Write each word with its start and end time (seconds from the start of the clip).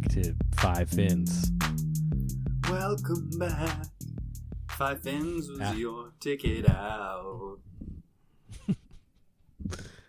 back 0.00 0.08
to 0.10 0.34
Five 0.56 0.90
Fins. 0.90 1.50
Welcome 2.68 3.30
back. 3.38 3.86
Five 4.68 5.00
fins 5.02 5.48
was 5.48 5.58
Ah. 5.62 5.72
your 5.72 6.12
ticket 6.20 6.68
out. 6.68 7.60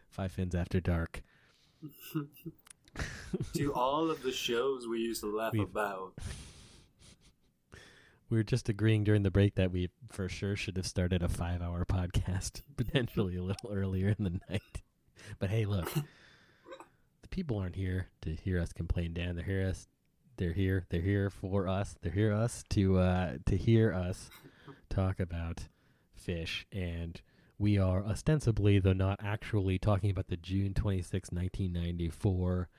Five 0.09 0.31
Fins 0.33 0.53
After 0.55 0.81
Dark. 0.81 1.23
to 3.53 3.73
all 3.73 4.11
of 4.11 4.23
the 4.23 4.31
shows 4.33 4.87
we 4.87 4.99
used 4.99 5.21
to 5.21 5.33
laugh 5.33 5.53
We've- 5.53 5.63
about. 5.63 6.15
We 8.29 8.35
were 8.37 8.43
just 8.43 8.67
agreeing 8.67 9.05
during 9.05 9.23
the 9.23 9.31
break 9.31 9.55
that 9.55 9.71
we 9.71 9.89
for 10.09 10.27
sure 10.27 10.57
should 10.57 10.75
have 10.75 10.87
started 10.87 11.23
a 11.23 11.29
five 11.29 11.61
hour 11.61 11.85
podcast, 11.85 12.61
potentially 12.75 13.37
a 13.37 13.43
little 13.43 13.71
earlier 13.71 14.09
in 14.17 14.25
the 14.25 14.41
night. 14.49 14.81
But 15.39 15.49
hey, 15.49 15.63
look, 15.65 15.89
the 17.29 17.35
people 17.35 17.57
aren't 17.57 17.75
here 17.75 18.07
to 18.21 18.35
hear 18.35 18.59
us 18.59 18.71
complain, 18.71 19.13
Dan. 19.13 19.35
They're 19.35 19.45
here 19.45 19.67
us. 19.67 19.87
They're 20.37 20.53
here. 20.53 20.85
They're 20.89 21.01
here 21.01 21.29
for 21.29 21.67
us. 21.67 21.95
They're 22.01 22.11
here 22.11 22.33
us 22.33 22.63
to 22.69 22.99
uh, 22.99 23.33
to 23.45 23.57
hear 23.57 23.93
us 23.93 24.29
talk 24.89 25.19
about 25.19 25.67
Phish, 26.17 26.65
and 26.71 27.19
we 27.57 27.77
are 27.77 28.03
ostensibly, 28.03 28.79
though 28.79 28.93
not 28.93 29.19
actually, 29.21 29.77
talking 29.77 30.09
about 30.11 30.27
the 30.27 30.37
June 30.37 30.73
26, 30.73 31.31
1994 31.31 32.69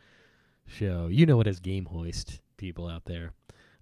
show. 0.66 1.08
You 1.08 1.26
know 1.26 1.40
it 1.40 1.46
as 1.46 1.60
Game 1.60 1.86
Hoist, 1.86 2.40
people 2.56 2.88
out 2.88 3.04
there. 3.06 3.32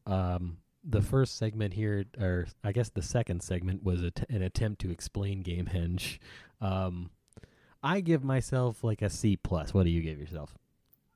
Um, 0.06 0.58
the 0.82 1.02
first 1.02 1.36
segment 1.36 1.74
here, 1.74 2.06
or 2.18 2.46
I 2.64 2.72
guess 2.72 2.88
the 2.88 3.02
second 3.02 3.42
segment, 3.42 3.84
was 3.84 4.02
an 4.02 4.42
attempt 4.42 4.80
to 4.82 4.90
explain 4.90 5.42
Gamehenge. 5.42 6.18
Um, 6.60 7.10
I 7.86 8.00
give 8.00 8.24
myself 8.24 8.82
like 8.82 9.00
a 9.00 9.08
C 9.08 9.36
plus. 9.36 9.72
What 9.72 9.84
do 9.84 9.90
you 9.90 10.02
give 10.02 10.18
yourself? 10.18 10.56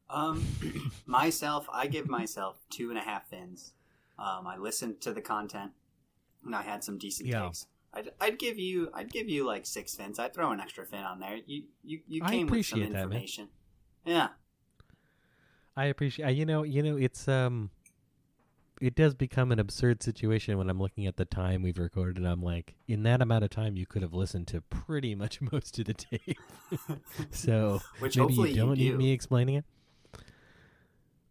Um, 0.09 0.47
myself, 1.07 1.67
I 1.73 1.87
give 1.89 2.09
myself 2.09 2.59
two 2.71 2.91
and 2.91 2.99
a 2.99 3.03
half 3.03 3.29
fins. 3.29 3.73
Um, 4.19 4.47
I 4.47 4.57
listened 4.57 5.01
to 5.01 5.13
the 5.13 5.21
content, 5.21 5.73
and 6.45 6.55
I 6.55 6.63
had 6.63 6.85
some 6.85 6.97
decent 6.97 7.29
Yeah. 7.29 7.47
takes. 7.47 7.67
I'd, 7.93 8.11
I'd 8.21 8.39
give 8.39 8.57
you, 8.57 8.89
I'd 8.95 9.11
give 9.11 9.29
you 9.29 9.45
like 9.45 9.67
six 9.67 9.97
fins. 9.97 10.21
I'd 10.21 10.33
throw 10.33 10.53
an 10.53 10.61
extra 10.61 10.87
fin 10.87 11.01
on 11.03 11.19
there. 11.19 11.39
You, 11.45 11.65
you, 11.83 12.01
you 12.07 12.21
came 12.23 12.47
with 12.47 12.65
some 12.65 12.81
appreciate 12.81 12.93
that, 12.93 12.93
man. 12.93 13.03
information. 13.03 13.49
Yeah, 14.05 14.29
I 15.77 15.87
appreciate. 15.87 16.37
You 16.37 16.47
know, 16.47 16.63
you 16.63 16.83
know, 16.85 16.97
it's 16.97 17.27
um, 17.27 17.71
it 18.81 18.95
does 18.95 19.15
become 19.15 19.53
an 19.53 19.59
absurd 19.59 20.03
situation 20.03 20.57
when 20.57 20.71
I'm 20.71 20.81
looking 20.81 21.07
at 21.07 21.17
the 21.17 21.25
time 21.25 21.63
we've 21.63 21.79
recorded. 21.79 22.17
and 22.17 22.27
I'm 22.27 22.43
like, 22.43 22.75
in 22.89 23.03
that 23.05 23.21
amount 23.21 23.45
of 23.45 23.51
time, 23.51 23.77
you 23.77 23.87
could 23.87 24.03
have 24.03 24.15
listened 24.15 24.47
to 24.49 24.63
pretty 24.63 25.15
much 25.15 25.41
most 25.53 25.79
of 25.79 25.85
the 25.85 25.95
tape. 25.95 26.39
so 27.31 27.81
which 27.99 28.17
maybe 28.17 28.35
you 28.35 28.55
don't 28.55 28.79
you 28.79 28.85
need 28.85 28.91
do. 28.93 28.99
me 28.99 29.13
explaining 29.13 29.57
it. 29.57 29.65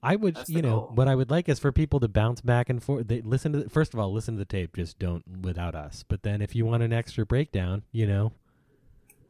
I 0.02 0.16
would, 0.16 0.36
That's 0.36 0.50
you 0.50 0.62
know, 0.62 0.80
goal. 0.82 0.92
what 0.96 1.08
I 1.10 1.16
would 1.16 1.30
like 1.30 1.50
is 1.50 1.60
for 1.60 1.74
people 1.74 2.00
to 2.00 2.08
bounce 2.08 2.40
back 2.40 2.70
and 2.70 2.82
forth. 2.82 3.08
They 3.08 3.22
listen 3.22 3.52
to 3.52 3.64
the, 3.64 3.70
first 3.70 3.94
of 3.94 4.00
all, 4.00 4.14
listen 4.14 4.36
to 4.36 4.40
the 4.40 4.46
tape. 4.46 4.76
Just 4.76 4.98
don't 4.98 5.24
without 5.42 5.76
us. 5.76 6.06
But 6.08 6.24
then, 6.24 6.42
if 6.42 6.56
you 6.56 6.66
want 6.66 6.84
an 6.84 6.94
extra 6.94 7.26
breakdown, 7.26 7.84
you 7.92 8.08
know, 8.08 8.32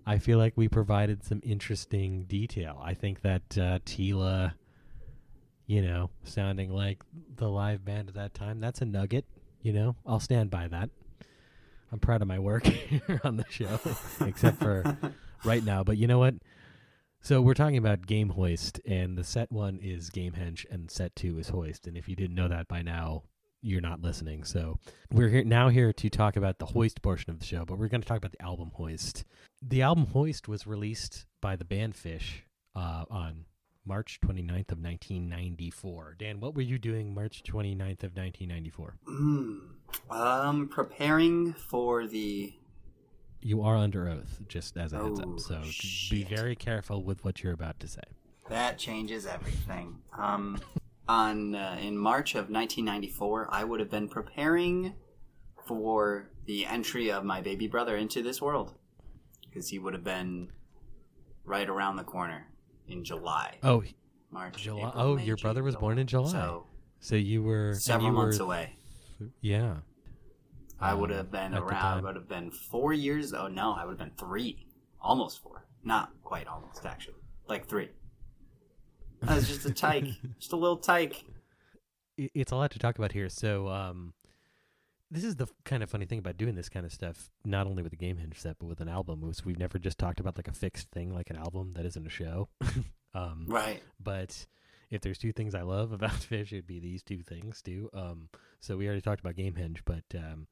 I 0.05 0.19
feel 0.19 0.37
like 0.37 0.53
we 0.55 0.67
provided 0.67 1.23
some 1.23 1.41
interesting 1.43 2.25
detail. 2.25 2.79
I 2.83 2.93
think 2.93 3.21
that 3.21 3.57
uh, 3.57 3.79
Tela, 3.83 4.53
you 5.69 5.83
know, 5.83 6.09
sounding 6.23 6.71
like 6.71 7.03
the 7.35 7.47
live 7.47 7.85
band 7.85 8.09
at 8.09 8.15
that 8.15 8.33
time, 8.33 8.59
that's 8.59 8.81
a 8.81 8.85
nugget. 8.85 9.25
You 9.61 9.71
know, 9.71 9.95
I'll 10.03 10.19
stand 10.19 10.49
by 10.49 10.67
that. 10.67 10.89
I'm 11.91 11.99
proud 11.99 12.23
of 12.23 12.27
my 12.27 12.39
work 12.39 12.65
here 12.65 13.21
on 13.23 13.37
the 13.37 13.45
show, 13.51 13.79
except 14.25 14.57
for 14.57 14.97
right 15.45 15.63
now. 15.63 15.83
But 15.83 15.97
you 15.97 16.07
know 16.07 16.17
what? 16.17 16.33
So 17.21 17.39
we're 17.39 17.53
talking 17.53 17.77
about 17.77 18.07
Game 18.07 18.29
Hoist, 18.29 18.81
and 18.83 19.15
the 19.15 19.23
set 19.23 19.51
one 19.51 19.77
is 19.79 20.09
Gamehenge, 20.09 20.65
and 20.71 20.89
set 20.89 21.15
two 21.15 21.37
is 21.37 21.49
Hoist. 21.49 21.85
And 21.85 21.95
if 21.95 22.09
you 22.09 22.15
didn't 22.15 22.35
know 22.35 22.47
that 22.47 22.67
by 22.67 22.81
now, 22.81 23.25
you're 23.61 23.79
not 23.79 24.01
listening. 24.01 24.45
So 24.45 24.79
we're 25.11 25.29
here 25.29 25.43
now 25.43 25.69
here 25.69 25.93
to 25.93 26.09
talk 26.09 26.35
about 26.35 26.57
the 26.57 26.65
Hoist 26.65 27.03
portion 27.03 27.29
of 27.29 27.37
the 27.37 27.45
show, 27.45 27.63
but 27.63 27.77
we're 27.77 27.89
going 27.89 28.01
to 28.01 28.07
talk 28.07 28.17
about 28.17 28.31
the 28.31 28.41
album 28.41 28.71
Hoist. 28.73 29.23
The 29.61 29.83
album 29.83 30.07
Hoist 30.07 30.47
was 30.47 30.65
released 30.65 31.27
by 31.41 31.55
the 31.55 31.65
band 31.65 31.93
Phish 31.93 32.41
uh, 32.75 33.05
on 33.11 33.45
March 33.89 34.19
29th 34.23 34.71
of 34.71 34.83
1994. 34.83 36.15
Dan, 36.19 36.39
what 36.39 36.53
were 36.53 36.61
you 36.61 36.77
doing 36.77 37.11
March 37.11 37.41
29th 37.43 38.03
of 38.03 38.15
1994? 38.15 38.93
Mm. 39.09 39.59
Um, 40.11 40.67
preparing 40.69 41.53
for 41.53 42.05
the 42.05 42.53
You 43.41 43.63
are 43.63 43.75
under 43.75 44.07
oath, 44.07 44.41
just 44.47 44.77
as 44.77 44.93
a 44.93 45.03
heads 45.03 45.19
Oh, 45.19 45.33
up. 45.33 45.39
So 45.39 45.63
be 46.11 46.23
very 46.23 46.55
careful 46.55 47.03
with 47.03 47.25
what 47.25 47.41
you're 47.41 47.53
about 47.53 47.79
to 47.79 47.87
say. 47.87 48.03
That 48.47 48.77
changes 48.77 49.25
everything. 49.25 49.97
Um, 50.15 50.59
on 51.07 51.55
uh, 51.55 51.79
in 51.81 51.97
March 51.97 52.35
of 52.35 52.51
1994, 52.51 53.47
I 53.51 53.63
would 53.63 53.79
have 53.79 53.89
been 53.89 54.07
preparing 54.07 54.93
for 55.65 56.29
the 56.45 56.67
entry 56.67 57.11
of 57.11 57.23
my 57.23 57.41
baby 57.41 57.65
brother 57.65 57.97
into 57.97 58.21
this 58.21 58.39
world 58.39 58.75
because 59.41 59.69
he 59.69 59.79
would 59.79 59.95
have 59.95 60.03
been 60.03 60.51
right 61.43 61.67
around 61.67 61.95
the 61.95 62.03
corner 62.03 62.45
in 62.89 63.03
July, 63.03 63.57
Oh, 63.63 63.83
March. 64.31 64.61
July- 64.61 64.89
April, 64.89 64.93
oh, 65.03 65.15
May, 65.15 65.25
your 65.25 65.35
June, 65.35 65.43
brother 65.43 65.63
was 65.63 65.75
born 65.75 65.97
in 65.99 66.07
July. 66.07 66.31
So 66.31 66.67
so 66.99 67.15
you 67.15 67.43
were 67.43 67.73
several 67.75 68.09
you 68.09 68.15
were- 68.15 68.23
months 68.23 68.39
away. 68.39 68.75
Yeah. 69.41 69.77
I 70.79 70.91
um, 70.91 71.01
would 71.01 71.09
have 71.09 71.29
been 71.31 71.53
at 71.53 71.61
around. 71.61 71.99
I 71.99 72.01
would 72.01 72.15
have 72.15 72.29
been 72.29 72.51
four 72.51 72.93
years. 72.93 73.33
Oh 73.33 73.47
no, 73.47 73.73
I 73.73 73.83
would 73.85 73.99
have 73.99 74.09
been 74.09 74.17
three, 74.17 74.65
almost 75.01 75.41
four. 75.43 75.65
Not 75.83 76.11
quite 76.23 76.47
almost, 76.47 76.85
actually, 76.85 77.15
like 77.47 77.67
three. 77.67 77.89
I 79.27 79.35
was 79.35 79.47
just 79.47 79.65
a 79.65 79.73
tyke, 79.73 80.05
just 80.39 80.53
a 80.53 80.55
little 80.55 80.77
tyke. 80.77 81.25
it's 82.17 82.51
a 82.51 82.55
lot 82.55 82.71
to 82.71 82.79
talk 82.79 82.97
about 82.97 83.11
here. 83.11 83.27
So, 83.29 83.67
um, 83.67 84.13
this 85.11 85.23
is 85.23 85.35
the 85.37 85.47
kind 85.65 85.81
of 85.83 85.89
funny 85.89 86.05
thing 86.05 86.19
about 86.19 86.37
doing 86.37 86.55
this 86.55 86.69
kind 86.69 86.85
of 86.85 86.91
stuff, 86.93 87.29
not 87.43 87.65
only 87.67 87.81
with 87.83 87.93
a 87.93 87.97
Gamehenge 87.97 88.37
set, 88.37 88.57
but 88.59 88.67
with 88.67 88.79
an 88.81 88.89
album. 88.89 89.21
Was 89.21 89.43
we've 89.45 89.57
never 89.59 89.79
just 89.79 89.97
talked 89.97 90.19
about 90.19 90.37
like 90.37 90.47
a 90.47 90.53
fixed 90.53 90.89
thing, 90.91 91.13
like 91.13 91.29
an 91.29 91.35
album 91.37 91.73
that 91.73 91.85
isn't 91.85 92.05
a 92.05 92.09
show. 92.11 92.49
um, 93.13 93.45
Right. 93.47 93.81
but 93.99 94.45
if 94.91 95.01
there's 95.01 95.17
two 95.17 95.31
things 95.33 95.55
I 95.55 95.61
love 95.63 95.91
about 95.93 96.11
Phish, 96.11 96.51
it'd 96.53 96.67
be 96.67 96.79
these 96.79 97.03
two 97.03 97.23
things 97.23 97.61
too. 97.61 97.89
Um, 97.93 98.29
so 98.59 98.77
we 98.77 98.85
already 98.87 99.01
talked 99.01 99.21
about 99.21 99.35
Gamehenge, 99.35 99.81
but 99.85 100.03
um, 100.15 100.47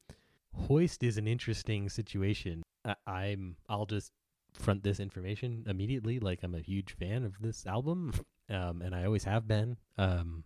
Hoist 0.54 1.02
is 1.02 1.18
an 1.18 1.28
interesting 1.28 1.88
situation. 1.88 2.62
I- 2.84 2.96
I'm 3.06 3.56
I'll 3.68 3.86
just 3.86 4.12
front 4.54 4.82
this 4.82 4.98
information 4.98 5.64
immediately. 5.68 6.18
Like 6.18 6.40
I'm 6.42 6.54
a 6.54 6.60
huge 6.60 6.92
fan 6.96 7.24
of 7.24 7.34
this 7.40 7.66
album, 7.66 8.12
um, 8.50 8.82
and 8.82 8.94
I 8.94 9.04
always 9.04 9.24
have 9.24 9.46
been. 9.46 9.76
Um, 9.96 10.44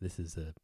this 0.00 0.18
is 0.20 0.36
a 0.36 0.54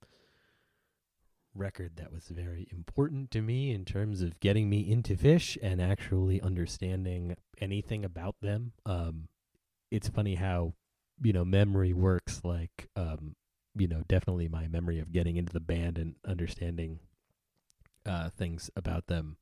record 1.55 1.93
that 1.97 2.13
was 2.13 2.29
very 2.29 2.67
important 2.71 3.31
to 3.33 3.41
me 3.41 3.73
in 3.73 3.85
terms 3.85 4.23
of 4.23 4.41
getting 4.41 4.69
me 4.69 4.91
into 4.91 5.17
Phish 5.17 5.57
and 5.63 5.81
actually 5.81 6.41
understanding 6.41 7.37
anything 7.61 8.05
about 8.05 8.37
them. 8.41 8.73
Um, 8.85 9.29
it's 9.91 10.09
funny 10.09 10.35
how 10.35 10.75
you 11.23 11.33
know 11.33 11.45
memory 11.45 11.93
works. 11.93 12.41
Like 12.45 12.89
um, 12.97 13.37
you 13.77 13.89
know, 13.89 14.03
definitely 14.09 14.49
my 14.49 14.69
memory 14.69 14.99
of 15.01 15.13
getting 15.13 15.37
into 15.37 15.53
the 15.53 15.61
band 15.61 15.99
and 15.99 16.15
understanding 16.27 17.01
uh, 18.07 18.31
things 18.31 18.71
about 18.77 19.07
them 19.07 19.37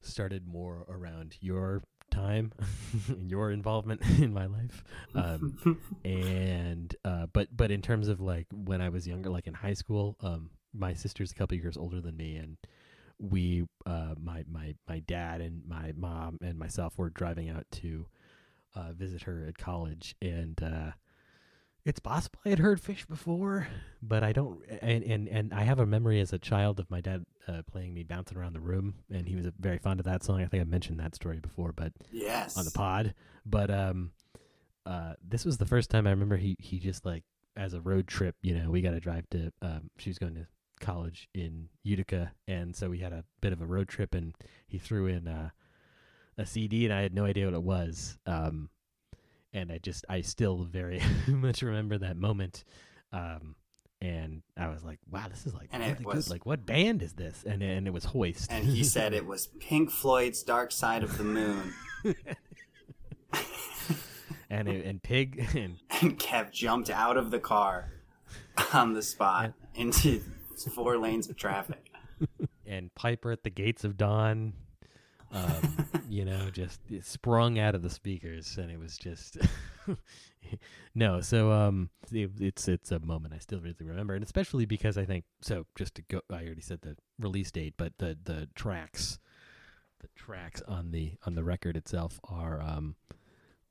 started 0.00 0.46
more 0.46 0.84
around 0.88 1.36
your 1.40 1.82
time 2.10 2.52
and 3.08 3.30
your 3.30 3.50
involvement 3.50 4.00
in 4.18 4.32
my 4.32 4.46
life. 4.46 4.84
Um, 5.14 5.78
and 6.04 6.94
uh, 7.04 7.26
but 7.32 7.48
but 7.56 7.70
in 7.70 7.82
terms 7.82 8.08
of 8.08 8.20
like 8.20 8.46
when 8.52 8.80
I 8.80 8.88
was 8.88 9.06
younger, 9.06 9.30
like 9.30 9.46
in 9.46 9.54
high 9.54 9.74
school, 9.74 10.16
um, 10.20 10.50
my 10.76 10.94
sister's 10.94 11.32
a 11.32 11.34
couple 11.34 11.56
years 11.56 11.76
older 11.76 12.00
than 12.00 12.16
me, 12.16 12.36
and 12.36 12.56
we, 13.18 13.66
uh, 13.84 14.14
my 14.22 14.44
my 14.50 14.74
my 14.88 15.00
dad 15.00 15.40
and 15.40 15.62
my 15.66 15.92
mom 15.96 16.38
and 16.42 16.58
myself 16.58 16.98
were 16.98 17.10
driving 17.10 17.48
out 17.48 17.66
to 17.72 18.06
uh, 18.74 18.92
visit 18.92 19.22
her 19.22 19.46
at 19.48 19.58
college, 19.58 20.14
and 20.20 20.62
uh, 20.62 20.90
it's 21.86 22.00
possible 22.00 22.40
I 22.44 22.50
had 22.50 22.58
heard 22.58 22.82
Phish 22.82 23.06
before, 23.06 23.68
but 24.02 24.22
I 24.22 24.32
don't. 24.32 24.60
And 24.82 25.04
and 25.04 25.28
and 25.28 25.54
I 25.54 25.62
have 25.62 25.78
a 25.78 25.86
memory 25.86 26.20
as 26.20 26.32
a 26.32 26.38
child 26.38 26.80
of 26.80 26.90
my 26.90 27.00
dad 27.00 27.24
uh, 27.48 27.62
playing 27.70 27.94
me 27.94 28.02
bouncing 28.02 28.36
around 28.36 28.54
the 28.54 28.60
room, 28.60 28.94
and 29.10 29.26
he 29.26 29.36
was 29.36 29.46
very 29.58 29.78
fond 29.78 30.00
of 30.00 30.06
that 30.06 30.24
song. 30.24 30.42
I 30.42 30.46
think 30.46 30.60
I 30.60 30.64
mentioned 30.64 30.98
that 31.00 31.14
story 31.14 31.38
before, 31.38 31.72
but 31.72 31.92
yes. 32.10 32.58
on 32.58 32.64
the 32.64 32.72
pod. 32.72 33.14
But 33.44 33.70
um, 33.70 34.10
uh, 34.84 35.14
this 35.26 35.44
was 35.44 35.58
the 35.58 35.64
first 35.64 35.88
time 35.88 36.06
I 36.06 36.10
remember 36.10 36.36
he 36.36 36.56
he 36.58 36.78
just 36.80 37.06
like 37.06 37.22
as 37.56 37.72
a 37.72 37.80
road 37.80 38.08
trip. 38.08 38.34
You 38.42 38.58
know, 38.58 38.70
we 38.70 38.82
got 38.82 38.90
to 38.90 39.00
drive 39.00 39.30
to. 39.30 39.52
Um, 39.62 39.90
she 39.96 40.10
was 40.10 40.18
going 40.18 40.34
to 40.34 40.46
college 40.80 41.28
in 41.34 41.68
Utica, 41.82 42.32
and 42.48 42.74
so 42.76 42.88
we 42.90 42.98
had 42.98 43.12
a 43.12 43.24
bit 43.40 43.52
of 43.52 43.60
a 43.60 43.66
road 43.66 43.88
trip, 43.88 44.14
and 44.14 44.34
he 44.66 44.78
threw 44.78 45.06
in 45.06 45.26
uh, 45.28 45.50
a 46.38 46.46
CD, 46.46 46.84
and 46.84 46.92
I 46.94 47.02
had 47.02 47.14
no 47.14 47.24
idea 47.24 47.46
what 47.46 47.54
it 47.54 47.62
was. 47.62 48.18
Um, 48.26 48.70
and 49.52 49.72
I 49.72 49.78
just 49.78 50.04
I 50.08 50.20
still 50.20 50.64
very 50.64 51.00
much 51.28 51.62
remember 51.62 51.98
that 51.98 52.16
moment. 52.16 52.64
Um, 53.12 53.56
and 54.02 54.42
I 54.58 54.68
was 54.68 54.84
like, 54.84 54.98
"Wow, 55.10 55.26
this 55.30 55.46
is 55.46 55.54
like 55.54 55.68
And 55.72 55.82
really 55.82 55.92
it 55.94 56.04
was- 56.04 56.26
good. 56.26 56.32
Like, 56.32 56.44
what 56.46 56.66
band 56.66 57.02
is 57.02 57.14
this?" 57.14 57.42
And 57.46 57.62
and 57.62 57.86
it 57.86 57.92
was 57.92 58.04
Hoist. 58.04 58.50
And 58.52 58.64
he 58.66 58.84
said 58.84 59.14
it 59.14 59.24
was 59.26 59.46
Pink 59.46 59.90
Floyd's 59.90 60.42
Dark 60.42 60.70
Side 60.72 61.02
of 61.02 61.16
the 61.16 61.24
Moon. 61.24 61.72
and 64.50 64.68
it, 64.68 64.84
and 64.86 65.02
Pig 65.02 65.46
and 65.54 65.76
and 66.02 66.18
Kev 66.18 66.52
jumped 66.52 66.90
out 66.90 67.16
of 67.16 67.30
the 67.30 67.38
car 67.40 67.90
on 68.72 68.92
the 68.94 69.02
spot 69.02 69.52
into 69.74 70.22
four 70.64 70.98
lanes 70.98 71.28
of 71.28 71.36
traffic. 71.36 71.90
and 72.66 72.94
Piper 72.94 73.32
at 73.32 73.42
the 73.42 73.50
gates 73.50 73.84
of 73.84 73.96
dawn. 73.96 74.54
Um, 75.32 75.86
you 76.08 76.24
know, 76.24 76.50
just 76.50 76.80
it 76.90 77.04
sprung 77.04 77.58
out 77.58 77.74
of 77.74 77.82
the 77.82 77.90
speakers, 77.90 78.58
and 78.58 78.70
it 78.70 78.78
was 78.78 78.96
just 78.96 79.38
no. 80.94 81.20
So, 81.20 81.52
um, 81.52 81.90
it, 82.12 82.30
it's 82.40 82.68
it's 82.68 82.92
a 82.92 83.00
moment 83.00 83.34
I 83.34 83.38
still 83.38 83.60
really 83.60 83.74
remember, 83.80 84.14
and 84.14 84.24
especially 84.24 84.66
because 84.66 84.96
I 84.96 85.04
think 85.04 85.24
so. 85.40 85.66
Just 85.76 85.96
to 85.96 86.02
go, 86.02 86.20
I 86.30 86.44
already 86.44 86.60
said 86.60 86.80
the 86.82 86.96
release 87.18 87.50
date, 87.50 87.74
but 87.76 87.94
the 87.98 88.16
the 88.22 88.48
tracks, 88.54 89.18
the 90.00 90.08
tracks 90.14 90.62
on 90.66 90.92
the 90.92 91.14
on 91.24 91.34
the 91.34 91.44
record 91.44 91.76
itself 91.76 92.20
are 92.24 92.60
um 92.60 92.94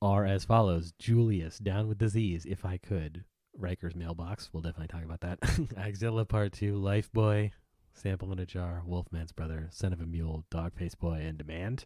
are 0.02 0.26
as 0.26 0.46
follows: 0.46 0.94
Julius, 1.00 1.58
down 1.58 1.88
with 1.88 1.98
disease, 1.98 2.46
if 2.46 2.66
I 2.66 2.78
could. 2.78 3.24
Riker's 3.57 3.96
mailbox. 3.96 4.50
We'll 4.52 4.62
definitely 4.62 4.88
talk 4.88 5.04
about 5.04 5.22
that. 5.22 5.40
Axilla 5.78 6.25
Part 6.25 6.54
Two, 6.54 6.74
Lifeboy, 6.80 7.52
Sample 7.94 8.31
in 8.31 8.40
a 8.40 8.46
Jar, 8.46 8.84
Wolfman's 8.86 9.31
Brother, 9.31 9.69
Son 9.72 9.94
of 9.94 10.02
a 10.02 10.06
Mule, 10.06 10.46
Dogface 10.52 10.98
Boy, 10.98 11.24
and 11.25 11.38
Demand. 11.38 11.86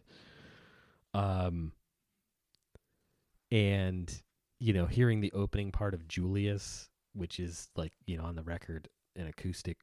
Um, 1.14 1.72
and 3.50 4.22
you 4.58 4.72
know, 4.72 4.86
hearing 4.86 5.20
the 5.20 5.32
opening 5.32 5.72
part 5.72 5.94
of 5.94 6.06
Julius, 6.06 6.88
which 7.14 7.40
is 7.40 7.68
like 7.76 7.92
you 8.06 8.16
know 8.16 8.24
on 8.24 8.36
the 8.36 8.42
record 8.42 8.88
an 9.16 9.26
acoustic 9.26 9.78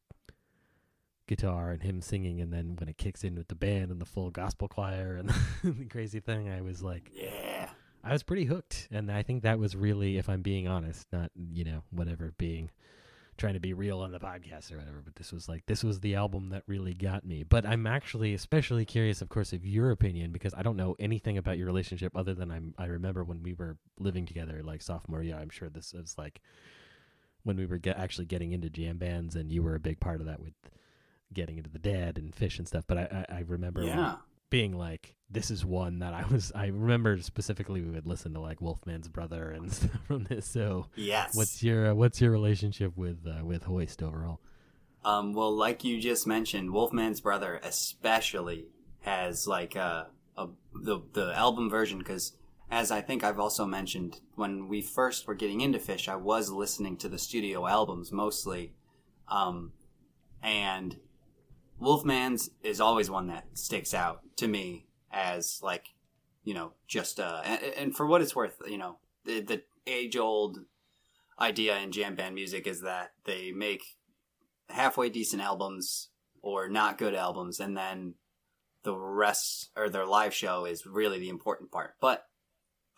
guitar 1.28 1.72
and 1.72 1.84
him 1.84 2.02
singing, 2.02 2.40
and 2.42 2.54
then 2.54 2.76
when 2.80 2.88
it 2.88 2.98
kicks 2.98 3.24
in 3.24 3.36
with 3.36 3.48
the 3.50 3.56
band 3.56 3.92
and 3.92 4.00
the 4.00 4.06
full 4.06 4.30
gospel 4.32 4.68
choir 4.68 5.16
and 5.18 5.30
the 5.64 5.86
crazy 5.86 6.20
thing, 6.20 6.50
I 6.50 6.62
was 6.62 6.82
like, 6.82 7.12
Yeah. 7.14 7.70
I 8.08 8.14
was 8.14 8.24
pretty 8.24 8.46
hooked, 8.46 8.88
and 8.92 9.12
I 9.12 9.22
think 9.22 9.44
that 9.44 9.60
was 9.60 9.76
really, 9.76 10.18
if 10.18 10.30
I'm 10.30 10.42
being 10.42 10.68
honest, 10.68 11.08
not 11.12 11.32
you 11.36 11.64
know 11.66 11.84
whatever 11.92 12.34
being 12.38 12.72
trying 13.38 13.54
to 13.54 13.60
be 13.60 13.74
real 13.74 14.00
on 14.00 14.12
the 14.12 14.20
podcast 14.20 14.74
or 14.74 14.78
whatever, 14.78 15.02
but 15.04 15.16
this 15.16 15.32
was 15.32 15.48
like 15.48 15.66
this 15.68 15.84
was 15.84 16.00
the 16.00 16.16
album 16.16 16.50
that 16.50 16.64
really 16.68 16.94
got 16.94 17.26
me. 17.26 17.44
But 17.44 17.66
I'm 17.66 17.86
actually 17.86 18.34
especially 18.34 18.86
curious, 18.86 19.22
of 19.22 19.30
course, 19.30 19.54
of 19.54 19.66
your 19.66 19.92
opinion 19.92 20.32
because 20.32 20.54
I 20.56 20.64
don't 20.64 20.78
know 20.78 20.96
anything 21.00 21.38
about 21.38 21.58
your 21.58 21.68
relationship 21.68 22.16
other 22.16 22.34
than 22.34 22.50
I'm 22.50 22.74
I 22.78 22.86
remember 22.86 23.24
when 23.24 23.44
we 23.44 23.54
were 23.54 23.78
living 24.00 24.26
together, 24.26 24.62
like 24.64 24.82
sophomore 24.82 25.22
year. 25.22 25.36
I'm 25.36 25.50
sure 25.50 25.70
this 25.70 25.94
is 25.94 26.16
like 26.18 26.42
when 27.44 27.58
we 27.58 27.66
were 27.66 27.78
get, 27.78 27.98
actually 27.98 28.26
getting 28.26 28.54
into 28.54 28.70
jam 28.70 28.98
bands, 28.98 29.36
and 29.36 29.52
you 29.52 29.62
were 29.62 29.76
a 29.76 29.80
big 29.80 30.00
part 30.00 30.20
of 30.20 30.28
that 30.28 30.42
with 30.42 30.54
getting 31.34 31.58
into 31.58 31.70
the 31.70 31.80
dead 31.80 32.18
and 32.18 32.36
Phish 32.36 32.58
and 32.58 32.68
stuff. 32.68 32.86
But 32.88 32.98
I 32.98 33.26
I, 33.30 33.36
I 33.38 33.44
remember 33.48 33.84
Yeah. 33.84 34.16
Being 34.50 34.78
like, 34.78 35.16
this 35.30 35.52
is 35.52 35.66
one 35.66 36.00
that 36.00 36.14
I 36.14 36.26
was. 36.32 36.52
I 36.56 36.68
remember 36.68 37.18
specifically 37.22 37.82
we 37.82 37.92
would 37.92 38.08
listen 38.08 38.34
to 38.34 38.40
like 38.40 38.62
Wolfman's 38.62 39.08
Brother 39.10 39.52
and 39.52 39.72
stuff 39.74 40.00
from 40.08 40.24
this. 40.26 40.46
So, 40.46 40.88
Yes. 40.96 41.36
what's 41.36 41.62
your 41.62 41.92
uh, 41.92 41.94
what's 41.94 42.22
your 42.22 42.32
relationship 42.32 42.96
with 42.96 43.26
uh, 43.28 43.44
with 43.44 43.64
Hoist 43.64 44.02
overall? 44.02 44.40
Um, 45.04 45.34
well, 45.34 45.54
like 45.56 45.84
you 45.84 46.00
just 46.02 46.28
mentioned, 46.28 46.72
Wolfman's 46.72 47.22
brother 47.22 47.60
especially 47.64 48.68
has 49.02 49.48
like 49.48 49.76
a, 49.76 50.08
a 50.38 50.48
the 50.74 51.00
the 51.14 51.34
album 51.36 51.70
version 51.70 51.98
because, 52.00 52.34
as 52.72 52.90
I 52.92 53.02
think 53.02 53.24
I've 53.24 53.40
also 53.40 53.66
mentioned, 53.66 54.20
when 54.36 54.68
we 54.68 54.82
first 54.82 55.28
were 55.28 55.36
getting 55.36 55.62
into 55.62 55.78
Phish, 55.80 56.08
I 56.08 56.16
was 56.16 56.50
listening 56.52 56.98
to 56.98 57.10
the 57.10 57.18
studio 57.20 57.68
albums 57.68 58.12
mostly, 58.12 58.74
um, 59.28 59.72
and 60.42 60.98
Wolfman's 61.82 62.50
is 62.64 62.82
always 62.82 63.10
one 63.10 63.28
that 63.28 63.46
sticks 63.54 63.94
out 63.94 64.22
to 64.38 64.48
me 64.48 64.88
as 65.12 65.60
like, 65.62 65.86
you 66.44 66.54
know, 66.54 66.74
just 66.88 67.20
uh, 67.20 67.42
and, 67.44 67.62
and 67.78 67.96
for 67.96 68.06
what 68.06 68.22
it's 68.22 68.36
worth, 68.36 68.56
you 68.68 68.78
know, 68.78 68.98
the, 69.26 69.42
the 69.42 69.64
age 69.86 70.18
old 70.18 70.60
idea 71.40 71.78
in 71.78 71.92
jam 71.92 72.16
band 72.16 72.34
music 72.34 72.66
is 72.66 72.82
that 72.82 73.12
they 73.26 73.52
make 73.52 73.84
halfway 74.70 75.10
decent 75.10 75.42
albums 75.42 76.10
or 76.42 76.68
not 76.68 76.98
good 76.98 77.14
albums 77.14 77.60
and 77.60 77.78
then 77.78 78.16
the 78.84 78.96
rest 78.96 79.70
or 79.76 79.90
their 79.90 80.06
live 80.06 80.34
show 80.34 80.66
is 80.66 80.86
really 80.86 81.20
the 81.20 81.30
important 81.30 81.72
part. 81.72 81.96
But 82.02 82.26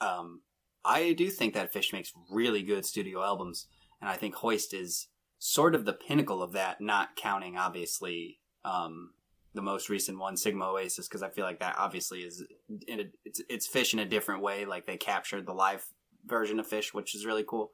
um 0.02 0.42
i 0.86 1.14
do 1.14 1.30
think 1.30 1.54
that 1.54 1.74
phish 1.74 1.94
makes 1.94 2.14
really 2.30 2.64
good 2.64 2.86
studio 2.86 3.24
albums 3.24 3.68
and 4.02 4.10
i 4.10 4.16
think 4.16 4.36
hoist 4.36 4.74
is 4.74 5.08
sort 5.38 5.76
of 5.76 5.86
the 5.86 5.94
pinnacle 5.94 6.42
of 6.42 6.54
that 6.54 6.82
not 6.82 7.16
counting 7.16 7.58
obviously 7.58 8.40
um 8.66 9.12
the 9.54 9.62
most 9.62 9.90
recent 9.90 10.20
one 10.20 10.38
sigma 10.38 10.66
oasis 10.66 11.08
because 11.08 11.24
i 11.24 11.30
feel 11.30 11.46
like 11.46 11.60
that 11.60 11.76
obviously 11.78 12.20
is 12.22 12.44
in 12.88 13.00
a, 13.00 13.04
it's 13.26 13.42
it's 13.50 13.68
phish 13.68 13.94
in 13.94 14.00
a 14.00 14.06
different 14.06 14.42
way 14.42 14.66
like 14.66 14.86
they 14.86 14.98
captured 14.98 15.46
the 15.46 15.54
live 15.54 15.86
version 16.26 16.60
of 16.60 16.68
phish 16.70 16.94
which 16.94 17.16
is 17.16 17.26
really 17.26 17.44
cool 17.48 17.72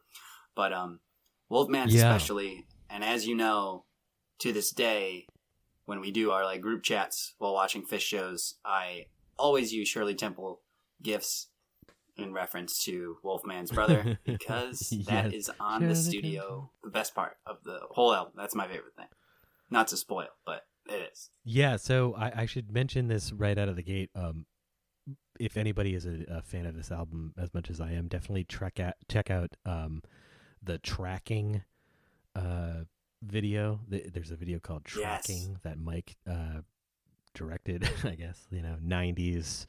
but 0.55 0.71
um 0.71 0.99
wolfman's 1.49 1.93
Yeah. 1.93 2.01
especially 2.13 2.65
and 2.89 3.03
as 3.03 3.27
you 3.27 3.35
know 3.35 3.83
to 4.39 4.53
this 4.53 4.71
day 4.71 5.27
when 5.85 5.99
we 5.99 6.11
do 6.11 6.31
our 6.31 6.43
like 6.45 6.61
group 6.61 6.81
chats 6.83 7.33
while 7.39 7.53
watching 7.53 7.83
phish 7.85 8.01
shows 8.01 8.55
i 8.63 9.07
always 9.37 9.73
use 9.73 9.87
shirley 9.89 10.15
temple 10.15 10.61
gifts 11.03 11.47
in 12.17 12.31
reference 12.31 12.83
to 12.85 13.17
wolfman's 13.23 13.71
brother 13.71 14.17
because 14.25 14.91
that 15.07 15.25
Yes. 15.25 15.33
is 15.33 15.51
on 15.59 15.85
the 15.85 15.95
studio 15.95 16.41
Temple. 16.41 16.71
the 16.83 16.89
best 16.91 17.13
part 17.13 17.37
of 17.45 17.57
the 17.65 17.79
whole 17.91 18.13
album 18.13 18.33
that's 18.37 18.55
my 18.55 18.67
favorite 18.67 18.95
thing 18.95 19.07
not 19.69 19.87
to 19.89 19.97
spoil 19.97 20.27
but 20.45 20.65
it 20.89 21.09
is 21.11 21.29
Yeah, 21.43 21.77
so 21.77 22.13
I, 22.17 22.41
I 22.41 22.45
should 22.45 22.71
mention 22.71 23.07
this 23.07 23.31
right 23.31 23.57
out 23.57 23.69
of 23.69 23.75
the 23.75 23.83
gate. 23.83 24.09
Um, 24.15 24.45
if 25.39 25.57
anybody 25.57 25.93
is 25.95 26.05
a, 26.05 26.23
a 26.29 26.41
fan 26.41 26.65
of 26.65 26.75
this 26.75 26.91
album 26.91 27.33
as 27.37 27.53
much 27.53 27.69
as 27.69 27.81
I 27.81 27.91
am, 27.91 28.07
definitely 28.07 28.45
check 28.45 28.79
out 28.79 28.93
check 29.09 29.29
out 29.29 29.55
um, 29.65 30.01
the 30.63 30.77
tracking 30.77 31.63
uh, 32.35 32.83
video. 33.21 33.79
Th- 33.89 34.11
There's 34.13 34.31
a 34.31 34.35
video 34.35 34.59
called 34.59 34.83
Yes. 34.85 35.25
Tracking 35.25 35.57
that 35.63 35.77
Mike 35.79 36.15
uh, 36.29 36.61
directed. 37.33 37.89
I 38.03 38.15
guess 38.15 38.47
you 38.49 38.61
know 38.61 38.77
'90s 38.85 39.65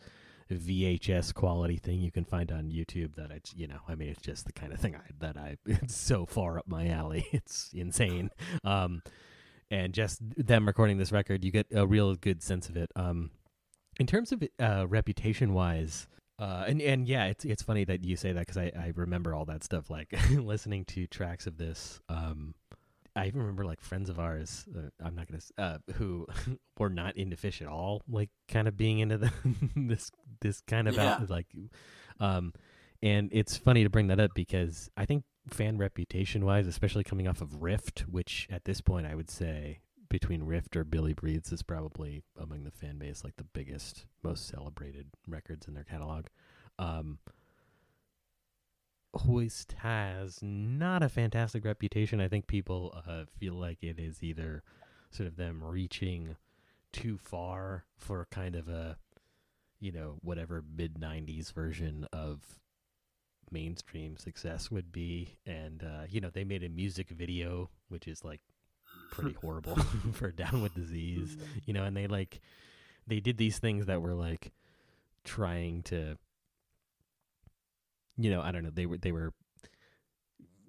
VHS 0.50 1.34
quality 1.34 1.76
thing 1.76 2.00
you 2.00 2.12
can 2.12 2.24
find 2.24 2.52
on 2.52 2.70
YouTube. 2.70 3.16
That 3.16 3.30
it's 3.32 3.52
you 3.54 3.66
know 3.66 3.80
I 3.88 3.94
mean 3.96 4.08
it's 4.08 4.22
just 4.22 4.46
the 4.46 4.52
kind 4.52 4.72
of 4.72 4.78
thing 4.78 4.94
I, 4.94 5.00
that 5.18 5.36
I 5.36 5.56
it's 5.66 5.96
so 5.96 6.26
far 6.26 6.58
up 6.58 6.68
my 6.68 6.88
alley. 6.88 7.26
It's 7.32 7.72
insane. 7.74 8.30
Um, 8.64 9.02
and 9.70 9.92
just 9.92 10.20
them 10.36 10.66
recording 10.66 10.98
this 10.98 11.12
record, 11.12 11.44
you 11.44 11.50
get 11.50 11.66
a 11.74 11.86
real 11.86 12.14
good 12.14 12.42
sense 12.42 12.68
of 12.68 12.76
it. 12.76 12.90
Um, 12.96 13.30
in 13.98 14.06
terms 14.06 14.32
of 14.32 14.42
uh, 14.60 14.86
reputation 14.88 15.54
wise, 15.54 16.06
uh, 16.38 16.64
and 16.66 16.82
and 16.82 17.08
yeah, 17.08 17.26
it's 17.26 17.44
it's 17.44 17.62
funny 17.62 17.84
that 17.84 18.04
you 18.04 18.16
say 18.16 18.32
that 18.32 18.40
because 18.40 18.58
I, 18.58 18.70
I 18.78 18.92
remember 18.94 19.34
all 19.34 19.46
that 19.46 19.64
stuff. 19.64 19.88
Like 19.88 20.14
listening 20.30 20.84
to 20.86 21.06
tracks 21.06 21.46
of 21.46 21.56
this, 21.56 22.00
um, 22.08 22.54
I 23.14 23.26
even 23.26 23.40
remember 23.40 23.64
like 23.64 23.80
friends 23.80 24.10
of 24.10 24.18
ours. 24.18 24.66
Uh, 24.76 24.90
I'm 25.02 25.14
not 25.14 25.26
gonna 25.28 25.40
uh, 25.56 25.78
who 25.94 26.26
were 26.78 26.90
not 26.90 27.16
into 27.16 27.36
Phish 27.36 27.62
at 27.62 27.68
all, 27.68 28.02
like 28.08 28.28
kind 28.48 28.68
of 28.68 28.76
being 28.76 28.98
into 28.98 29.16
the 29.16 29.32
this 29.76 30.10
this 30.40 30.60
kind 30.60 30.88
of 30.88 30.98
out, 30.98 31.30
like, 31.30 31.46
um, 32.20 32.52
and 33.02 33.30
it's 33.32 33.56
funny 33.56 33.84
to 33.84 33.90
bring 33.90 34.08
that 34.08 34.20
up 34.20 34.32
because 34.34 34.90
I 34.96 35.06
think 35.06 35.24
fan 35.48 35.78
reputation 35.78 36.44
wise, 36.44 36.66
especially 36.66 37.04
coming 37.04 37.28
off 37.28 37.40
of 37.40 37.62
Rift, 37.62 38.00
which 38.08 38.48
at 38.50 38.64
this 38.64 38.80
point 38.80 39.06
I 39.06 39.14
would 39.14 39.30
say 39.30 39.80
between 40.08 40.44
Rift 40.44 40.76
or 40.76 40.84
Billy 40.84 41.12
Breathes 41.12 41.52
is 41.52 41.62
probably 41.62 42.22
among 42.38 42.64
the 42.64 42.70
fan 42.70 42.98
base 42.98 43.24
like 43.24 43.36
the 43.36 43.44
biggest, 43.44 44.06
most 44.22 44.46
celebrated 44.46 45.08
records 45.26 45.66
in 45.66 45.74
their 45.74 45.84
catalog. 45.84 46.26
Um, 46.78 47.18
Hoist 49.14 49.74
has 49.78 50.40
not 50.42 51.02
a 51.02 51.08
fantastic 51.08 51.64
reputation. 51.64 52.20
I 52.20 52.28
think 52.28 52.46
people 52.46 53.02
uh, 53.08 53.24
feel 53.38 53.54
like 53.54 53.82
it 53.82 53.98
is 53.98 54.22
either 54.22 54.62
sort 55.10 55.26
of 55.26 55.36
them 55.36 55.62
reaching 55.62 56.36
too 56.92 57.18
far 57.18 57.84
for 57.96 58.26
kind 58.30 58.54
of 58.54 58.68
a, 58.68 58.98
you 59.80 59.92
know, 59.92 60.16
whatever 60.22 60.62
mid 60.76 61.00
90s 61.00 61.52
version 61.52 62.06
of 62.12 62.40
mainstream 63.50 64.16
success 64.16 64.70
would 64.70 64.92
be. 64.92 65.38
And, 65.46 65.82
uh, 65.82 66.04
you 66.08 66.20
know, 66.20 66.30
they 66.30 66.44
made 66.44 66.62
a 66.62 66.68
music 66.68 67.10
video, 67.10 67.70
which 67.88 68.08
is 68.08 68.24
like 68.24 68.40
pretty 69.10 69.36
horrible 69.40 69.76
for 70.12 70.30
Down 70.30 70.62
with 70.62 70.74
Disease, 70.74 71.36
you 71.64 71.72
know, 71.72 71.84
and 71.84 71.96
they 71.96 72.06
like, 72.06 72.40
they 73.06 73.20
did 73.20 73.38
these 73.38 73.58
things 73.58 73.86
that 73.86 74.02
were 74.02 74.14
like 74.14 74.52
trying 75.24 75.82
to, 75.84 76.16
you 78.16 78.30
know, 78.30 78.40
I 78.40 78.52
don't 78.52 78.64
know, 78.64 78.70
they 78.72 78.86
were, 78.86 78.98
they 78.98 79.12
were, 79.12 79.32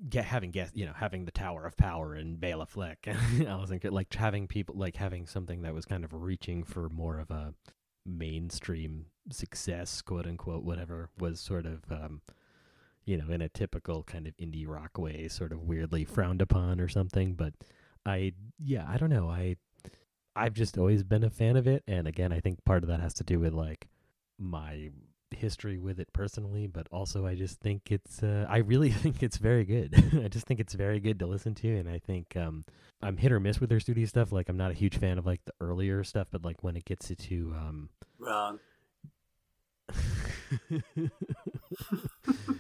get 0.09 0.25
having 0.25 0.51
guest 0.51 0.77
you 0.77 0.85
know 0.85 0.93
having 0.95 1.25
the 1.25 1.31
tower 1.31 1.65
of 1.65 1.75
power 1.75 2.13
and 2.13 2.39
Bela 2.39 2.65
Fleck 2.67 3.07
I 3.07 3.55
was 3.55 3.69
thinking 3.69 3.91
like 3.91 4.13
having 4.13 4.47
people 4.47 4.75
like 4.77 4.95
having 4.95 5.25
something 5.25 5.63
that 5.63 5.73
was 5.73 5.85
kind 5.85 6.03
of 6.03 6.13
reaching 6.13 6.63
for 6.63 6.87
more 6.89 7.19
of 7.19 7.31
a 7.31 7.53
mainstream 8.05 9.07
success 9.31 10.01
quote 10.01 10.27
unquote 10.27 10.63
whatever 10.63 11.09
was 11.17 11.39
sort 11.39 11.65
of 11.65 11.83
um 11.91 12.21
you 13.07 13.17
know 13.17 13.29
in 13.29 13.41
a 13.41 13.49
typical 13.49 14.03
kind 14.03 14.27
of 14.27 14.37
indie 14.37 14.67
rock 14.67 14.97
way 14.97 15.27
sort 15.27 15.51
of 15.51 15.63
weirdly 15.63 16.05
frowned 16.05 16.41
upon 16.41 16.79
or 16.79 16.87
something 16.87 17.33
but 17.33 17.53
I 18.05 18.33
yeah 18.59 18.85
I 18.87 18.97
don't 18.97 19.09
know 19.09 19.29
I 19.29 19.55
I've 20.35 20.53
just 20.53 20.77
always 20.77 21.03
been 21.03 21.23
a 21.23 21.31
fan 21.31 21.57
of 21.57 21.67
it 21.67 21.83
and 21.87 22.07
again 22.07 22.31
I 22.31 22.39
think 22.39 22.63
part 22.65 22.83
of 22.83 22.89
that 22.89 22.99
has 22.99 23.15
to 23.15 23.23
do 23.23 23.39
with 23.39 23.53
like 23.53 23.87
my 24.37 24.91
history 25.35 25.77
with 25.77 25.99
it 25.99 26.11
personally, 26.13 26.67
but 26.67 26.87
also 26.91 27.25
I 27.25 27.35
just 27.35 27.59
think 27.59 27.91
it's 27.91 28.23
uh, 28.23 28.45
I 28.49 28.57
really 28.57 28.91
think 28.91 29.23
it's 29.23 29.37
very 29.37 29.65
good. 29.65 29.93
I 30.23 30.27
just 30.27 30.45
think 30.45 30.59
it's 30.59 30.73
very 30.73 30.99
good 30.99 31.19
to 31.19 31.25
listen 31.25 31.55
to, 31.55 31.77
and 31.77 31.89
I 31.89 31.99
think 31.99 32.35
um, 32.35 32.65
I'm 33.01 33.17
hit 33.17 33.31
or 33.31 33.39
miss 33.39 33.59
with 33.59 33.69
their 33.69 33.79
studio 33.79 34.05
stuff. 34.05 34.31
Like 34.31 34.49
I'm 34.49 34.57
not 34.57 34.71
a 34.71 34.75
huge 34.75 34.97
fan 34.97 35.17
of 35.17 35.25
like 35.25 35.41
the 35.45 35.53
earlier 35.59 36.03
stuff, 36.03 36.27
but 36.31 36.43
like 36.43 36.63
when 36.63 36.75
it 36.75 36.85
gets 36.85 37.11
to 37.15 37.55
um, 37.57 37.89
Wrong. 38.19 38.59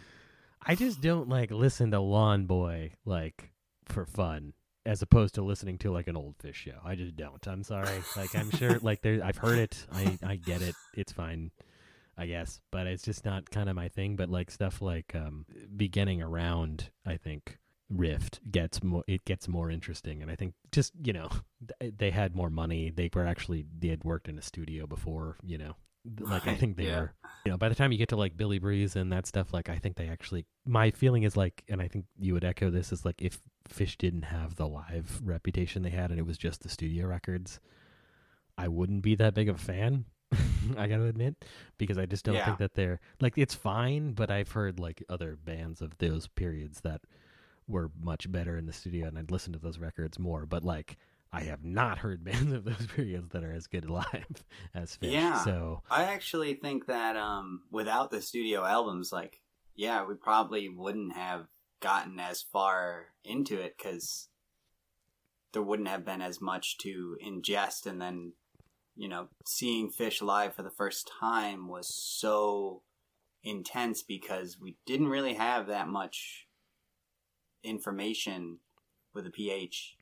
I 0.67 0.75
just 0.75 0.99
don't 0.99 1.29
like 1.29 1.49
listen 1.49 1.91
to 1.91 1.99
Lawn 2.01 2.45
Boy 2.45 2.91
like 3.05 3.51
for 3.85 4.05
fun 4.05 4.51
as 4.85 5.01
opposed 5.01 5.35
to 5.35 5.41
listening 5.41 5.77
to 5.77 5.91
like 5.91 6.07
an 6.07 6.17
old 6.17 6.37
Phish 6.39 6.55
show. 6.55 6.79
I 6.83 6.95
just 6.95 7.15
don't. 7.15 7.45
I'm 7.47 7.63
sorry. 7.63 8.01
Like 8.17 8.35
I'm 8.35 8.51
sure 8.51 8.77
like 8.81 9.01
there 9.01 9.21
I've 9.23 9.37
heard 9.37 9.59
it. 9.59 9.85
I 9.91 10.19
I 10.25 10.35
get 10.35 10.61
it. 10.61 10.75
It's 10.93 11.13
fine. 11.13 11.51
I 12.17 12.25
guess, 12.25 12.59
but 12.71 12.87
it's 12.87 13.03
just 13.03 13.23
not 13.25 13.49
kind 13.49 13.69
of 13.69 13.75
my 13.75 13.89
thing, 13.89 14.15
but 14.15 14.29
like 14.29 14.51
stuff 14.51 14.81
like 14.81 15.15
um 15.15 15.45
beginning 15.75 16.21
around, 16.21 16.89
I 17.05 17.15
think 17.15 17.59
Rift 17.89 18.41
gets 18.51 18.83
more 18.83 19.03
it 19.07 19.23
gets 19.23 19.47
more 19.47 19.71
interesting 19.71 20.21
and 20.21 20.29
I 20.29 20.35
think 20.35 20.53
just, 20.73 20.91
you 21.01 21.13
know, 21.13 21.29
th- 21.79 21.93
they 21.97 22.11
had 22.11 22.35
more 22.35 22.49
money. 22.49 22.89
They 22.89 23.09
were 23.13 23.25
actually 23.25 23.65
they 23.79 23.87
had 23.87 24.03
worked 24.03 24.27
in 24.27 24.37
a 24.37 24.41
studio 24.41 24.85
before, 24.85 25.37
you 25.43 25.57
know. 25.57 25.75
Like 26.19 26.47
I 26.47 26.55
think 26.55 26.77
they 26.77 26.85
yeah. 26.85 26.99
were 26.99 27.13
you 27.45 27.51
know, 27.51 27.57
by 27.57 27.69
the 27.69 27.75
time 27.75 27.91
you 27.91 27.97
get 27.97 28.09
to 28.09 28.15
like 28.17 28.35
Billy 28.35 28.59
Breathes 28.59 28.95
and 28.95 29.11
that 29.13 29.25
stuff, 29.25 29.53
like 29.53 29.69
I 29.69 29.77
think 29.77 29.95
they 29.95 30.07
actually 30.09 30.45
my 30.65 30.91
feeling 30.91 31.23
is 31.23 31.37
like 31.37 31.63
and 31.69 31.81
I 31.81 31.87
think 31.87 32.05
you 32.19 32.33
would 32.33 32.43
echo 32.43 32.69
this 32.69 32.91
is 32.91 33.05
like 33.05 33.21
if 33.21 33.41
Phish 33.69 33.97
didn't 33.97 34.23
have 34.23 34.55
the 34.55 34.67
live 34.67 35.21
reputation 35.23 35.81
they 35.81 35.89
had 35.89 36.09
and 36.11 36.19
it 36.19 36.25
was 36.25 36.37
just 36.37 36.61
the 36.63 36.69
studio 36.69 37.07
records, 37.07 37.59
I 38.57 38.67
wouldn't 38.67 39.01
be 39.01 39.15
that 39.15 39.33
big 39.33 39.49
of 39.49 39.55
a 39.55 39.59
fan. 39.59 40.05
I 40.77 40.87
gotta 40.87 41.05
admit. 41.05 41.45
Because 41.77 41.97
I 41.97 42.05
just 42.05 42.25
don't 42.25 42.35
Yeah. 42.35 42.45
think 42.45 42.57
that 42.59 42.73
they're 42.73 42.99
like 43.21 43.37
it's 43.37 43.55
fine, 43.55 44.11
but 44.13 44.29
I've 44.29 44.51
heard 44.51 44.79
like 44.79 45.03
other 45.09 45.37
bands 45.43 45.81
of 45.81 45.97
those 45.99 46.27
periods 46.27 46.81
that 46.81 47.01
were 47.67 47.91
much 48.01 48.31
better 48.31 48.57
in 48.57 48.65
the 48.65 48.73
studio 48.73 49.07
and 49.07 49.17
I'd 49.17 49.31
listen 49.31 49.53
to 49.53 49.59
those 49.59 49.77
records 49.79 50.19
more. 50.19 50.45
But 50.45 50.63
like 50.63 50.97
I 51.31 51.41
have 51.41 51.63
not 51.63 51.99
heard 51.99 52.23
bands 52.23 52.53
of 52.53 52.63
those 52.63 52.87
periods 52.87 53.29
that 53.31 53.43
are 53.43 53.51
as 53.51 53.67
good 53.67 53.89
live 53.89 54.45
as 54.75 54.97
Phish. 54.97 55.11
Yeah. 55.11 55.43
So 55.43 55.83
I 55.89 56.03
actually 56.03 56.53
think 56.55 56.87
that 56.87 57.15
um, 57.15 57.63
without 57.71 58.11
the 58.11 58.21
studio 58.21 58.63
albums, 58.65 59.11
like, 59.11 59.41
yeah, 59.75 60.05
we 60.05 60.15
probably 60.15 60.69
wouldn't 60.69 61.13
have 61.13 61.47
gotten 61.79 62.19
as 62.19 62.41
far 62.41 63.07
into 63.23 63.59
it 63.59 63.75
because 63.77 64.29
there 65.53 65.61
wouldn't 65.61 65.87
have 65.87 66.05
been 66.05 66.21
as 66.21 66.41
much 66.41 66.77
to 66.79 67.17
ingest. 67.25 67.85
And 67.85 68.01
then, 68.01 68.33
you 68.95 69.07
know, 69.07 69.27
seeing 69.45 69.91
Phish 69.91 70.21
live 70.21 70.55
for 70.55 70.63
the 70.63 70.71
first 70.71 71.09
time 71.19 71.67
was 71.67 71.87
so 71.93 72.81
intense 73.43 74.03
because 74.03 74.59
we 74.59 74.75
didn't 74.85 75.07
really 75.07 75.35
have 75.35 75.67
that 75.67 75.87
much 75.87 76.47
information 77.63 78.59
with 79.13 79.25
the 79.25 79.31
PH. 79.31 79.97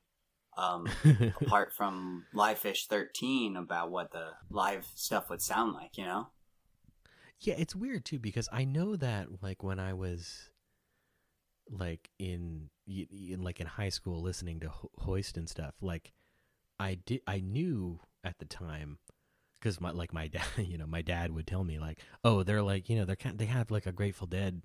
Um, 0.57 0.87
apart 1.41 1.73
from 1.73 2.25
Live 2.33 2.61
Phish 2.61 2.87
13 2.87 3.57
about 3.57 3.91
what 3.91 4.11
the 4.11 4.29
live 4.49 4.87
stuff 4.95 5.29
would 5.29 5.41
sound 5.41 5.73
like, 5.73 5.97
you 5.97 6.05
know? 6.05 6.27
Yeah, 7.39 7.55
it's 7.57 7.75
weird 7.75 8.05
too 8.05 8.19
because 8.19 8.47
I 8.51 8.63
know 8.63 8.95
that 8.95 9.43
like 9.43 9.63
when 9.63 9.79
I 9.79 9.93
was 9.93 10.49
like 11.69 12.09
in, 12.17 12.69
in 12.87 13.43
like 13.43 13.59
in 13.59 13.67
high 13.67 13.89
school 13.89 14.21
listening 14.21 14.61
to 14.61 14.69
Ho- 14.69 14.91
Hoist 14.99 15.35
and 15.35 15.49
stuff, 15.49 15.75
like 15.81 16.13
I 16.79 16.95
did 17.05 17.21
I 17.27 17.39
knew 17.39 17.99
at 18.23 18.39
the 18.39 18.45
time 18.45 18.97
because 19.59 19.81
my 19.81 19.91
like 19.91 20.13
my 20.13 20.27
dad, 20.29 20.45
you 20.57 20.77
know, 20.77 20.87
my 20.87 21.01
dad 21.01 21.31
would 21.33 21.47
tell 21.47 21.63
me 21.63 21.79
like, 21.79 21.99
"Oh, 22.23 22.43
they're 22.43 22.61
like, 22.61 22.89
you 22.89 22.95
know, 22.95 23.05
they're 23.05 23.15
kind 23.15 23.37
they 23.37 23.45
have 23.45 23.71
like 23.71 23.85
a 23.85 23.91
Grateful 23.91 24.27
Dead 24.27 24.61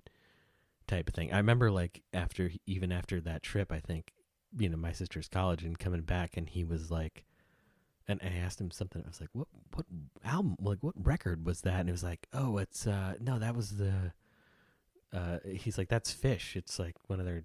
type 0.87 1.07
of 1.07 1.15
thing." 1.15 1.33
I 1.33 1.37
remember 1.37 1.71
like 1.71 2.03
after 2.13 2.51
even 2.65 2.91
after 2.91 3.21
that 3.21 3.43
trip, 3.43 3.71
I 3.71 3.79
think, 3.79 4.13
you 4.57 4.69
know, 4.69 4.77
my 4.77 4.91
sister's 4.91 5.27
college 5.27 5.63
and 5.63 5.77
coming 5.79 6.01
back 6.01 6.37
and 6.37 6.49
he 6.49 6.63
was 6.63 6.91
like 6.91 7.25
and 8.07 8.19
I 8.23 8.37
asked 8.37 8.59
him 8.59 8.71
something. 8.71 9.01
I 9.03 9.07
was 9.07 9.21
like, 9.21 9.29
"What 9.33 9.47
what 9.73 9.85
album? 10.23 10.57
Like 10.61 10.79
what 10.81 10.95
record 10.97 11.45
was 11.45 11.61
that?" 11.61 11.79
And 11.79 11.89
it 11.89 11.93
was 11.93 12.03
like, 12.03 12.27
"Oh, 12.33 12.57
it's 12.57 12.85
uh 12.87 13.15
no, 13.19 13.39
that 13.39 13.55
was 13.55 13.77
the." 13.77 14.13
Uh, 15.13 15.39
he's 15.45 15.77
like, 15.77 15.89
"That's 15.89 16.13
Phish. 16.13 16.55
It's 16.55 16.79
like 16.79 16.95
one 17.07 17.19
of 17.19 17.25
their 17.25 17.43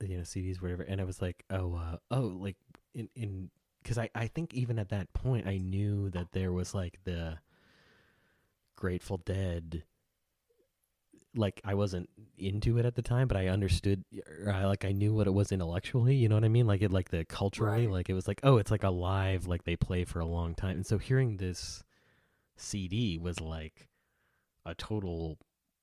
you 0.00 0.16
know 0.16 0.22
CDs, 0.22 0.62
whatever." 0.62 0.82
And 0.82 1.00
I 1.00 1.04
was 1.04 1.20
like, 1.20 1.44
"Oh, 1.50 1.74
uh, 1.74 1.96
oh, 2.10 2.20
like 2.20 2.56
in 2.94 3.08
in 3.14 3.50
because 3.82 3.98
I 3.98 4.08
I 4.14 4.26
think 4.28 4.54
even 4.54 4.78
at 4.78 4.90
that 4.90 5.12
point 5.12 5.46
I 5.46 5.58
knew 5.58 6.10
that 6.10 6.32
there 6.32 6.52
was 6.52 6.74
like 6.74 6.98
the 7.04 7.38
Grateful 8.76 9.18
Dead. 9.18 9.84
Like 11.36 11.60
I 11.64 11.74
wasn't 11.74 12.08
into 12.38 12.78
it 12.78 12.86
at 12.86 12.94
the 12.94 13.02
time, 13.02 13.28
but 13.28 13.36
I 13.36 13.48
understood. 13.48 14.04
I, 14.50 14.64
like 14.64 14.84
I 14.84 14.92
knew 14.92 15.14
what 15.14 15.26
it 15.26 15.32
was 15.34 15.52
intellectually. 15.52 16.14
You 16.16 16.28
know 16.28 16.34
what 16.36 16.44
I 16.44 16.48
mean? 16.48 16.66
Like 16.66 16.82
it, 16.82 16.90
like 16.90 17.10
the 17.10 17.24
culturally, 17.24 17.86
Right. 17.86 17.92
like 17.92 18.08
it 18.10 18.14
was 18.14 18.26
like, 18.26 18.40
oh, 18.42 18.56
it's 18.56 18.70
like 18.70 18.82
a 18.84 18.90
live, 18.90 19.46
like 19.46 19.64
they 19.64 19.76
play 19.76 20.04
for 20.04 20.20
a 20.20 20.26
long 20.26 20.54
time. 20.54 20.76
And 20.76 20.86
so 20.86 20.98
hearing 20.98 21.36
this 21.36 21.84
CD 22.56 23.18
was 23.18 23.40
like 23.40 23.88
a 24.64 24.74
total. 24.74 25.38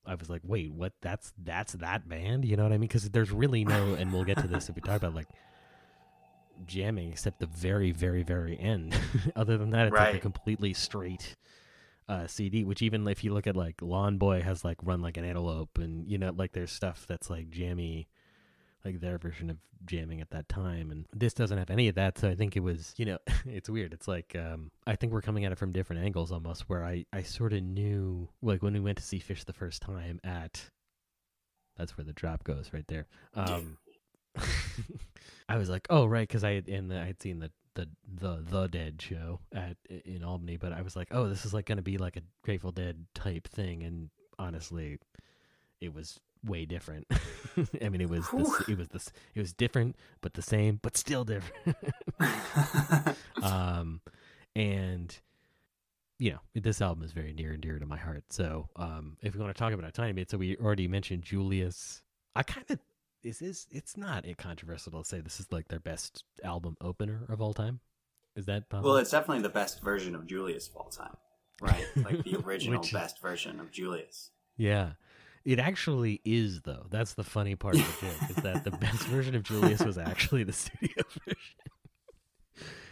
I 0.08 0.16
was 0.16 0.30
like, 0.30 0.42
wait, 0.44 0.72
what? 0.74 0.94
That's 1.02 1.34
that's 1.42 1.74
that 1.74 2.08
band? 2.10 2.46
You 2.46 2.58
know 2.58 2.64
what 2.64 2.72
I 2.72 2.78
mean? 2.78 2.82
Because 2.88 3.10
there's 3.10 3.32
really 3.32 3.64
no, 3.66 3.94
and 3.94 4.12
we'll 4.14 4.24
get 4.24 4.38
to 4.40 4.48
this 4.48 4.70
if 4.70 4.76
we 4.76 4.82
talk 4.82 4.98
about 4.98 5.16
like 5.16 5.28
jamming, 6.66 7.12
except 7.12 7.40
the 7.40 7.48
very, 7.48 7.92
very, 7.92 8.24
very 8.24 8.58
end. 8.60 8.96
Other 9.36 9.58
than 9.58 9.72
that, 9.72 9.88
it's 9.88 9.96
like 9.96 10.16
a 10.16 10.20
completely 10.20 10.74
straight 10.74 11.36
uh, 12.08 12.28
CD. 12.28 12.64
Which 12.64 12.82
even 12.82 13.08
if 13.08 13.24
you 13.24 13.34
look 13.34 13.48
at 13.48 13.56
like 13.56 13.82
Lawn 13.82 14.18
Boy 14.18 14.42
has 14.42 14.64
like 14.64 14.78
Run 14.84 15.02
Like 15.02 15.18
an 15.18 15.26
Antelope, 15.26 15.78
and 15.78 16.10
you 16.10 16.18
know, 16.18 16.32
like 16.36 16.54
there's 16.54 16.72
stuff 16.72 17.06
that's 17.08 17.30
like 17.30 17.50
jammy, 17.50 18.08
like 18.84 19.00
their 19.00 19.18
version 19.18 19.50
of 19.50 19.58
jamming 19.86 20.22
at 20.22 20.32
that 20.32 20.50
time. 20.50 20.92
And 20.92 21.06
this 21.14 21.34
doesn't 21.34 21.58
have 21.58 21.70
any 21.70 21.88
of 21.88 21.96
that. 21.96 22.18
So 22.18 22.30
I 22.30 22.36
think 22.36 22.56
it 22.56 22.62
was, 22.62 22.94
you 22.98 23.06
know, 23.06 23.18
it's 23.46 23.70
weird. 23.70 23.94
It's 23.94 24.08
like 24.08 24.36
um, 24.36 24.72
I 24.88 24.96
think 24.96 25.14
we're 25.14 25.22
coming 25.22 25.46
at 25.46 25.52
it 25.52 25.58
from 25.58 25.72
different 25.72 26.04
angles 26.04 26.32
almost. 26.32 26.70
Where 26.70 26.86
I 26.86 27.06
I 27.14 27.24
sort 27.24 27.54
of 27.54 27.64
knew 27.64 28.30
like 28.42 28.62
when 28.62 28.74
we 28.74 28.80
went 28.80 28.98
to 28.98 29.04
see 29.04 29.20
Phish 29.20 29.46
the 29.46 29.54
first 29.54 29.82
time 29.82 30.20
at. 30.24 30.70
That's 31.78 31.98
where 31.98 32.06
the 32.06 32.14
drop 32.14 32.46
goes 32.46 32.70
right 32.72 32.88
there. 32.88 33.06
Um, 33.34 33.78
I 35.50 35.58
was 35.58 35.70
like, 35.70 35.88
oh 35.90 36.06
right, 36.06 36.28
because 36.28 36.44
I 36.44 36.62
and 36.68 36.94
I 36.94 37.06
had 37.06 37.22
seen 37.22 37.40
the 37.40 37.52
the 37.76 37.88
the 38.08 38.44
the 38.50 38.68
Dead 38.68 39.02
show 39.02 39.40
at 39.54 39.78
in 39.90 40.24
Albany, 40.24 40.58
but 40.58 40.74
I 40.74 40.82
was 40.82 40.96
like, 40.96 41.10
oh, 41.12 41.28
this 41.30 41.46
is 41.46 41.54
like 41.54 41.66
going 41.66 41.78
to 41.78 41.84
be 41.84 41.98
like 41.98 42.18
a 42.18 42.22
Grateful 42.42 42.72
Dead 42.72 43.06
type 43.14 43.48
thing, 43.48 43.84
and 43.84 44.10
honestly, 44.40 44.98
it 45.80 45.94
was 45.94 46.20
way 46.44 46.66
different. 46.66 47.08
I 47.82 47.90
mean, 47.90 48.02
it 48.02 48.10
was 48.10 48.28
this, 48.32 48.70
it 48.70 48.78
was 48.78 48.88
this 48.90 49.12
it 49.34 49.40
was 49.40 49.54
different, 49.54 49.96
but 50.22 50.34
the 50.34 50.42
same, 50.42 50.80
but 50.82 50.98
still 50.98 51.24
different. 51.24 51.78
um, 53.44 54.02
and 54.56 55.18
you 56.18 56.32
know, 56.32 56.40
this 56.54 56.82
album 56.82 57.04
is 57.04 57.12
very 57.12 57.34
near 57.34 57.52
and 57.52 57.62
dear 57.62 57.78
to 57.78 57.86
my 57.86 57.98
heart. 57.98 58.24
So, 58.30 58.70
um, 58.78 59.18
if 59.22 59.36
we 59.36 59.42
want 59.42 59.54
to 59.54 59.60
talk 59.60 59.74
about 59.74 59.88
a 59.88 59.92
tiny 59.92 60.14
bit, 60.14 60.32
so 60.32 60.38
we 60.38 60.56
already 60.58 60.88
mentioned 60.88 61.24
Julius. 61.24 62.02
I 62.36 62.44
kind 62.44 62.66
of 62.70 62.80
is 63.26 63.40
this. 63.40 63.68
It's 63.72 63.98
not 63.98 64.26
a 64.28 64.34
controversial 64.36 64.92
to 64.94 65.04
say 65.08 65.20
this 65.22 65.40
is 65.40 65.48
like 65.52 65.68
their 65.68 65.80
best 65.80 66.24
album 66.44 66.78
opener 66.82 67.26
of 67.30 67.42
all 67.42 67.54
time. 67.54 67.80
Is 68.36 68.46
that 68.46 68.70
possible? 68.70 68.90
well, 68.92 68.98
it's 68.98 69.12
definitely 69.12 69.44
the 69.44 69.50
best 69.50 69.82
version 69.82 70.14
of 70.16 70.28
Julius 70.28 70.68
of 70.70 70.76
all 70.76 70.90
time. 70.90 71.16
Right? 71.62 71.86
Like 71.96 72.24
the 72.24 72.36
original 72.46 72.82
Which- 72.82 72.92
best 72.94 73.22
version 73.22 73.60
of 73.60 73.72
Julius. 73.72 74.32
Yeah. 74.58 74.92
It 75.46 75.60
actually 75.60 76.22
is 76.26 76.62
though. 76.62 76.88
That's 76.90 77.14
the 77.14 77.24
funny 77.24 77.56
part 77.56 77.76
of 77.76 77.82
the 78.00 78.08
joke 78.08 78.30
is 78.32 78.36
that 78.44 78.64
the 78.64 78.72
best 78.72 79.04
version 79.08 79.36
of 79.36 79.44
Julius 79.44 79.80
was 79.84 79.98
actually 79.98 80.44
the 80.44 80.54
studio 80.54 81.04
version. 81.26 81.38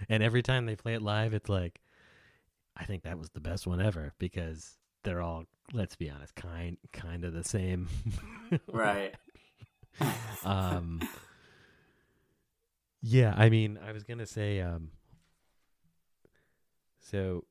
and 0.07 0.21
every 0.23 0.43
time 0.43 0.65
they 0.65 0.75
play 0.75 0.93
it 0.93 1.01
live, 1.01 1.33
it's 1.33 1.49
like, 1.49 1.79
I 2.77 2.85
think 2.85 3.03
that 3.03 3.17
was 3.17 3.29
the 3.31 3.39
best 3.39 3.65
one 3.67 3.81
ever 3.81 4.13
because 4.19 4.77
they're 5.03 5.21
all, 5.21 5.45
let's 5.73 5.95
be 5.95 6.09
honest, 6.09 6.35
kind 6.35 6.77
kind 6.91 7.23
of 7.25 7.33
the 7.33 7.43
same. 7.43 7.87
Right. 8.71 9.13
um. 10.43 11.01
Yeah, 13.01 13.33
I 13.35 13.49
mean, 13.49 13.77
I 13.85 13.91
was 13.91 14.03
gonna 14.03 14.25
say, 14.25 14.61
um. 14.61 14.91
So 16.99 17.45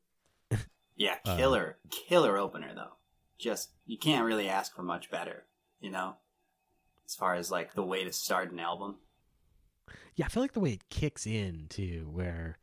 Yeah, 0.97 1.17
Uh, 1.25 1.37
killer, 1.37 1.79
killer 1.91 2.37
opener 2.39 2.75
though. 2.75 2.97
Just 3.39 3.71
you 3.87 3.99
can't 3.99 4.25
really 4.25 4.49
ask 4.49 4.75
for 4.75 4.83
much 4.83 5.11
better, 5.11 5.45
you 5.81 5.91
know. 5.91 6.17
As 7.07 7.15
far 7.15 7.35
as 7.35 7.51
like 7.51 7.75
the 7.75 7.83
way 7.83 8.05
to 8.05 8.13
start 8.13 8.53
an 8.53 8.61
album. 8.61 8.97
Yeah, 10.15 10.27
I 10.27 10.29
feel 10.29 10.43
like 10.43 10.53
the 10.53 10.61
way 10.61 10.73
it 10.73 10.89
kicks 10.89 11.27
in 11.27 11.67
too, 11.69 12.09
where 12.11 12.59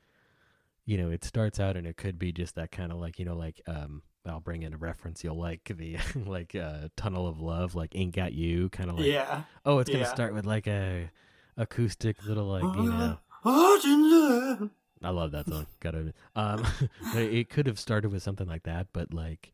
you 0.85 0.97
know 0.97 1.11
it 1.11 1.23
starts 1.23 1.59
out 1.59 1.77
and 1.77 1.85
it 1.85 1.97
could 1.97 2.17
be 2.17 2.31
just 2.31 2.55
that 2.55 2.71
kind 2.71 2.91
of 2.91 2.97
like 2.99 3.19
you 3.19 3.25
know 3.25 3.35
like 3.35 3.61
um 3.67 4.01
I'll 4.25 4.39
bring 4.39 4.63
in 4.63 4.73
a 4.73 4.77
reference 4.77 5.23
you'll 5.23 5.39
like 5.39 5.71
the 5.75 5.97
like 6.15 6.55
uh 6.55 6.89
Tunnel 6.95 7.27
of 7.27 7.39
Love 7.39 7.75
like 7.75 7.95
Ain't 7.95 8.15
Got 8.15 8.33
You 8.33 8.69
kind 8.69 8.89
of 8.89 8.97
like 8.97 9.07
yeah. 9.07 9.43
oh 9.65 9.79
it's 9.79 9.89
gonna 9.89 10.03
yeah. 10.03 10.13
start 10.13 10.33
with 10.33 10.45
like 10.45 10.67
a 10.67 11.09
acoustic 11.57 12.25
little 12.25 12.45
like 12.45 12.63
you 12.63 12.83
know. 12.83 13.17
I 15.03 15.11
love 15.11 15.31
that 15.31 15.47
song. 15.47 15.67
Got 15.79 15.91
to 15.91 16.13
um, 16.35 16.65
it 17.15 17.49
could 17.49 17.67
have 17.67 17.79
started 17.79 18.11
with 18.11 18.23
something 18.23 18.47
like 18.47 18.63
that, 18.63 18.87
but 18.91 19.13
like, 19.13 19.53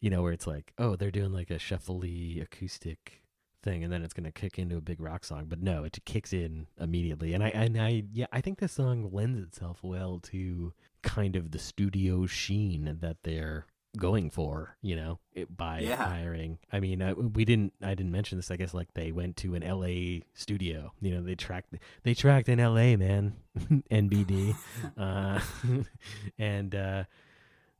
you 0.00 0.10
know, 0.10 0.22
where 0.22 0.32
it's 0.32 0.46
like, 0.46 0.72
oh, 0.78 0.96
they're 0.96 1.10
doing 1.10 1.32
like 1.32 1.50
a 1.50 1.58
shuffly 1.58 2.42
acoustic 2.42 3.22
thing, 3.62 3.84
and 3.84 3.92
then 3.92 4.02
it's 4.02 4.14
gonna 4.14 4.32
kick 4.32 4.58
into 4.58 4.76
a 4.76 4.80
big 4.80 5.00
rock 5.00 5.24
song. 5.24 5.46
But 5.48 5.62
no, 5.62 5.84
it 5.84 5.98
kicks 6.04 6.32
in 6.32 6.66
immediately, 6.80 7.34
and 7.34 7.44
I 7.44 7.48
and 7.50 7.80
I 7.80 8.04
yeah, 8.12 8.26
I 8.32 8.40
think 8.40 8.58
this 8.58 8.72
song 8.72 9.10
lends 9.12 9.40
itself 9.40 9.78
well 9.82 10.18
to 10.24 10.72
kind 11.02 11.36
of 11.36 11.50
the 11.52 11.58
studio 11.58 12.26
sheen 12.26 12.98
that 13.00 13.18
they're 13.22 13.66
going 13.96 14.28
for 14.30 14.76
you 14.82 14.94
know 14.94 15.18
it, 15.34 15.56
by 15.56 15.80
Yeah. 15.80 15.96
hiring. 15.96 16.58
I 16.70 16.78
mean 16.78 17.00
uh, 17.02 17.14
we 17.14 17.44
didn't 17.44 17.72
i 17.82 17.94
didn't 17.94 18.12
mention 18.12 18.36
this 18.38 18.50
i 18.50 18.56
guess 18.56 18.74
like 18.74 18.92
they 18.94 19.10
went 19.12 19.36
to 19.38 19.54
an 19.54 19.62
la 19.66 20.20
studio. 20.34 20.92
You 21.00 21.14
know 21.14 21.22
they 21.22 21.34
tracked 21.34 21.74
they 22.02 22.14
tracked 22.14 22.48
in 22.48 22.58
la 22.58 22.96
man. 22.96 23.34
Nbd 23.90 24.54
uh 24.96 25.40
and 26.38 26.74
uh 26.74 27.04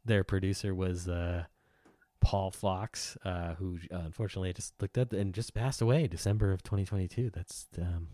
their 0.04 0.24
producer 0.24 0.74
was 0.74 1.08
uh 1.08 1.44
paul 2.20 2.50
fox 2.50 3.16
uh 3.24 3.54
who 3.54 3.78
uh, 3.92 3.98
unfortunately 3.98 4.48
I 4.48 4.52
just 4.52 4.72
looked 4.80 4.98
up 4.98 5.12
and 5.12 5.32
just 5.34 5.54
passed 5.54 5.80
away 5.82 6.08
december 6.08 6.52
of 6.52 6.62
2022 6.62 7.30
that's 7.30 7.66
um 7.80 8.08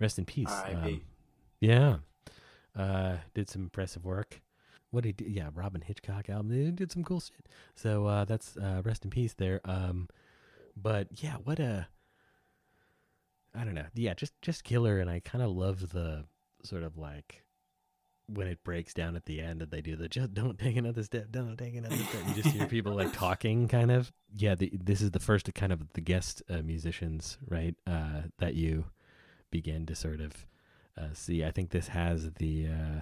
rest 0.00 0.18
in 0.18 0.24
peace. 0.24 0.50
Um, 0.50 1.02
yeah. 1.60 1.96
Uh 2.74 3.18
did 3.34 3.48
some 3.48 3.62
impressive 3.62 4.04
work 4.04 4.40
what 4.94 5.04
did 5.04 5.20
he 5.20 5.24
do? 5.24 5.30
Yeah, 5.30 5.50
Robyn 5.54 5.82
Hitchcock 5.82 6.28
album. 6.30 6.48
They 6.48 6.70
did 6.70 6.92
some 6.92 7.04
cool 7.04 7.20
shit. 7.20 7.48
So 7.74 8.06
uh, 8.06 8.24
that's 8.24 8.56
uh, 8.56 8.82
rest 8.84 9.04
in 9.04 9.10
peace 9.10 9.34
there. 9.34 9.60
Um, 9.64 10.08
but 10.76 11.08
yeah, 11.22 11.34
what 11.44 11.58
a 11.58 11.88
I 13.54 13.64
don't 13.64 13.74
know. 13.74 13.86
Yeah, 13.94 14.14
just 14.14 14.40
just 14.42 14.64
killer, 14.64 14.98
and 14.98 15.08
I 15.08 15.20
kind 15.20 15.42
of 15.42 15.50
love 15.50 15.90
the 15.90 16.24
sort 16.62 16.82
of 16.82 16.96
like 16.96 17.44
when 18.26 18.46
it 18.46 18.64
breaks 18.64 18.94
down 18.94 19.16
at 19.16 19.26
the 19.26 19.40
end 19.40 19.60
and 19.60 19.70
they 19.70 19.82
do 19.82 19.96
the 19.96 20.08
just 20.08 20.32
don't 20.32 20.58
take 20.58 20.76
another 20.76 21.02
step, 21.02 21.26
don't 21.30 21.56
take 21.56 21.74
another 21.76 21.96
step. 21.96 22.22
You 22.28 22.42
just 22.42 22.54
hear 22.54 22.66
people 22.66 22.94
like 22.94 23.12
talking, 23.12 23.68
kind 23.68 23.90
of. 23.90 24.12
Yeah, 24.34 24.54
the, 24.54 24.72
this 24.72 25.00
is 25.00 25.10
the 25.10 25.20
first 25.20 25.52
kind 25.54 25.72
of 25.72 25.92
the 25.92 26.00
guest 26.00 26.42
uh, 26.48 26.62
musicians, 26.62 27.38
right? 27.48 27.74
Uh, 27.86 28.22
that 28.38 28.54
you 28.54 28.86
begin 29.50 29.86
to 29.86 29.94
sort 29.94 30.20
of 30.20 30.46
uh, 30.98 31.12
see. 31.12 31.44
I 31.44 31.50
think 31.50 31.70
this 31.70 31.88
has 31.88 32.32
the 32.32 32.66
uh, 32.66 33.00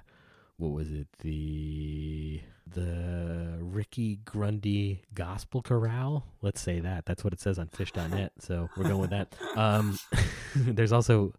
what 0.62 0.70
was 0.70 0.92
it 0.92 1.08
the 1.18 2.40
the 2.72 3.58
Rickey 3.58 4.20
Grundy 4.24 5.02
Gospel 5.12 5.60
Chorale? 5.60 6.24
Let's 6.40 6.60
say 6.60 6.78
that. 6.78 7.04
That's 7.04 7.24
what 7.24 7.32
it 7.32 7.40
says 7.40 7.58
on 7.58 7.66
Phish.net. 7.66 8.32
So 8.38 8.70
we're 8.76 8.84
going 8.84 9.00
with 9.00 9.10
that. 9.10 9.34
Um, 9.56 9.98
there's 10.54 10.92
also 10.92 11.34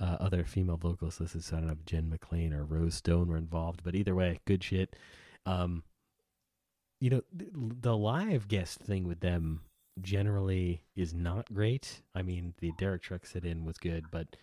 uh, 0.00 0.16
other 0.20 0.44
female 0.44 0.76
vocalists 0.76 1.20
listed. 1.20 1.42
So 1.42 1.56
I 1.56 1.58
don't 1.58 1.66
know 1.66 1.72
if 1.72 1.84
Jen 1.86 2.08
McLean 2.08 2.54
or 2.54 2.64
Rose 2.64 2.94
Stone 2.94 3.26
were 3.26 3.36
involved, 3.36 3.80
but 3.82 3.96
either 3.96 4.14
way, 4.14 4.38
good 4.44 4.62
shit. 4.62 4.94
Um, 5.44 5.82
you 7.00 7.10
know, 7.10 7.22
th- 7.36 7.50
the 7.54 7.96
live 7.96 8.46
guest 8.46 8.78
thing 8.78 9.08
with 9.08 9.18
them 9.18 9.62
generally 10.00 10.84
is 10.94 11.12
not 11.12 11.52
great. 11.52 12.02
I 12.14 12.22
mean, 12.22 12.54
the 12.60 12.70
Derek 12.78 13.02
Truck 13.02 13.26
sit 13.26 13.44
in 13.44 13.64
was 13.64 13.76
good, 13.76 14.04
but 14.12 14.36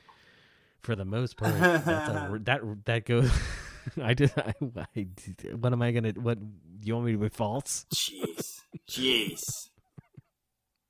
for 0.82 0.94
the 0.94 1.06
most 1.06 1.38
part, 1.38 1.54
a, 1.54 2.40
that 2.44 2.62
that 2.86 3.06
goes. 3.06 3.32
I 4.02 4.14
just, 4.14 4.38
I, 4.38 4.54
I, 4.78 5.08
what 5.56 5.74
am 5.74 5.82
I 5.82 5.92
gonna? 5.92 6.12
What 6.12 6.38
you 6.84 6.94
want 6.96 7.06
me 7.08 7.12
to 7.14 7.18
be 7.18 7.30
false? 7.30 7.86
Jeez. 7.94 8.60
Jeez. 8.90 9.70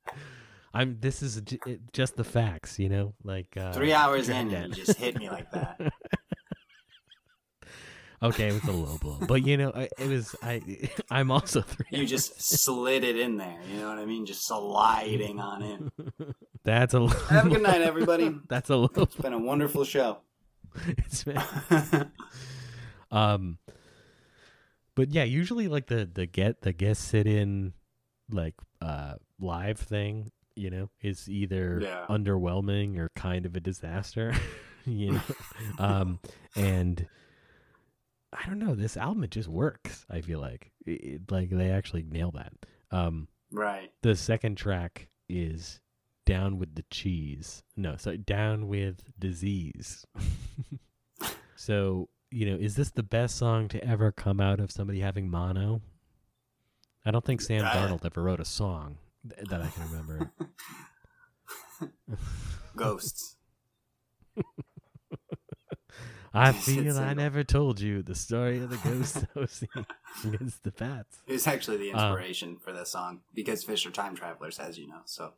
I'm. 0.74 0.98
This 1.00 1.22
is 1.22 1.40
j- 1.40 1.58
it- 1.66 1.92
just 1.92 2.16
the 2.16 2.24
facts, 2.24 2.78
you 2.78 2.88
know. 2.88 3.14
Like 3.24 3.56
uh, 3.56 3.72
Three 3.72 3.92
hours 3.92 4.28
in, 4.28 4.52
and 4.52 4.76
you 4.76 4.84
just 4.84 4.98
hit 4.98 5.18
me 5.18 5.30
like 5.30 5.50
that. 5.52 5.80
okay, 8.22 8.48
it 8.48 8.52
was 8.52 8.64
a 8.64 8.72
low 8.72 8.98
blow, 8.98 9.18
but 9.26 9.46
you 9.46 9.56
know, 9.56 9.72
I, 9.74 9.88
it 9.98 10.08
was. 10.08 10.36
I. 10.42 10.60
I'm 11.10 11.30
also 11.30 11.62
three. 11.62 11.86
You 11.90 12.06
just 12.06 12.40
slid 12.42 13.04
it 13.04 13.16
in 13.18 13.36
there. 13.38 13.58
You 13.72 13.80
know 13.80 13.88
what 13.88 13.98
I 13.98 14.04
mean? 14.04 14.26
Just 14.26 14.46
sliding 14.46 15.40
on 15.40 15.62
in. 15.62 15.90
That's 16.64 16.92
a. 16.94 17.00
Low, 17.00 17.08
Have 17.08 17.46
a 17.46 17.50
good 17.50 17.62
night, 17.62 17.80
everybody. 17.80 18.34
That's 18.48 18.68
a 18.70 18.76
low. 18.76 18.90
It's 18.96 19.16
been 19.16 19.32
a 19.32 19.38
wonderful 19.38 19.84
show. 19.84 20.18
It's 20.86 21.24
been, 21.24 21.40
um, 23.10 23.58
but 24.94 25.10
yeah, 25.12 25.24
usually 25.24 25.68
like 25.68 25.86
the 25.86 26.08
the 26.12 26.26
get 26.26 26.62
the 26.62 26.72
guest 26.72 27.06
sit 27.08 27.26
in 27.26 27.72
like 28.30 28.54
uh 28.80 29.14
live 29.38 29.78
thing, 29.78 30.30
you 30.54 30.70
know, 30.70 30.90
is 31.02 31.28
either 31.28 31.80
Yeah. 31.82 32.06
underwhelming 32.08 32.98
or 32.98 33.10
kind 33.14 33.46
of 33.46 33.54
a 33.56 33.60
disaster, 33.60 34.34
you 34.86 35.12
know. 35.12 35.20
um, 35.78 36.18
and 36.56 37.06
I 38.32 38.46
don't 38.46 38.58
know, 38.58 38.74
this 38.74 38.96
album 38.96 39.24
it 39.24 39.30
just 39.30 39.48
works. 39.48 40.04
I 40.10 40.20
feel 40.20 40.40
like 40.40 40.72
it, 40.86 40.90
it- 40.90 41.30
like 41.30 41.50
they 41.50 41.70
actually 41.70 42.02
nail 42.02 42.32
that. 42.32 42.52
Um, 42.90 43.28
right. 43.50 43.90
the 44.02 44.14
second 44.16 44.56
track 44.56 45.08
is 45.28 45.80
down 46.24 46.58
with 46.58 46.74
the 46.74 46.84
cheese 46.90 47.62
no 47.76 47.94
so 47.96 48.16
down 48.16 48.66
with 48.66 49.04
disease 49.18 50.04
so 51.56 52.08
you 52.30 52.44
know 52.50 52.56
is 52.56 52.74
this 52.76 52.90
the 52.90 53.02
best 53.02 53.36
song 53.36 53.68
to 53.68 53.82
ever 53.84 54.10
come 54.12 54.40
out 54.40 54.60
of 54.60 54.70
somebody 54.70 55.00
having 55.00 55.28
mono 55.30 55.80
i 57.04 57.10
don't 57.10 57.24
think 57.24 57.40
sam 57.40 57.64
Uh, 57.64 57.70
darnold 57.70 58.04
ever 58.04 58.22
wrote 58.22 58.40
a 58.40 58.44
song 58.44 58.98
th- 59.28 59.48
that 59.48 59.62
i 59.62 59.68
can 59.68 59.82
remember 59.90 60.30
Ghosts. 62.76 63.36
i 66.34 66.52
feel 66.52 66.98
i 66.98 67.14
never 67.14 67.42
told 67.44 67.80
you 67.80 68.02
the 68.02 68.14
story 68.14 68.58
of 68.58 68.70
the 68.70 68.76
ghost 68.78 69.24
OC 69.36 69.68
against 70.24 70.62
the 70.64 70.70
bats 70.72 71.18
It 71.26 71.32
was 71.32 71.46
actually 71.46 71.76
the 71.78 71.92
Uh. 71.92 71.96
inspiration 72.10 72.58
for 72.58 72.72
this 72.72 72.90
song 72.90 73.20
because 73.34 73.64
Phish 73.64 73.86
are 73.86 73.90
time 73.90 74.14
travelers, 74.16 74.58
as 74.58 74.78
you 74.78 74.86
know. 74.88 75.00
So 75.06 75.34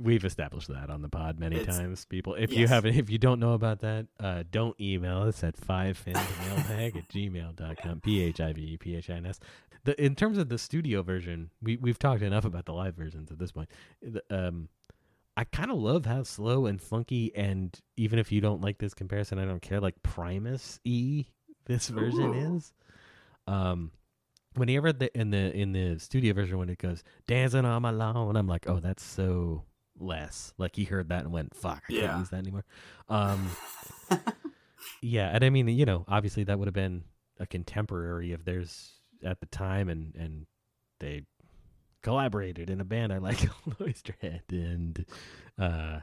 We've 0.00 0.24
established 0.24 0.68
that 0.68 0.90
on 0.90 1.02
the 1.02 1.08
pod 1.08 1.38
many 1.38 1.56
It's- 1.56 1.76
times. 1.76 2.04
People, 2.04 2.34
if 2.34 2.52
you 2.52 2.66
haven't, 2.68 2.94
if 2.96 3.08
you 3.10 3.18
don't 3.18 3.40
know 3.40 3.52
about 3.52 3.80
that, 3.80 4.06
uh, 4.20 4.44
don't 4.50 4.78
email 4.80 5.18
us 5.22 5.42
at 5.44 5.56
fivefins@mailbag 5.56 6.96
at 6.96 7.08
gmail.com. 7.08 8.00
P 8.00 8.20
H 8.22 8.40
I 8.40 8.52
V 8.52 8.62
E 8.62 8.76
P 8.76 8.94
H 8.96 9.10
I 9.10 9.14
N 9.14 9.26
S. 9.26 9.40
The 9.84 10.02
in 10.04 10.14
terms 10.14 10.38
of 10.38 10.48
the 10.48 10.58
studio 10.58 11.02
version, 11.02 11.50
we 11.62 11.76
we've 11.76 11.98
talked 11.98 12.22
enough 12.22 12.44
about 12.44 12.64
the 12.66 12.72
live 12.74 12.94
versions 12.96 13.30
at 13.30 13.38
this 13.38 13.52
point. 13.52 13.70
The, 14.02 14.22
um, 14.30 14.68
I 15.36 15.44
kind 15.44 15.70
of 15.70 15.76
love 15.78 16.06
how 16.06 16.22
slow 16.22 16.66
and 16.66 16.80
funky, 16.80 17.34
and 17.36 17.78
even 17.96 18.18
if 18.18 18.32
you 18.32 18.40
don't 18.40 18.62
like 18.62 18.78
this 18.78 18.94
comparison, 18.94 19.38
I 19.38 19.44
don't 19.44 19.60
care. 19.62 19.80
Like 19.80 20.02
Primus 20.02 20.80
E, 20.84 21.26
this 21.66 21.88
version 21.88 22.34
Ooh. 22.34 22.56
is. 22.56 22.72
Um, 23.46 23.92
whenever 24.54 24.92
the 24.92 25.16
in 25.18 25.30
the 25.30 25.54
in 25.56 25.72
the 25.72 25.98
studio 26.00 26.32
version 26.34 26.58
when 26.58 26.68
it 26.70 26.78
goes 26.78 27.04
dancing 27.26 27.64
on 27.64 27.82
my 27.82 27.90
lawn, 27.90 28.36
I'm 28.36 28.48
like, 28.48 28.68
oh, 28.68 28.80
that's 28.80 29.04
so 29.04 29.64
less. 29.98 30.52
Like 30.58 30.76
he 30.76 30.84
heard 30.84 31.08
that 31.08 31.24
and 31.24 31.32
went, 31.32 31.54
fuck, 31.54 31.82
I 31.88 31.92
Yeah. 31.92 32.06
can't 32.06 32.18
use 32.20 32.28
that 32.30 32.38
anymore. 32.38 32.64
Um, 33.08 33.50
yeah, 35.02 35.30
and 35.32 35.44
I 35.44 35.50
mean, 35.50 35.68
you 35.68 35.84
know, 35.84 36.04
obviously 36.08 36.44
that 36.44 36.58
would 36.58 36.66
have 36.68 36.74
been 36.74 37.04
a 37.38 37.46
contemporary 37.46 38.32
of 38.32 38.44
theirs 38.44 38.92
at 39.24 39.40
the 39.40 39.46
time, 39.46 39.88
and 39.88 40.14
and 40.16 40.46
they 41.00 41.22
collaborated 42.02 42.70
in 42.70 42.80
a 42.80 42.84
band 42.84 43.12
I 43.12 43.18
like 43.18 43.38
Oysterhead, 43.80 44.42
and 44.50 45.04
uh, 45.58 46.00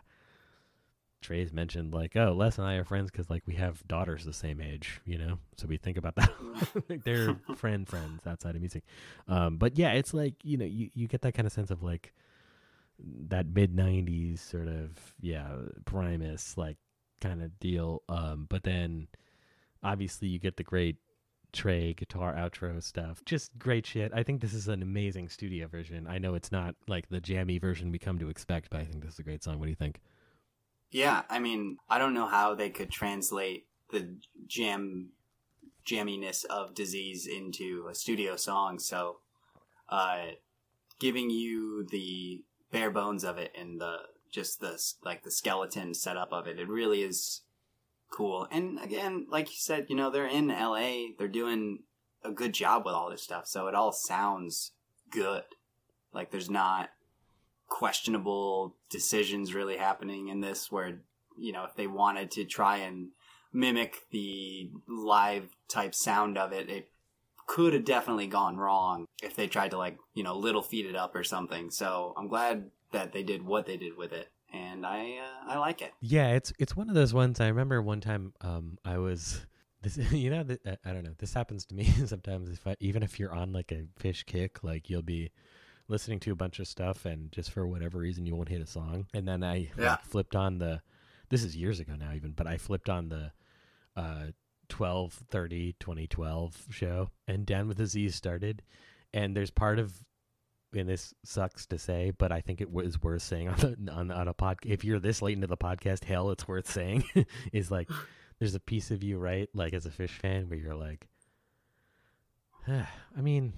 Trey's 1.21 1.53
mentioned 1.53 1.93
like, 1.93 2.15
oh, 2.17 2.33
Les 2.33 2.57
and 2.57 2.67
I 2.67 2.75
are 2.75 2.83
friends 2.83 3.09
because 3.09 3.29
like 3.29 3.43
we 3.47 3.55
have 3.55 3.85
daughters 3.87 4.25
the 4.25 4.33
same 4.33 4.59
age, 4.59 4.99
you 5.05 5.17
know, 5.17 5.39
so 5.57 5.67
we 5.67 5.77
think 5.77 5.97
about 5.97 6.15
that. 6.15 6.31
like 6.89 7.03
they're 7.03 7.35
friend 7.55 7.87
friends 7.87 8.27
outside 8.27 8.55
of 8.55 8.61
music, 8.61 8.83
um, 9.27 9.57
but 9.57 9.77
yeah, 9.77 9.91
it's 9.93 10.13
like 10.13 10.33
you 10.43 10.57
know, 10.57 10.65
you 10.65 10.89
you 10.93 11.07
get 11.07 11.21
that 11.21 11.33
kind 11.33 11.45
of 11.47 11.53
sense 11.53 11.71
of 11.71 11.81
like 11.81 12.13
that 12.99 13.47
mid 13.47 13.75
'90s 13.75 14.39
sort 14.39 14.67
of 14.67 15.15
yeah 15.19 15.47
Primus 15.85 16.57
like 16.57 16.77
kind 17.21 17.41
of 17.41 17.57
deal, 17.59 18.03
um, 18.09 18.47
but 18.49 18.63
then 18.63 19.07
obviously 19.83 20.27
you 20.27 20.39
get 20.39 20.57
the 20.57 20.63
great 20.63 20.97
Trey 21.51 21.93
guitar 21.93 22.33
outro 22.33 22.81
stuff. 22.81 23.21
Just 23.25 23.57
great 23.59 23.85
shit. 23.85 24.11
I 24.13 24.23
think 24.23 24.41
this 24.41 24.55
is 24.55 24.67
an 24.67 24.81
amazing 24.81 25.29
studio 25.29 25.67
version. 25.67 26.07
I 26.07 26.17
know 26.17 26.33
it's 26.33 26.51
not 26.51 26.75
like 26.87 27.09
the 27.09 27.21
jammy 27.21 27.59
version 27.59 27.91
we 27.91 27.99
come 27.99 28.17
to 28.19 28.29
expect, 28.29 28.71
but 28.71 28.79
I 28.79 28.85
think 28.85 29.03
this 29.03 29.13
is 29.13 29.19
a 29.19 29.23
great 29.23 29.43
song. 29.43 29.59
What 29.59 29.65
do 29.65 29.69
you 29.69 29.75
think? 29.75 30.01
yeah, 30.93 31.23
I 31.27 31.39
mean, 31.39 31.77
I 31.89 31.97
don't 31.97 32.13
know 32.13 32.27
how 32.27 32.53
they 32.53 32.69
could 32.69 32.91
translate 32.91 33.65
the 33.91 34.15
jam 34.47 35.09
jamminess 35.85 36.45
of 36.45 36.73
disease 36.75 37.27
into 37.27 37.87
a 37.89 37.95
studio 37.95 38.35
song. 38.35 38.79
So, 38.79 39.17
uh, 39.89 40.27
giving 40.99 41.29
you 41.29 41.85
the 41.89 42.43
bare 42.73 42.91
bones 42.91 43.23
of 43.23 43.37
it 43.37 43.53
and 43.57 43.79
the 43.79 43.99
just 44.31 44.59
the 44.59 44.77
like 45.05 45.23
the 45.23 45.31
skeleton 45.31 45.93
setup 45.93 46.33
of 46.33 46.47
it, 46.47 46.59
it 46.59 46.67
really 46.67 47.03
is 47.03 47.41
cool. 48.11 48.47
And 48.51 48.79
again, 48.79 49.27
like 49.29 49.47
you 49.49 49.57
said, 49.57 49.85
you 49.87 49.95
know, 49.95 50.09
they're 50.09 50.27
in 50.27 50.47
LA, 50.47 51.13
they're 51.17 51.27
doing 51.27 51.83
a 52.25 52.31
good 52.31 52.53
job 52.53 52.85
with 52.85 52.95
all 52.95 53.09
this 53.09 53.23
stuff, 53.23 53.47
so 53.47 53.67
it 53.67 53.75
all 53.75 53.91
sounds 53.91 54.71
good. 55.11 55.43
Like 56.11 56.31
there's 56.31 56.49
not 56.49 56.89
questionable 57.67 58.75
decisions 58.89 59.53
really 59.53 59.77
happening 59.77 60.27
in 60.27 60.41
this 60.41 60.71
where 60.71 61.01
you 61.37 61.51
know 61.51 61.63
if 61.63 61.75
they 61.75 61.87
wanted 61.87 62.29
to 62.29 62.45
try 62.45 62.77
and 62.77 63.09
mimic 63.51 64.01
the 64.11 64.69
live 64.87 65.49
type 65.67 65.95
sound 65.95 66.37
of 66.37 66.51
it 66.51 66.69
it 66.69 66.89
could 67.47 67.73
have 67.73 67.85
definitely 67.85 68.27
gone 68.27 68.57
wrong 68.57 69.05
if 69.21 69.35
they 69.35 69.47
tried 69.47 69.71
to 69.71 69.77
like 69.77 69.97
you 70.13 70.23
know 70.23 70.35
Little 70.37 70.61
Feat 70.63 70.85
it 70.85 70.95
up 70.95 71.15
or 71.15 71.23
something. 71.23 71.69
So 71.71 72.13
I'm 72.17 72.27
glad 72.27 72.69
that 72.91 73.11
they 73.11 73.23
did 73.23 73.43
what 73.43 73.65
they 73.65 73.77
did 73.77 73.97
with 73.97 74.13
it, 74.13 74.29
and 74.53 74.85
I 74.85 75.17
uh, 75.17 75.51
I 75.53 75.57
like 75.57 75.81
it. 75.81 75.93
Yeah, 76.01 76.29
it's 76.31 76.53
it's 76.59 76.75
one 76.75 76.89
of 76.89 76.95
those 76.95 77.13
ones. 77.13 77.39
I 77.39 77.47
remember 77.47 77.81
one 77.81 78.01
time 78.01 78.33
um, 78.41 78.77
I 78.85 78.97
was 78.97 79.45
this 79.81 79.97
you 80.11 80.29
know 80.29 80.43
th- 80.43 80.61
I 80.85 80.93
don't 80.93 81.03
know 81.03 81.15
this 81.17 81.33
happens 81.33 81.65
to 81.65 81.75
me 81.75 81.83
sometimes 82.05 82.49
if 82.49 82.65
I, 82.65 82.75
even 82.79 83.03
if 83.03 83.19
you're 83.19 83.33
on 83.33 83.51
like 83.53 83.71
a 83.71 83.85
Phish 83.99 84.25
kick 84.25 84.63
like 84.63 84.89
you'll 84.89 85.01
be 85.01 85.31
listening 85.89 86.19
to 86.21 86.31
a 86.31 86.35
bunch 86.35 86.59
of 86.59 86.67
stuff 86.67 87.05
and 87.05 87.29
just 87.31 87.51
for 87.51 87.67
whatever 87.67 87.97
reason 87.99 88.25
you 88.25 88.35
won't 88.35 88.47
hit 88.47 88.61
a 88.61 88.65
song 88.65 89.05
and 89.13 89.27
then 89.27 89.43
I 89.43 89.69
Yeah. 89.77 89.91
like, 89.91 90.05
flipped 90.05 90.35
on 90.35 90.57
the 90.59 90.81
this 91.29 91.43
is 91.43 91.57
years 91.57 91.81
ago 91.81 91.93
now 91.99 92.13
even 92.15 92.31
but 92.31 92.47
I 92.47 92.57
flipped 92.57 92.89
on 92.89 93.09
the 93.09 93.31
uh 93.97 94.27
12 94.69 95.13
30 95.29 95.75
2012 95.79 96.67
show 96.69 97.09
and 97.27 97.45
down 97.45 97.67
with 97.67 97.77
the 97.77 97.85
Z 97.85 98.09
started 98.09 98.61
and 99.13 99.35
there's 99.35 99.51
part 99.51 99.79
of 99.79 100.01
and 100.75 100.89
this 100.89 101.13
sucks 101.23 101.65
to 101.67 101.77
say, 101.77 102.11
but 102.17 102.31
I 102.31 102.41
think 102.41 102.61
it 102.61 102.71
was 102.71 103.01
worth 103.01 103.21
saying 103.21 103.49
on 103.49 103.55
the, 103.57 103.91
on, 103.91 104.11
on 104.11 104.27
a 104.27 104.33
pod. 104.33 104.57
If 104.65 104.83
you're 104.83 104.99
this 104.99 105.21
late 105.21 105.35
into 105.35 105.47
the 105.47 105.57
podcast, 105.57 106.03
hell, 106.03 106.31
it's 106.31 106.47
worth 106.47 106.69
saying. 106.69 107.03
is 107.53 107.71
like 107.71 107.89
there's 108.39 108.55
a 108.55 108.59
piece 108.59 108.91
of 108.91 109.03
you, 109.03 109.17
right? 109.17 109.49
Like 109.53 109.73
as 109.73 109.85
a 109.85 109.89
Phish 109.89 110.09
fan, 110.09 110.49
where 110.49 110.57
you're 110.57 110.75
like, 110.75 111.07
I 112.67 113.21
mean, 113.21 113.53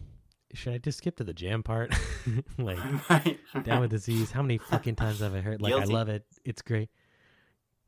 should 0.54 0.74
I 0.74 0.78
just 0.78 0.98
skip 1.00 1.18
to 1.18 1.24
the 1.24 1.34
jam 1.34 1.64
part? 1.64 1.94
like 2.58 2.80
down 3.64 3.82
with 3.82 3.92
disease. 3.92 4.32
How 4.32 4.42
many 4.42 4.58
fucking 4.58 4.96
times 4.96 5.20
have 5.20 5.36
I 5.36 5.42
heard? 5.42 5.62
Like 5.62 5.74
I 5.74 5.86
love 5.86 6.10
it. 6.10 6.26
It's 6.44 6.62
great. 6.62 6.90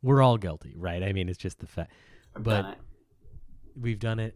We're 0.02 0.22
all 0.22 0.38
guilty, 0.38 0.74
right? 0.78 1.04
I 1.04 1.12
mean, 1.12 1.28
it's 1.28 1.40
just 1.40 1.60
the 1.60 1.68
fact. 1.68 1.92
But-. 2.38 2.78
We've 3.80 4.00
done 4.00 4.20
it, 4.20 4.36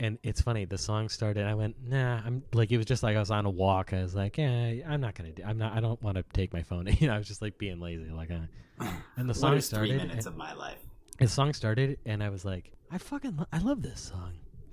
and 0.00 0.18
it's 0.22 0.40
funny. 0.40 0.64
The 0.64 0.78
song 0.78 1.08
started. 1.08 1.46
I 1.46 1.54
went, 1.54 1.76
nah. 1.86 2.20
I'm 2.24 2.42
like, 2.52 2.70
it 2.72 2.76
was 2.76 2.86
just 2.86 3.02
like 3.02 3.16
I 3.16 3.20
was 3.20 3.30
on 3.30 3.46
a 3.46 3.50
walk. 3.50 3.92
I 3.92 4.02
was 4.02 4.14
like, 4.14 4.38
yeah, 4.38 4.72
I'm 4.88 5.00
not 5.00 5.14
gonna 5.14 5.32
do. 5.32 5.42
I'm 5.44 5.58
not. 5.58 5.72
I 5.76 5.80
don't 5.80 6.00
want 6.02 6.16
to 6.16 6.24
take 6.32 6.52
my 6.52 6.62
phone. 6.62 6.86
you 7.00 7.06
know, 7.08 7.14
I 7.14 7.18
was 7.18 7.28
just 7.28 7.42
like 7.42 7.58
being 7.58 7.80
lazy. 7.80 8.10
Like, 8.10 8.30
uh, 8.30 8.84
and 9.16 9.28
the 9.28 9.34
song 9.34 9.54
is 9.54 9.68
three 9.68 9.88
started. 9.88 9.96
minutes 9.96 10.26
and- 10.26 10.34
of 10.34 10.36
my 10.36 10.52
life? 10.54 10.78
the 11.18 11.28
song 11.28 11.52
started, 11.52 11.98
and 12.04 12.22
I 12.22 12.30
was 12.30 12.44
like, 12.44 12.72
I 12.90 12.98
fucking, 12.98 13.36
lo- 13.36 13.46
I 13.52 13.58
love 13.58 13.80
this 13.82 14.00
song. 14.00 14.32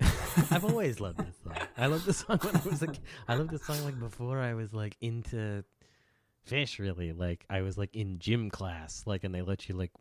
I've 0.50 0.64
always 0.64 0.98
loved 0.98 1.18
this 1.18 1.36
song. 1.44 1.54
I 1.76 1.86
love 1.86 2.04
this 2.04 2.16
song 2.18 2.38
when 2.42 2.56
I 2.56 2.60
was 2.68 2.80
like, 2.80 2.96
I 3.28 3.34
loved 3.34 3.50
this 3.50 3.62
song 3.64 3.84
like 3.84 4.00
before 4.00 4.40
I 4.40 4.54
was 4.54 4.72
like 4.74 4.96
into 5.00 5.62
Phish. 6.48 6.78
Really, 6.80 7.12
like 7.12 7.44
I 7.50 7.60
was 7.60 7.76
like 7.78 7.94
in 7.94 8.18
gym 8.18 8.50
class, 8.50 9.04
like, 9.06 9.22
and 9.24 9.34
they 9.34 9.42
let 9.42 9.68
you 9.68 9.76
like 9.76 9.92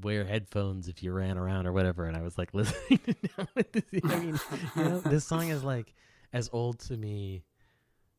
wear 0.00 0.24
headphones 0.24 0.88
if 0.88 1.02
you 1.02 1.12
ran 1.12 1.36
around 1.38 1.66
or 1.66 1.72
whatever. 1.72 2.04
And 2.04 2.16
I 2.16 2.22
was 2.22 2.36
like 2.38 2.50
listening 2.54 2.98
to 3.06 3.14
Down 3.36 3.48
with 3.54 3.72
the 3.72 3.80
Sea. 3.90 4.00
I 4.04 4.18
mean, 4.18 4.40
you 4.76 4.84
know, 4.84 5.00
this 5.00 5.24
song 5.24 5.48
is 5.48 5.64
like 5.64 5.94
as 6.32 6.48
old 6.52 6.78
to 6.80 6.96
me 6.96 7.44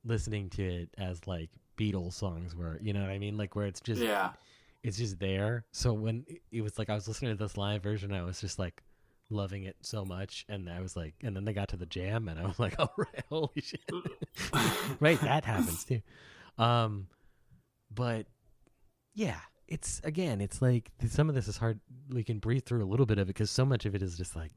listening 0.04 0.50
to 0.50 0.64
it 0.64 0.90
as 0.98 1.26
like 1.28 1.50
Beatles 1.78 2.14
songs 2.14 2.56
were. 2.56 2.78
You 2.82 2.94
know 2.94 3.02
what 3.02 3.10
I 3.10 3.18
mean? 3.20 3.38
Like 3.38 3.56
where 3.56 3.66
it's 3.68 3.80
just 3.82 4.02
Yeah. 4.02 4.32
it's 4.84 4.98
just 4.98 5.20
there. 5.20 5.66
So 5.72 5.94
when 5.94 6.26
it- 6.28 6.42
it 6.52 6.62
was 6.62 6.78
like 6.80 6.90
I 6.90 6.96
was 6.96 7.08
listening 7.08 7.36
to 7.36 7.42
this 7.44 7.56
live 7.58 7.84
version, 7.84 8.12
I 8.14 8.24
was 8.24 8.42
just 8.42 8.60
like 8.60 8.82
loving 9.30 9.64
it 9.64 9.78
so 9.82 10.04
much, 10.04 10.46
and 10.50 10.70
I 10.70 10.82
was 10.82 10.98
like, 10.98 11.14
and 11.24 11.34
then 11.34 11.46
they 11.46 11.54
got 11.54 11.70
to 11.70 11.78
the 11.78 11.86
jam, 11.86 12.28
and 12.28 12.38
I 12.38 12.46
was 12.46 12.60
like, 12.60 12.78
all 12.78 12.94
right, 12.98 13.24
holy 13.30 13.62
shit, 13.62 13.80
right, 15.00 15.22
that 15.22 15.46
happens 15.46 15.86
too. 15.86 16.02
Um, 16.58 17.08
but 17.90 18.26
yeah, 19.14 19.40
it's 19.72 20.02
again, 20.04 20.42
it's 20.42 20.62
like 20.62 20.92
some 21.08 21.30
of 21.30 21.36
this 21.36 21.48
is 21.48 21.56
hard. 21.58 21.80
We 22.10 22.26
can 22.26 22.40
breathe 22.40 22.66
through 22.66 22.84
a 22.84 22.90
little 22.92 23.06
bit 23.06 23.18
of 23.18 23.24
it 23.24 23.34
because 23.34 23.50
so 23.50 23.64
much 23.66 23.86
of 23.86 23.96
it 23.96 24.02
is 24.02 24.18
just 24.18 24.36
like 24.36 24.52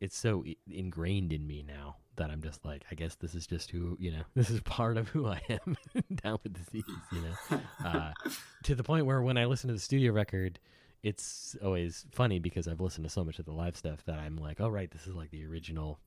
it's 0.00 0.16
so 0.16 0.44
ingrained 0.68 1.32
in 1.32 1.46
me 1.46 1.62
now 1.66 1.94
that 2.16 2.28
I'm 2.28 2.42
just 2.42 2.64
like, 2.64 2.84
I 2.90 2.96
guess 2.96 3.14
this 3.14 3.36
is 3.36 3.46
just 3.46 3.70
who 3.70 3.96
you 4.00 4.10
know, 4.10 4.22
this 4.34 4.50
is 4.50 4.60
part 4.62 4.96
of 4.96 5.08
who 5.08 5.28
I 5.28 5.40
am. 5.48 5.76
Down 6.22 6.38
with 6.42 6.54
disease, 6.54 6.82
you 7.12 7.20
know 7.22 7.60
uh, 7.84 8.12
to 8.64 8.74
the 8.74 8.82
point 8.82 9.06
where 9.06 9.22
when 9.22 9.38
I 9.38 9.44
listen 9.44 9.68
to 9.68 9.74
the 9.74 9.80
studio 9.80 10.12
record, 10.12 10.58
it's 11.04 11.56
always 11.64 12.04
funny 12.10 12.40
because 12.40 12.66
I've 12.66 12.80
listened 12.80 13.04
to 13.04 13.10
so 13.10 13.22
much 13.22 13.38
of 13.38 13.44
the 13.44 13.52
live 13.52 13.76
stuff 13.76 14.04
that 14.06 14.18
I'm 14.18 14.36
like, 14.36 14.60
oh 14.60 14.68
right, 14.68 14.90
this 14.90 15.06
is 15.06 15.14
like 15.14 15.30
the 15.30 15.46
original 15.46 16.00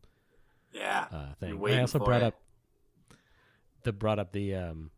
yeah. 0.73 1.05
uh, 1.09 1.33
thing. 1.39 1.49
You're 1.49 1.51
And 1.51 1.59
waiting 1.61 1.79
I 1.79 1.83
also 1.83 1.99
brought 1.99 2.21
it. 2.21 2.25
up 2.25 2.35
the 3.83 3.93
brought 3.93 4.19
up 4.19 4.33
the 4.33 4.55
um 4.55 4.91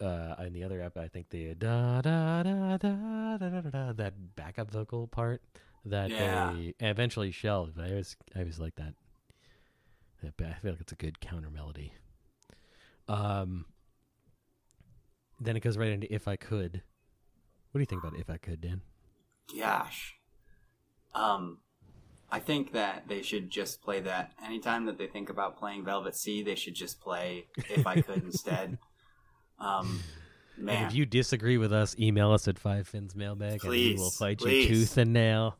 uh 0.00 0.34
in 0.44 0.52
the 0.52 0.64
other 0.64 0.82
app 0.82 0.96
I 0.96 1.08
think 1.08 1.30
the 1.30 1.54
da 1.54 2.00
da 2.00 2.42
da 2.42 2.76
da 2.76 2.76
da 2.76 3.36
da 3.38 3.48
da, 3.48 3.60
da 3.70 3.92
that 3.92 4.34
backup 4.34 4.70
vocal 4.70 5.06
part 5.06 5.42
that 5.84 6.10
Yeah. 6.10 6.52
they 6.52 6.74
eventually 6.80 7.30
shelved. 7.30 7.74
But 7.76 7.90
I 7.90 7.94
was 7.94 8.16
I 8.34 8.40
always 8.40 8.58
like 8.58 8.74
that. 8.76 8.94
that 10.22 10.34
I 10.40 10.54
feel 10.60 10.72
like 10.72 10.80
it's 10.80 10.92
a 10.92 10.96
good 10.96 11.20
counter 11.20 11.50
melody. 11.50 11.92
Um. 13.08 13.66
Then 15.40 15.56
it 15.56 15.60
goes 15.60 15.76
right 15.76 15.90
into 15.90 16.12
if 16.12 16.28
I 16.28 16.36
could. 16.36 16.82
What 17.72 17.78
do 17.78 17.80
you 17.80 17.86
think 17.86 18.04
about 18.04 18.18
if 18.18 18.30
I 18.30 18.36
could, 18.36 18.60
Dan? 18.60 18.82
Gosh. 19.58 20.14
Um, 21.14 21.58
I 22.30 22.38
think 22.38 22.72
that 22.72 23.08
they 23.08 23.22
should 23.22 23.50
just 23.50 23.82
play 23.82 23.98
that. 24.00 24.34
Anytime 24.44 24.86
that 24.86 24.98
they 24.98 25.08
think 25.08 25.30
about 25.30 25.56
playing 25.58 25.84
Velvet 25.84 26.14
Sea, 26.14 26.42
they 26.44 26.54
should 26.54 26.74
just 26.76 27.00
play 27.00 27.46
If 27.68 27.86
I 27.88 28.00
Could 28.00 28.22
instead. 28.24 28.78
Um, 29.62 30.00
And 30.56 30.66
man. 30.66 30.86
if 30.86 30.94
you 30.94 31.06
disagree 31.06 31.56
with 31.58 31.72
us, 31.72 31.96
email 31.98 32.30
us 32.32 32.46
at 32.48 32.58
Five 32.58 32.86
Fins 32.88 33.14
Mailbag, 33.16 33.62
and 33.62 33.70
we 33.70 33.94
will 33.94 34.10
fight 34.10 34.38
please. 34.38 34.68
you 34.68 34.74
tooth 34.76 34.96
and 34.98 35.12
nail. 35.12 35.56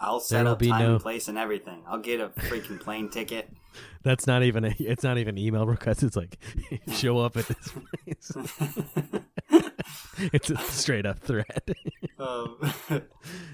I'll 0.00 0.18
set 0.20 0.38
there'll 0.38 0.52
up 0.52 0.58
be 0.58 0.68
time 0.70 0.80
no- 0.82 0.92
and 0.94 1.00
place 1.02 1.28
and 1.28 1.38
everything. 1.38 1.82
I'll 1.86 2.00
get 2.00 2.20
a 2.20 2.28
freaking 2.28 2.80
plane 2.80 3.08
ticket. 3.10 3.48
That's 4.02 4.26
not 4.26 4.42
even 4.42 4.64
a. 4.64 4.74
It's 4.78 5.02
not 5.02 5.18
even 5.18 5.36
email 5.38 5.66
request. 5.66 6.02
It's 6.02 6.16
like 6.16 6.38
show 6.92 7.18
up 7.18 7.36
at 7.36 7.46
this 7.48 7.72
place. 7.72 9.22
it's 10.32 10.50
a 10.50 10.58
straight 10.58 11.06
up 11.06 11.18
threat. 11.20 11.70
um, 12.18 12.56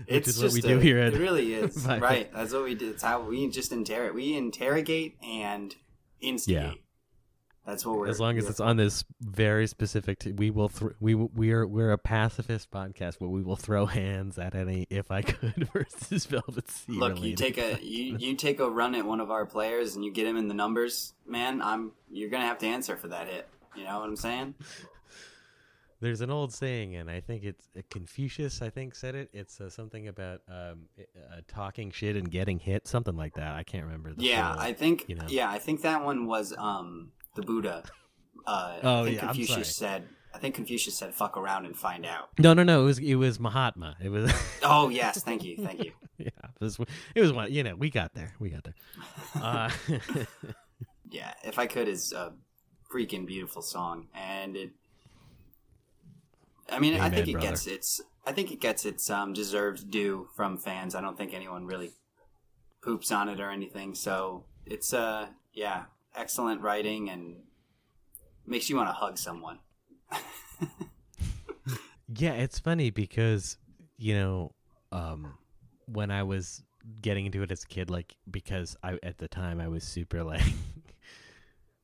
it's 0.07 0.41
what 0.43 0.53
we 0.53 0.61
do 0.61 0.79
here 0.79 0.99
at 0.99 1.15
It 1.15 1.19
really 1.21 1.55
is 1.55 1.87
right. 1.87 2.31
That's 2.33 2.53
what 2.53 2.65
we 2.65 2.75
do. 2.75 2.91
It's 2.91 3.03
how 3.03 3.23
we 3.23 3.49
just 3.49 3.73
interrogate. 3.73 4.15
We 4.15 4.37
interrogate 4.37 5.17
and 5.23 5.75
instigate. 6.21 6.83
That's 7.71 7.87
what 7.87 7.99
we're. 7.99 8.09
as 8.09 8.19
long 8.19 8.37
as 8.37 8.49
it's 8.49 8.59
on 8.59 8.77
this 8.77 9.05
very 9.21 9.69
specific, 9.69 10.19
t- 10.19 10.33
we 10.33 10.51
will. 10.51 10.69
Th- 10.69 10.91
we 10.99 11.15
we 11.15 11.53
are 11.53 11.65
we're 11.65 11.93
a 11.93 11.99
pacifist 11.99 12.73
podcast, 12.73 13.21
where 13.21 13.31
we 13.31 13.43
will 13.43 13.55
throw 13.55 13.87
hands 13.87 14.39
at 14.39 14.57
any 14.57 14.89
if 14.91 15.13
I 15.13 15.23
could 15.23 15.69
versus 15.73 16.27
Velvet 16.27 16.69
Sea. 16.69 16.93
Look, 16.93 17.23
you 17.23 17.37
take 17.37 17.59
a 17.59 17.79
you, 17.81 18.17
you 18.19 18.35
take 18.35 18.59
a 18.59 18.69
run 18.69 18.97
at 18.97 19.07
one 19.07 19.21
of 19.21 19.31
our 19.31 19.47
players 19.47 19.95
and 19.95 20.05
you 20.05 20.13
get 20.13 20.27
him 20.27 20.37
in 20.37 20.49
the 20.49 20.55
numbers, 20.55 21.15
man. 21.25 21.63
I'm 21.63 21.93
you're 22.11 22.29
gonna 22.29 22.47
have 22.47 22.59
to 22.59 22.67
answer 22.67 22.97
for 22.97 23.07
that 23.07 23.29
hit. 23.29 23.49
You 23.77 23.85
know 23.85 24.01
what 24.01 24.09
I'm 24.09 24.17
saying? 24.17 24.55
There's 26.01 26.23
an 26.23 26.31
old 26.31 26.53
saying, 26.53 26.97
and 26.97 27.11
I 27.11 27.21
think 27.21 27.45
it's 27.45 27.69
uh, 27.79 27.83
Confucius. 27.91 28.63
I 28.63 28.71
think 28.71 28.95
said 28.95 29.15
it. 29.15 29.29
It's 29.35 29.61
uh, 29.61 29.69
something 29.69 30.09
about 30.09 30.41
um, 30.49 30.87
uh, 30.99 31.43
talking 31.47 31.91
shit 31.91 32.17
and 32.17 32.31
getting 32.31 32.59
hit, 32.59 32.89
something 32.89 33.15
like 33.17 33.35
that. 33.35 33.55
I 33.55 33.63
can't 33.63 33.85
remember. 33.85 34.15
The 34.15 34.25
yeah, 34.25 34.55
full- 34.55 34.63
I 34.63 34.73
think 34.73 35.05
you 35.09 35.15
know. 35.15 35.27
yeah, 35.29 35.51
I 35.51 35.59
think 35.59 35.83
that 35.83 36.03
one 36.03 36.27
was 36.27 36.55
um 36.57 37.13
the 37.37 37.43
Buddha. 37.43 37.85
Uh, 38.47 38.79
Oh, 38.83 39.01
I 39.01 39.05
think 39.05 39.17
yeah, 39.17 39.21
Confucius 39.27 39.77
said. 39.77 40.09
I 40.33 40.39
think 40.39 40.55
Confucius 40.55 40.97
said, 40.97 41.15
"Fuck 41.15 41.37
around 41.37 41.67
and 41.67 41.77
find 41.77 42.07
out." 42.07 42.29
No, 42.39 42.55
no, 42.55 42.63
no. 42.63 42.83
It 42.83 42.85
was 42.85 42.99
it 42.99 43.15
was 43.17 43.41
Mahatma. 43.41 43.97
It 44.03 44.09
was 44.11 44.33
Oh 44.63 44.89
yes, 44.89 45.23
thank 45.23 45.43
you, 45.45 45.57
thank 45.59 45.83
you. 45.85 45.93
yeah. 46.19 46.29
It 46.29 46.61
was, 46.65 46.79
it 47.15 47.21
was 47.21 47.33
one. 47.33 47.53
You 47.53 47.63
know, 47.65 47.75
we 47.75 47.91
got 47.91 48.15
there. 48.15 48.35
We 48.39 48.51
got 48.51 48.65
there. 48.65 48.75
Uh, 49.43 49.71
Yeah, 51.11 51.33
if 51.45 51.59
I 51.59 51.67
could 51.67 51.89
is 51.89 52.13
a 52.13 52.33
freaking 52.95 53.27
beautiful 53.27 53.63
song, 53.63 54.07
and 54.15 54.57
it. 54.57 54.71
I 56.71 56.79
mean, 56.79 57.01
I 57.01 57.11
think 57.11 57.29
it 57.29 57.33
brother. 57.33 57.49
gets 57.49 57.67
its. 57.67 58.01
I 58.25 58.33
think 58.33 58.53
it 58.53 58.61
gets 58.61 58.85
its 58.85 59.11
um, 59.11 59.33
deserved 59.33 59.91
due 59.91 60.29
from 60.37 60.57
fans. 60.59 60.95
I 60.95 61.01
don't 61.01 61.17
think 61.19 61.35
anyone 61.35 61.67
really 61.67 61.91
poops 62.83 63.11
on 63.11 63.29
it 63.29 63.41
or 63.41 63.51
anything. 63.51 63.95
So 63.95 64.45
it's 64.67 64.93
uh 64.95 65.29
yeah, 65.53 65.85
excellent 66.15 66.61
writing 66.61 67.09
and 67.11 67.37
makes 68.47 68.69
you 68.71 68.77
want 68.77 68.89
to 68.89 68.93
hug 68.93 69.19
someone. 69.19 69.59
yeah, 72.09 72.33
it's 72.33 72.59
funny 72.59 72.91
because 72.91 73.57
you 73.99 74.15
know, 74.15 74.53
um, 74.93 75.35
when 75.87 76.11
I 76.11 76.23
was 76.23 76.63
getting 77.03 77.27
into 77.27 77.43
it 77.43 77.53
as 77.53 77.63
a 77.65 77.67
kid, 77.67 77.91
like 77.91 78.15
because 78.31 78.77
I 78.83 78.99
at 79.03 79.19
the 79.19 79.29
time 79.29 79.61
I 79.61 79.69
was 79.69 79.85
super 79.85 80.23
like. 80.25 80.43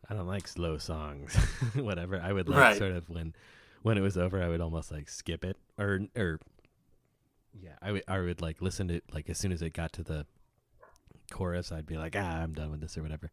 I 0.08 0.14
don't 0.14 0.28
like 0.28 0.46
slow 0.46 0.78
songs, 0.78 1.34
whatever. 1.74 2.20
I 2.20 2.32
would 2.32 2.48
like 2.48 2.58
Right. 2.58 2.76
sort 2.76 2.92
of 2.92 3.08
when, 3.10 3.34
when 3.82 3.98
it 3.98 4.02
was 4.02 4.16
over, 4.16 4.40
I 4.40 4.48
would 4.48 4.60
almost 4.60 4.92
like 4.92 5.08
skip 5.08 5.44
it 5.44 5.56
or 5.78 6.00
or, 6.16 6.38
yeah, 7.52 7.72
I 7.82 7.90
would 7.90 8.04
I 8.06 8.20
would 8.20 8.40
like 8.40 8.62
listen 8.62 8.86
to 8.88 9.00
like 9.12 9.28
as 9.28 9.36
soon 9.38 9.50
as 9.50 9.62
it 9.62 9.70
got 9.72 9.92
to 9.94 10.04
the 10.04 10.24
chorus, 11.32 11.72
I'd 11.72 11.86
be 11.86 11.96
like, 11.96 12.14
ah, 12.16 12.40
I'm 12.40 12.52
done 12.52 12.70
with 12.70 12.80
this 12.80 12.96
or 12.96 13.02
whatever. 13.02 13.32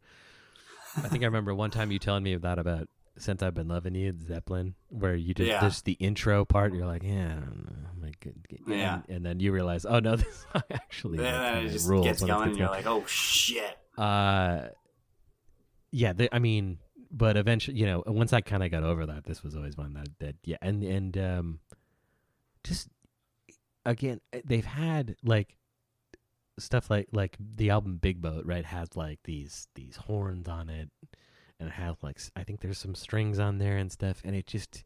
I 0.97 1.07
think 1.07 1.23
I 1.23 1.25
remember 1.25 1.53
one 1.55 1.71
time 1.71 1.91
you 1.91 1.99
telling 1.99 2.23
me 2.23 2.35
that 2.35 2.59
about 2.59 2.87
since 3.17 3.43
I've 3.43 3.53
been 3.53 3.67
loving 3.67 3.93
you, 3.93 4.11
Zeppelin, 4.27 4.73
where 4.89 5.15
you 5.15 5.33
just 5.35 5.47
Yeah. 5.49 5.61
just 5.61 5.85
the 5.85 5.93
intro 5.93 6.45
part, 6.45 6.73
you're 6.73 6.87
like, 6.87 7.03
yeah, 7.03 7.27
I 7.37 7.39
don't 7.39 7.65
know, 7.65 7.89
I'm 7.95 8.01
like, 8.01 8.19
good, 8.19 8.47
good." 8.49 8.61
Yeah. 8.67 9.01
and, 9.07 9.17
and 9.17 9.25
then 9.25 9.39
you 9.39 9.51
realize, 9.51 9.85
oh 9.85 9.99
no, 9.99 10.15
this 10.15 10.45
actually 10.71 11.19
then 11.19 11.55
like, 11.55 11.65
it 11.65 11.69
just 11.73 11.87
rules 11.89 12.05
gets 12.05 12.23
going, 12.23 12.49
and 12.49 12.57
you're 12.57 12.67
going. 12.67 12.83
like, 12.83 12.87
oh 12.87 13.05
shit. 13.05 13.77
uh, 13.97 14.67
yeah, 15.91 16.13
the, 16.13 16.33
I 16.33 16.39
mean, 16.39 16.79
but 17.11 17.37
eventually, 17.37 17.77
you 17.77 17.85
know, 17.85 18.03
once 18.07 18.33
I 18.33 18.41
kind 18.41 18.63
of 18.63 18.71
got 18.71 18.83
over 18.83 19.05
that, 19.05 19.25
this 19.25 19.43
was 19.43 19.55
always 19.55 19.77
one 19.77 19.93
that 19.93 20.07
that 20.19 20.35
yeah, 20.43 20.57
and 20.63 20.83
and 20.83 21.17
um, 21.17 21.59
just 22.63 22.89
again, 23.85 24.21
eh, 24.31 24.41
they've 24.43 24.65
had 24.65 25.15
like 25.23 25.55
stuff 26.59 26.89
like 26.89 27.07
like 27.11 27.37
the 27.39 27.69
album 27.69 27.97
Big 27.97 28.21
Boat, 28.21 28.45
right? 28.45 28.65
Has 28.65 28.95
like 28.95 29.19
these 29.23 29.67
these 29.75 29.95
horns 29.95 30.47
on 30.47 30.69
it, 30.69 30.89
and 31.59 31.69
it 31.69 31.73
has 31.73 31.95
like 32.01 32.19
I 32.35 32.43
think 32.43 32.61
there's 32.61 32.77
some 32.77 32.95
strings 32.95 33.39
on 33.39 33.57
there 33.57 33.77
and 33.77 33.91
stuff, 33.91 34.21
and 34.23 34.35
it 34.35 34.47
just 34.47 34.83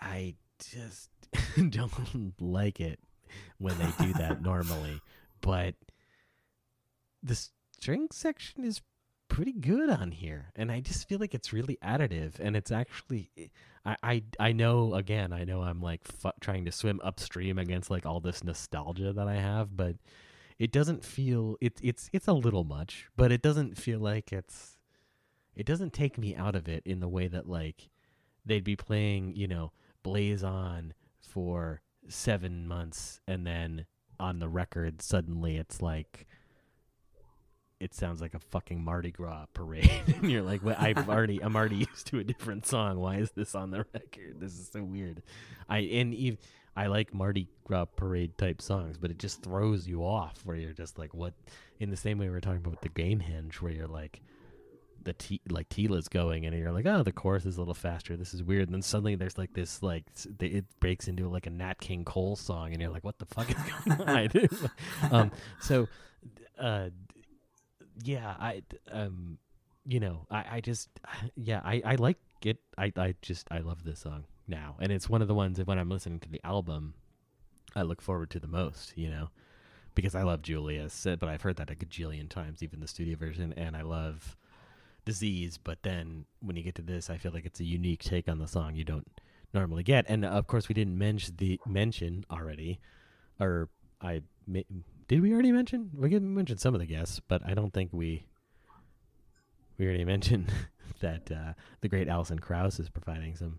I 0.00 0.34
just 0.58 1.10
don't 1.70 2.40
like 2.40 2.80
it 2.80 3.00
when 3.58 3.76
they 3.78 4.04
do 4.04 4.12
that 4.14 4.42
normally, 4.42 5.00
but 5.40 5.74
the 7.22 7.34
string 7.72 8.08
section 8.12 8.64
is 8.64 8.82
pretty 9.28 9.52
good 9.52 9.88
on 9.88 10.10
here, 10.12 10.52
and 10.54 10.70
I 10.70 10.80
just 10.80 11.08
feel 11.08 11.18
like 11.18 11.34
it's 11.34 11.52
really 11.52 11.78
additive, 11.82 12.38
and 12.38 12.56
it's 12.56 12.70
actually. 12.70 13.30
I, 13.86 13.96
I, 14.02 14.22
I 14.40 14.52
know 14.52 14.94
again 14.94 15.34
I 15.34 15.44
know 15.44 15.60
I'm 15.60 15.82
like 15.82 16.04
fu- 16.04 16.30
trying 16.40 16.64
to 16.64 16.72
swim 16.72 17.02
upstream 17.04 17.58
against 17.58 17.90
like 17.90 18.06
all 18.06 18.18
this 18.18 18.42
nostalgia 18.42 19.12
that 19.12 19.28
I 19.28 19.34
have 19.34 19.76
but 19.76 19.96
it 20.58 20.72
doesn't 20.72 21.04
feel 21.04 21.56
it, 21.60 21.78
it's 21.82 22.08
it's 22.12 22.28
a 22.28 22.32
little 22.32 22.64
much 22.64 23.08
but 23.16 23.32
it 23.32 23.42
doesn't 23.42 23.76
feel 23.76 23.98
like 23.98 24.32
it's 24.32 24.78
it 25.54 25.66
doesn't 25.66 25.92
take 25.92 26.18
me 26.18 26.34
out 26.34 26.54
of 26.54 26.68
it 26.68 26.82
in 26.84 27.00
the 27.00 27.08
way 27.08 27.26
that 27.28 27.48
like 27.48 27.90
they'd 28.44 28.64
be 28.64 28.76
playing 28.76 29.34
you 29.34 29.48
know 29.48 29.72
blaze 30.02 30.44
on 30.44 30.94
for 31.20 31.80
seven 32.08 32.68
months 32.68 33.20
and 33.26 33.46
then 33.46 33.86
on 34.20 34.38
the 34.38 34.48
record 34.48 35.02
suddenly 35.02 35.56
it's 35.56 35.80
like 35.82 36.26
it 37.80 37.92
sounds 37.92 38.20
like 38.22 38.34
a 38.34 38.38
fucking 38.38 38.82
Mardi 38.82 39.10
Gras 39.10 39.44
parade, 39.52 39.90
and 40.06 40.30
you're 40.30 40.42
like, 40.42 40.64
well, 40.64 40.76
I've 40.78 41.08
already, 41.08 41.40
I'm 41.42 41.54
already 41.54 41.76
used 41.90 42.06
to 42.08 42.18
a 42.18 42.24
different 42.24 42.66
song. 42.66 42.98
Why 42.98 43.16
is 43.16 43.30
this 43.32 43.54
on 43.54 43.70
the 43.70 43.84
record? 43.92 44.40
This 44.40 44.52
is 44.52 44.70
so 44.72 44.82
weird. 44.82 45.22
I 45.68 45.78
and 45.80 46.14
even 46.14 46.38
I 46.76 46.86
like 46.86 47.14
Mardi 47.14 47.48
Gras 47.64 47.84
parade 47.84 48.36
type 48.36 48.60
songs, 48.60 48.96
but 48.98 49.10
it 49.10 49.18
just 49.18 49.42
throws 49.42 49.86
you 49.86 50.04
off 50.04 50.40
where 50.44 50.56
you're 50.56 50.72
just 50.72 50.98
like, 50.98 51.14
what? 51.14 51.34
In 51.78 51.90
the 51.90 51.96
same 51.96 52.18
way 52.18 52.26
we 52.26 52.32
were 52.32 52.40
talking 52.40 52.62
about 52.64 52.82
the 52.82 52.88
Gamehenge, 52.88 53.60
where 53.60 53.72
you're 53.72 53.86
like, 53.86 54.20
the 55.02 55.12
T 55.12 55.40
like 55.48 55.68
Tela's 55.68 56.08
going, 56.08 56.46
and 56.46 56.56
you're 56.56 56.72
like, 56.72 56.86
oh, 56.86 57.02
the 57.02 57.12
chorus 57.12 57.46
is 57.46 57.56
a 57.56 57.60
little 57.60 57.74
faster. 57.74 58.16
This 58.16 58.34
is 58.34 58.42
weird. 58.42 58.68
And 58.68 58.74
then 58.74 58.82
suddenly 58.82 59.14
there's 59.14 59.38
like 59.38 59.52
this 59.52 59.82
like 59.82 60.04
it 60.40 60.64
breaks 60.80 61.08
into 61.08 61.28
like 61.28 61.46
a 61.46 61.50
Nat 61.50 61.80
King 61.80 62.04
Cole 62.04 62.36
song, 62.36 62.72
and 62.72 62.80
you're 62.80 62.90
like, 62.90 63.04
what 63.04 63.18
the 63.18 63.26
fuck 63.26 63.50
is 63.50 63.56
going 63.86 64.00
on? 64.00 64.08
i 64.08 65.10
um, 65.10 65.30
so. 65.60 65.88
Uh, 66.58 66.88
yeah, 68.02 68.34
I 68.40 68.62
um, 68.90 69.38
you 69.86 70.00
know, 70.00 70.26
I 70.30 70.44
I 70.52 70.60
just 70.60 70.88
yeah, 71.36 71.60
I 71.64 71.82
I 71.84 71.94
like 71.96 72.18
it. 72.44 72.58
I 72.76 72.92
I 72.96 73.14
just 73.22 73.46
I 73.50 73.58
love 73.58 73.84
this 73.84 74.00
song 74.00 74.24
now, 74.46 74.76
and 74.80 74.92
it's 74.92 75.08
one 75.08 75.22
of 75.22 75.28
the 75.28 75.34
ones 75.34 75.58
that 75.58 75.66
when 75.66 75.78
I'm 75.78 75.90
listening 75.90 76.20
to 76.20 76.28
the 76.28 76.40
album, 76.44 76.94
I 77.74 77.82
look 77.82 78.00
forward 78.00 78.30
to 78.30 78.40
the 78.40 78.46
most. 78.46 78.92
You 78.96 79.10
know, 79.10 79.30
because 79.94 80.14
I 80.14 80.22
love 80.22 80.42
Julius, 80.42 81.06
but 81.18 81.28
I've 81.28 81.42
heard 81.42 81.56
that 81.56 81.70
a 81.70 81.74
gajillion 81.74 82.28
times, 82.28 82.62
even 82.62 82.80
the 82.80 82.88
studio 82.88 83.16
version, 83.16 83.54
and 83.56 83.76
I 83.76 83.82
love 83.82 84.36
Disease. 85.04 85.58
But 85.58 85.82
then 85.82 86.24
when 86.40 86.56
you 86.56 86.62
get 86.62 86.74
to 86.76 86.82
this, 86.82 87.10
I 87.10 87.18
feel 87.18 87.32
like 87.32 87.44
it's 87.44 87.60
a 87.60 87.64
unique 87.64 88.02
take 88.02 88.28
on 88.28 88.38
the 88.38 88.48
song 88.48 88.74
you 88.74 88.84
don't 88.84 89.06
normally 89.52 89.82
get, 89.82 90.06
and 90.08 90.24
of 90.24 90.46
course 90.46 90.68
we 90.68 90.74
didn't 90.74 90.98
mention 90.98 91.34
the 91.36 91.60
mention 91.66 92.24
already, 92.30 92.80
or 93.38 93.68
I 94.00 94.22
did 95.08 95.20
we 95.20 95.32
already 95.32 95.52
mention? 95.52 95.90
We 95.94 96.18
mentioned 96.18 96.60
some 96.60 96.74
of 96.74 96.80
the 96.80 96.86
guests, 96.86 97.20
but 97.28 97.42
I 97.46 97.54
don't 97.54 97.72
think 97.72 97.90
we 97.92 98.24
we 99.78 99.86
already 99.86 100.04
mentioned 100.14 100.50
that 101.00 101.30
uh, 101.30 101.52
the 101.80 101.88
great 101.88 102.08
Alison 102.08 102.38
Krauss 102.38 102.80
is 102.80 102.88
providing 102.88 103.36
some 103.36 103.58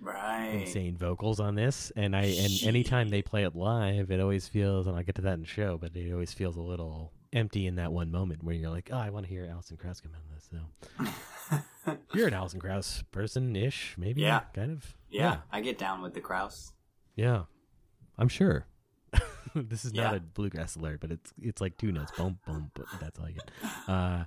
right 0.00 0.60
insane 0.62 0.96
vocals 0.96 1.40
on 1.40 1.54
this. 1.54 1.92
And 1.96 2.16
I 2.16 2.22
and 2.22 2.62
anytime 2.64 3.08
they 3.08 3.22
play 3.22 3.44
it 3.44 3.54
live, 3.54 4.10
it 4.10 4.20
always 4.20 4.48
feels, 4.48 4.86
and 4.86 4.96
I'll 4.96 5.02
get 5.02 5.16
to 5.16 5.22
that 5.22 5.34
in 5.34 5.40
the 5.40 5.46
show, 5.46 5.78
but 5.78 5.94
it 5.94 6.12
always 6.12 6.32
feels 6.32 6.56
a 6.56 6.62
little 6.62 7.12
empty 7.32 7.66
in 7.66 7.76
that 7.76 7.92
one 7.92 8.10
moment 8.10 8.42
where 8.42 8.54
you're 8.54 8.70
like, 8.70 8.90
oh, 8.92 8.98
I 8.98 9.10
want 9.10 9.26
to 9.26 9.30
hear 9.30 9.48
Alison 9.50 9.76
Krauss 9.76 10.00
come 10.00 10.12
in 10.12 10.34
this. 10.34 10.50
So 11.86 11.94
you're 12.14 12.28
an 12.28 12.34
Alison 12.34 12.60
Krauss 12.60 13.02
person 13.10 13.54
ish, 13.56 13.94
maybe. 13.98 14.22
Yeah, 14.22 14.40
kind 14.54 14.72
of. 14.72 14.96
Yeah, 15.10 15.22
yeah, 15.22 15.36
I 15.52 15.60
get 15.60 15.78
down 15.78 16.02
with 16.02 16.14
the 16.14 16.20
Krauss. 16.20 16.72
Yeah, 17.16 17.44
I'm 18.18 18.28
sure. 18.28 18.66
this 19.54 19.84
is 19.84 19.92
yeah. 19.92 20.04
not 20.04 20.16
a 20.16 20.20
bluegrass 20.20 20.76
alert, 20.76 21.00
but 21.00 21.10
it's 21.10 21.32
it's 21.40 21.60
like 21.60 21.76
two 21.76 21.92
notes, 21.92 22.12
boom, 22.16 22.38
boom. 22.46 22.70
But 22.74 22.86
that's 23.00 23.18
all 23.18 23.26
I 23.26 23.32
get. 23.32 23.50
Uh, 23.88 24.24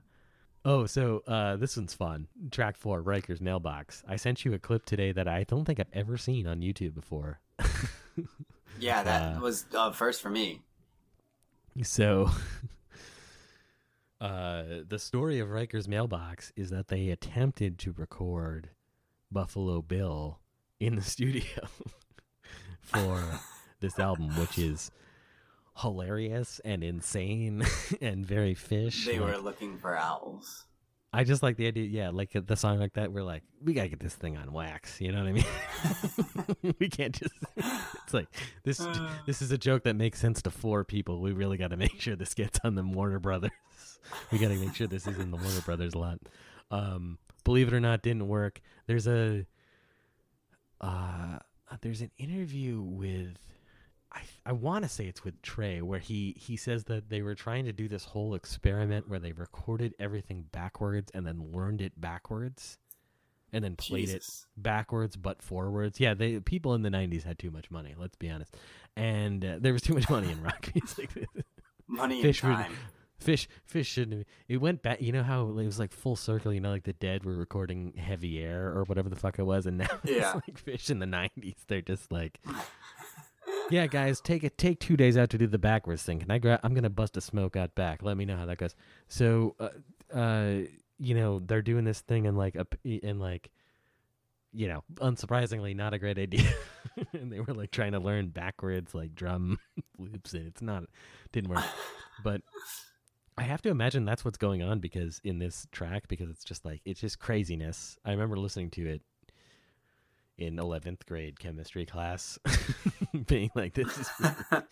oh, 0.65 0.85
so 0.85 1.23
uh, 1.27 1.55
this 1.57 1.77
one's 1.77 1.93
fun. 1.93 2.27
Track 2.51 2.77
four, 2.77 3.01
Riker's 3.01 3.41
mailbox. 3.41 4.03
I 4.07 4.15
sent 4.15 4.45
you 4.45 4.53
a 4.53 4.59
clip 4.59 4.85
today 4.85 5.11
that 5.11 5.27
I 5.27 5.43
don't 5.43 5.65
think 5.65 5.79
I've 5.79 5.87
ever 5.93 6.17
seen 6.17 6.47
on 6.47 6.61
YouTube 6.61 6.93
before. 6.93 7.39
yeah, 8.79 9.03
that 9.03 9.37
uh, 9.37 9.39
was 9.39 9.65
uh, 9.75 9.91
first 9.91 10.21
for 10.21 10.29
me. 10.29 10.61
So, 11.81 12.29
uh, 14.21 14.63
the 14.87 14.99
story 14.99 15.39
of 15.39 15.49
Riker's 15.49 15.87
mailbox 15.87 16.51
is 16.55 16.69
that 16.69 16.87
they 16.87 17.09
attempted 17.09 17.79
to 17.79 17.93
record 17.93 18.69
Buffalo 19.31 19.81
Bill 19.81 20.39
in 20.79 20.95
the 20.95 21.01
studio 21.03 21.67
for 22.81 23.23
this 23.79 23.97
album, 23.99 24.29
which 24.39 24.59
is 24.59 24.91
hilarious 25.77 26.61
and 26.63 26.83
insane 26.83 27.65
and 28.01 28.25
very 28.25 28.55
Phish. 28.55 29.05
They 29.05 29.19
like, 29.19 29.31
were 29.31 29.37
looking 29.37 29.77
for 29.77 29.97
owls. 29.97 30.65
I 31.15 31.23
just 31.23 31.43
like 31.43 31.57
the 31.57 31.67
idea, 31.67 31.85
yeah, 31.85 32.09
like 32.09 32.31
the 32.33 32.55
song 32.55 32.79
like 32.79 32.93
that. 32.93 33.11
We're 33.11 33.23
like, 33.23 33.43
we 33.63 33.73
gotta 33.73 33.89
get 33.89 33.99
this 33.99 34.15
thing 34.15 34.35
on 34.35 34.51
wax. 34.51 34.99
You 34.99 35.11
know 35.11 35.19
what 35.19 35.27
I 35.27 35.31
mean? 35.31 36.75
we 36.79 36.89
can't 36.89 37.13
just. 37.13 37.33
It's 37.55 38.13
like 38.13 38.27
this. 38.63 38.81
Uh, 38.81 39.09
this 39.27 39.43
is 39.43 39.51
a 39.51 39.57
joke 39.57 39.83
that 39.83 39.95
makes 39.95 40.19
sense 40.19 40.41
to 40.41 40.49
four 40.49 40.83
people. 40.83 41.21
We 41.21 41.31
really 41.31 41.57
got 41.57 41.69
to 41.69 41.77
make 41.77 42.01
sure 42.01 42.15
this 42.15 42.33
gets 42.33 42.59
on 42.63 42.73
the 42.73 42.81
Warner 42.81 43.19
Brothers. 43.19 43.51
we 44.31 44.39
got 44.39 44.47
to 44.47 44.55
make 44.55 44.73
sure 44.73 44.87
this 44.87 45.05
is 45.05 45.19
in 45.19 45.29
the 45.29 45.37
Warner 45.37 45.61
Brothers 45.61 45.93
lot. 45.93 46.17
Um, 46.71 47.19
believe 47.43 47.67
it 47.67 47.75
or 47.75 47.79
not, 47.79 48.01
didn't 48.01 48.27
work. 48.27 48.59
There's 48.87 49.07
a. 49.07 49.45
Uh, 50.81 51.37
there's 51.81 52.01
an 52.01 52.11
interview 52.17 52.81
with 52.81 53.37
I, 54.13 54.21
I 54.45 54.51
want 54.51 54.83
to 54.83 54.89
say 54.89 55.05
it's 55.05 55.23
with 55.23 55.41
Trey 55.41 55.81
where 55.81 55.99
he 55.99 56.35
he 56.37 56.55
says 56.55 56.85
that 56.85 57.09
they 57.09 57.21
were 57.21 57.35
trying 57.35 57.65
to 57.65 57.73
do 57.73 57.87
this 57.87 58.05
whole 58.05 58.35
experiment 58.35 59.09
where 59.09 59.19
they 59.19 59.31
recorded 59.31 59.93
everything 59.99 60.45
backwards 60.51 61.11
and 61.13 61.25
then 61.25 61.51
learned 61.51 61.81
it 61.81 61.99
backwards 61.99 62.77
and 63.51 63.63
then 63.63 63.75
played 63.75 64.07
Jesus. 64.07 64.45
it 64.57 64.61
backwards 64.61 65.15
but 65.15 65.41
forwards. 65.41 65.99
Yeah, 65.99 66.13
they 66.13 66.39
people 66.39 66.73
in 66.73 66.81
the 66.81 66.89
90s 66.89 67.23
had 67.23 67.39
too 67.39 67.51
much 67.51 67.71
money, 67.71 67.95
let's 67.97 68.15
be 68.15 68.29
honest. 68.29 68.55
And 68.95 69.43
uh, 69.43 69.57
there 69.59 69.73
was 69.73 69.81
too 69.81 69.93
much 69.93 70.09
money 70.09 70.31
in 70.31 70.41
rock 70.43 70.69
music. 70.75 71.09
money 71.87 72.23
Phish 72.23 72.43
and 72.43 72.55
time. 72.55 72.73
Phish, 73.23 73.47
Phish 73.71 73.85
shouldn't. 73.85 74.27
It 74.47 74.57
went 74.57 74.81
back. 74.81 75.01
You 75.01 75.11
know 75.11 75.23
how 75.23 75.47
it 75.47 75.53
was 75.53 75.79
like 75.79 75.93
full 75.93 76.15
circle. 76.15 76.53
You 76.53 76.59
know, 76.59 76.71
like 76.71 76.83
the 76.83 76.93
Dead 76.93 77.23
were 77.23 77.35
recording 77.35 77.93
Heavy 77.95 78.39
Air 78.39 78.67
or 78.67 78.83
whatever 78.83 79.09
the 79.09 79.15
fuck 79.15 79.39
it 79.39 79.43
was, 79.43 79.65
and 79.65 79.77
now 79.77 79.87
yeah. 80.03 80.33
it's 80.35 80.35
like 80.35 80.65
Phish 80.65 80.89
in 80.89 80.99
the 80.99 81.05
'90s. 81.05 81.55
They're 81.67 81.81
just 81.81 82.11
like, 82.11 82.39
yeah, 83.69 83.87
guys, 83.87 84.21
take 84.21 84.43
it. 84.43 84.57
Take 84.57 84.79
two 84.79 84.97
days 84.97 85.17
out 85.17 85.29
to 85.31 85.37
do 85.37 85.47
the 85.47 85.57
backwards 85.57 86.03
thing. 86.03 86.19
Can 86.19 86.31
I 86.31 86.37
grab? 86.37 86.59
I'm 86.63 86.73
gonna 86.73 86.89
bust 86.89 87.17
a 87.17 87.21
smoke 87.21 87.55
out 87.55 87.75
back. 87.75 88.03
Let 88.03 88.17
me 88.17 88.25
know 88.25 88.37
how 88.37 88.45
that 88.45 88.57
goes. 88.57 88.75
So, 89.07 89.55
uh, 89.59 90.15
uh, 90.15 90.61
you 90.99 91.15
know, 91.15 91.39
they're 91.39 91.61
doing 91.61 91.85
this 91.85 92.01
thing 92.01 92.25
in 92.25 92.35
like 92.35 92.55
a 92.55 92.65
in 92.83 93.19
like, 93.19 93.51
you 94.53 94.67
know, 94.67 94.83
unsurprisingly, 94.95 95.75
not 95.75 95.93
a 95.93 95.99
great 95.99 96.17
idea. 96.17 96.49
and 97.13 97.31
they 97.31 97.39
were 97.39 97.53
like 97.53 97.71
trying 97.71 97.93
to 97.93 97.99
learn 97.99 98.29
backwards 98.29 98.93
like 98.93 99.15
drum 99.15 99.57
loops, 99.97 100.33
and 100.33 100.47
it's 100.47 100.61
not 100.61 100.83
didn't 101.31 101.49
work. 101.49 101.63
but 102.23 102.41
I 103.37 103.43
have 103.43 103.61
to 103.63 103.69
imagine 103.69 104.05
that's 104.05 104.23
what's 104.23 104.37
going 104.37 104.61
on 104.61 104.79
because 104.79 105.19
in 105.23 105.39
this 105.39 105.67
track 105.71 106.07
because 106.07 106.29
it's 106.29 106.43
just 106.43 106.65
like 106.65 106.81
it's 106.85 107.01
just 107.01 107.19
craziness. 107.19 107.97
I 108.05 108.11
remember 108.11 108.37
listening 108.37 108.69
to 108.71 108.87
it 108.87 109.01
in 110.37 110.57
11th 110.57 111.05
grade 111.05 111.39
chemistry 111.39 111.85
class 111.85 112.39
being 113.27 113.49
like 113.55 113.73
this 113.73 113.97
is 113.97 114.09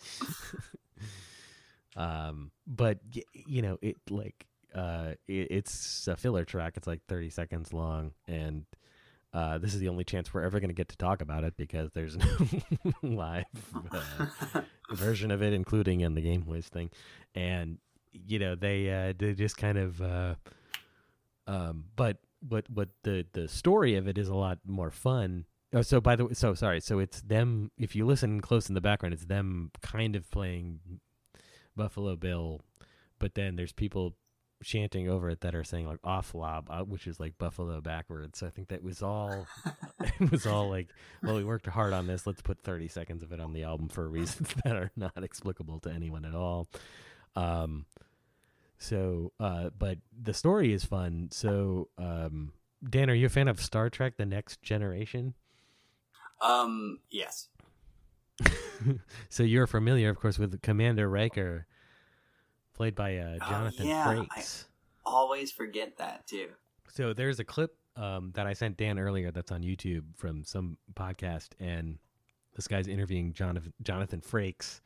um 1.96 2.50
but 2.66 2.98
you 3.32 3.62
know 3.62 3.78
it 3.80 3.96
like 4.10 4.46
uh 4.74 5.12
it, 5.28 5.48
it's 5.50 6.08
a 6.08 6.16
filler 6.16 6.44
track 6.44 6.74
it's 6.76 6.86
like 6.86 7.00
30 7.08 7.30
seconds 7.30 7.72
long 7.72 8.12
and 8.26 8.64
uh, 9.34 9.56
this 9.56 9.72
is 9.72 9.80
the 9.80 9.88
only 9.88 10.04
chance 10.04 10.32
we're 10.34 10.42
ever 10.42 10.60
going 10.60 10.68
to 10.68 10.74
get 10.74 10.90
to 10.90 10.96
talk 10.96 11.22
about 11.22 11.42
it 11.42 11.56
because 11.56 11.90
there's 11.92 12.16
no 12.84 12.92
live 13.02 13.46
uh, 13.90 14.60
version 14.90 15.30
of 15.30 15.42
it, 15.42 15.54
including 15.54 16.02
in 16.02 16.14
the 16.14 16.20
Game 16.20 16.44
Wiz 16.46 16.68
thing. 16.68 16.90
And 17.34 17.78
you 18.12 18.38
know 18.38 18.54
they 18.54 18.90
uh, 18.90 19.14
they 19.18 19.32
just 19.32 19.56
kind 19.56 19.78
of, 19.78 20.02
uh, 20.02 20.34
um, 21.46 21.84
but 21.96 22.18
what 22.46 22.68
what 22.68 22.90
the 23.04 23.24
the 23.32 23.48
story 23.48 23.96
of 23.96 24.06
it 24.06 24.18
is 24.18 24.28
a 24.28 24.34
lot 24.34 24.58
more 24.66 24.90
fun 24.90 25.46
Oh, 25.74 25.82
so 25.82 26.00
by 26.00 26.16
the 26.16 26.26
way, 26.26 26.34
so 26.34 26.54
sorry. 26.54 26.80
So 26.80 26.98
it's 26.98 27.22
them. 27.22 27.70
If 27.78 27.96
you 27.96 28.04
listen 28.04 28.40
close 28.40 28.68
in 28.68 28.74
the 28.74 28.80
background, 28.80 29.14
it's 29.14 29.24
them 29.24 29.70
kind 29.80 30.16
of 30.16 30.30
playing 30.30 30.80
Buffalo 31.76 32.16
Bill, 32.16 32.60
but 33.18 33.34
then 33.34 33.56
there's 33.56 33.72
people 33.72 34.14
chanting 34.62 35.08
over 35.08 35.28
it 35.30 35.40
that 35.40 35.54
are 35.54 35.64
saying 35.64 35.86
like 35.86 35.98
off 36.04 36.34
lob, 36.34 36.68
uh, 36.70 36.82
which 36.82 37.06
is 37.06 37.18
like 37.18 37.36
buffalo 37.38 37.80
backwards. 37.80 38.38
So 38.38 38.46
I 38.46 38.50
think 38.50 38.68
that 38.68 38.82
was 38.82 39.02
all. 39.02 39.46
it 40.20 40.30
was 40.30 40.46
all 40.46 40.68
like, 40.70 40.88
well, 41.22 41.36
we 41.36 41.44
worked 41.44 41.66
hard 41.66 41.92
on 41.92 42.06
this. 42.06 42.26
Let's 42.26 42.42
put 42.42 42.62
30 42.62 42.88
seconds 42.88 43.22
of 43.22 43.32
it 43.32 43.40
on 43.40 43.52
the 43.52 43.64
album 43.64 43.88
for 43.88 44.08
reasons 44.08 44.54
that 44.64 44.76
are 44.76 44.90
not 44.96 45.22
explicable 45.22 45.80
to 45.80 45.90
anyone 45.90 46.24
at 46.24 46.34
all. 46.34 46.68
Um, 47.34 47.86
so, 48.78 49.32
uh, 49.38 49.70
but 49.78 49.98
the 50.20 50.34
story 50.34 50.72
is 50.72 50.84
fun. 50.84 51.28
So, 51.30 51.88
um, 51.98 52.52
Dan, 52.88 53.10
are 53.10 53.14
you 53.14 53.26
a 53.26 53.30
fan 53.30 53.48
of 53.48 53.60
Star 53.60 53.88
Trek: 53.90 54.16
The 54.16 54.26
Next 54.26 54.60
Generation? 54.62 55.34
Um, 56.42 56.98
yes. 57.10 57.48
so 59.28 59.42
you're 59.42 59.66
familiar, 59.66 60.10
of 60.10 60.18
course, 60.18 60.38
with 60.38 60.60
Commander 60.62 61.08
Riker, 61.08 61.66
played 62.74 62.94
by 62.94 63.16
uh, 63.18 63.38
Oh, 63.40 63.48
Jonathan 63.50 63.86
yeah, 63.86 64.08
I- 64.08 64.14
Frakes. 64.40 64.64
Always 65.04 65.50
forget 65.50 65.96
that 65.98 66.26
too. 66.26 66.48
So 66.88 67.12
there's 67.12 67.40
a 67.40 67.44
clip 67.44 67.74
um, 67.96 68.30
that 68.34 68.46
I 68.46 68.52
sent 68.52 68.76
Dan 68.76 68.98
earlier 68.98 69.30
that's 69.32 69.50
on 69.50 69.62
YouTube 69.62 70.04
from 70.16 70.44
some 70.44 70.76
podcast, 70.94 71.48
and 71.58 71.98
this 72.54 72.68
guy's 72.68 72.86
interviewing 72.86 73.32
Jonathan, 73.32 73.72
Jonathan 73.82 74.20
Frakes, 74.20 74.80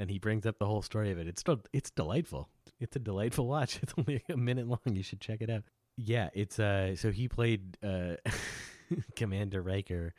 and 0.00 0.10
he 0.10 0.18
brings 0.18 0.46
up 0.46 0.58
the 0.58 0.66
whole 0.66 0.82
story 0.82 1.12
of 1.12 1.18
it. 1.18 1.28
It's 1.28 1.40
still, 1.40 1.60
it's 1.72 1.90
delightful. 1.90 2.48
It's 2.80 2.96
a 2.96 2.98
delightful 2.98 3.46
watch. 3.46 3.78
It's 3.82 3.92
only 3.96 4.22
a 4.28 4.36
minute 4.36 4.66
long. 4.66 4.80
You 4.90 5.02
should 5.04 5.20
check 5.20 5.40
it 5.40 5.48
out. 5.50 5.62
Yeah, 5.96 6.30
it's 6.34 6.58
uh. 6.58 6.96
So 6.96 7.10
he 7.12 7.28
played 7.28 7.76
uh, 7.84 8.16
Commander 9.16 9.62
Riker, 9.62 10.14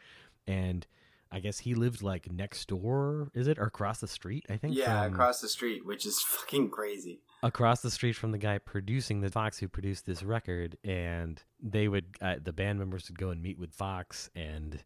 and 0.48 0.86
I 1.32 1.40
guess 1.40 1.60
he 1.60 1.74
lived 1.74 2.02
like 2.04 2.32
next 2.32 2.68
door. 2.68 3.32
Is 3.34 3.48
it 3.48 3.58
or 3.58 3.64
across 3.66 4.00
the 4.00 4.08
street? 4.08 4.46
I 4.50 4.58
think. 4.58 4.76
Yeah, 4.76 5.04
from- 5.06 5.14
across 5.14 5.42
the 5.42 5.50
street, 5.50 5.86
which 5.86 6.06
is 6.06 6.20
fucking 6.28 6.70
crazy. 6.70 7.22
across 7.42 7.82
the 7.82 7.90
street 7.92 8.14
from 8.14 8.32
the 8.32 8.38
guy 8.38 8.58
producing 8.60 9.22
the 9.22 9.30
Fox 9.30 9.58
who 9.58 9.68
produced 9.68 10.06
this 10.06 10.22
record, 10.24 10.78
and 10.84 11.42
they 11.62 11.88
would 11.88 12.06
uh, 12.22 12.36
the 12.44 12.54
band 12.54 12.78
members 12.80 13.10
would 13.10 13.18
go 13.18 13.30
and 13.30 13.42
meet 13.42 13.58
with 13.58 13.74
Fox, 13.74 14.30
and 14.36 14.84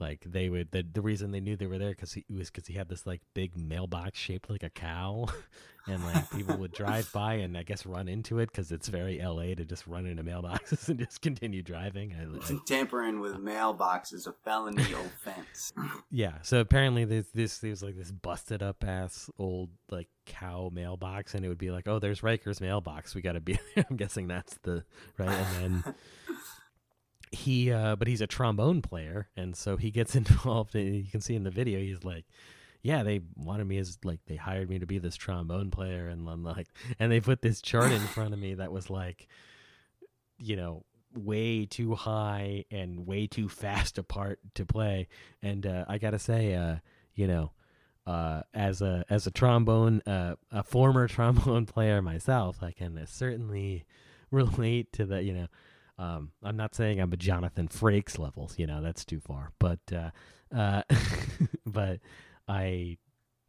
like 0.00 0.24
they 0.26 0.48
would 0.48 0.72
the 0.72 0.82
the 0.82 1.00
reason 1.00 1.30
they 1.30 1.40
knew 1.40 1.56
they 1.56 1.66
were 1.66 1.78
there 1.78 1.90
because 1.90 2.12
he 2.12 2.24
was 2.28 2.50
because 2.50 2.66
he 2.66 2.74
had 2.74 2.88
this 2.88 3.06
like 3.06 3.20
big 3.32 3.56
mailbox 3.56 4.18
shaped 4.18 4.50
like 4.50 4.64
a 4.64 4.70
cow, 4.70 5.26
and 5.86 6.04
like 6.04 6.30
people 6.32 6.56
would 6.56 6.72
drive 6.72 7.10
by 7.12 7.34
and 7.34 7.56
I 7.56 7.62
guess 7.62 7.86
run 7.86 8.08
into 8.08 8.40
it 8.40 8.50
because 8.50 8.72
it's 8.72 8.88
very 8.88 9.20
L.A. 9.20 9.54
to 9.54 9.64
just 9.64 9.86
run 9.86 10.06
into 10.06 10.24
mailboxes 10.24 10.88
and 10.88 10.98
just 10.98 11.20
continue 11.20 11.62
driving. 11.62 12.12
I, 12.12 12.54
Tampering 12.66 13.20
with 13.20 13.34
mailboxes 13.34 14.14
is 14.14 14.26
a 14.26 14.32
felony 14.32 14.82
offense. 15.26 15.72
Yeah. 16.10 16.38
So 16.42 16.58
apparently 16.58 17.04
this 17.04 17.28
this 17.32 17.58
there 17.58 17.70
was 17.70 17.82
like 17.82 17.96
this 17.96 18.10
busted 18.10 18.62
up 18.62 18.82
ass 18.82 19.30
old 19.38 19.70
like 19.90 20.08
cow 20.26 20.70
mailbox 20.72 21.34
and 21.34 21.44
it 21.44 21.48
would 21.48 21.58
be 21.58 21.70
like, 21.70 21.86
Oh, 21.86 21.98
there's 22.00 22.22
Riker's 22.22 22.60
mailbox. 22.60 23.14
We 23.14 23.22
gotta 23.22 23.40
be 23.40 23.58
there. 23.74 23.84
I'm 23.88 23.96
guessing 23.96 24.26
that's 24.26 24.58
the 24.62 24.84
right 25.18 25.28
and 25.28 25.82
then 25.84 25.94
he 27.34 27.72
uh 27.72 27.96
but 27.96 28.08
he's 28.08 28.20
a 28.20 28.26
trombone 28.26 28.80
player 28.82 29.28
and 29.36 29.56
so 29.56 29.76
he 29.76 29.90
gets 29.90 30.14
involved 30.16 30.74
and 30.74 30.94
you 30.96 31.10
can 31.10 31.20
see 31.20 31.34
in 31.34 31.44
the 31.44 31.50
video 31.50 31.78
he's 31.78 32.04
like 32.04 32.24
yeah 32.82 33.02
they 33.02 33.20
wanted 33.36 33.66
me 33.66 33.78
as 33.78 33.98
like 34.04 34.20
they 34.26 34.36
hired 34.36 34.68
me 34.68 34.78
to 34.78 34.86
be 34.86 34.98
this 34.98 35.16
trombone 35.16 35.70
player 35.70 36.08
and 36.08 36.24
like 36.44 36.68
and 36.98 37.10
they 37.10 37.20
put 37.20 37.42
this 37.42 37.60
chart 37.60 37.92
in 37.92 38.00
front 38.00 38.32
of 38.32 38.38
me 38.40 38.54
that 38.54 38.72
was 38.72 38.90
like 38.90 39.28
you 40.38 40.56
know 40.56 40.84
way 41.16 41.64
too 41.64 41.94
high 41.94 42.64
and 42.70 43.06
way 43.06 43.26
too 43.26 43.48
fast 43.48 43.98
apart 43.98 44.40
to 44.54 44.66
play. 44.66 45.06
And 45.42 45.64
uh, 45.64 45.84
i 45.88 45.98
gotta 45.98 46.18
say 46.18 46.54
uh 46.54 46.76
you 47.14 47.26
know 47.26 47.52
uh 48.06 48.42
as 48.52 48.82
a 48.82 49.04
as 49.08 49.26
a 49.26 49.30
trombone 49.30 50.02
uh 50.06 50.34
a 50.50 50.62
former 50.62 51.08
trombone 51.08 51.64
player 51.66 52.02
myself 52.02 52.58
i 52.62 52.70
can 52.70 53.00
certainly 53.06 53.84
relate 54.30 54.92
to 54.92 55.06
the 55.06 55.22
you 55.22 55.32
know 55.32 55.46
um, 55.98 56.32
I'm 56.42 56.56
not 56.56 56.74
saying 56.74 57.00
I'm 57.00 57.12
a 57.12 57.16
Jonathan 57.16 57.68
Frakes 57.68 58.18
levels, 58.18 58.58
you 58.58 58.66
know, 58.66 58.82
that's 58.82 59.04
too 59.04 59.20
far. 59.20 59.52
But 59.58 59.80
uh, 59.92 60.10
uh, 60.54 60.82
but 61.66 62.00
I 62.48 62.98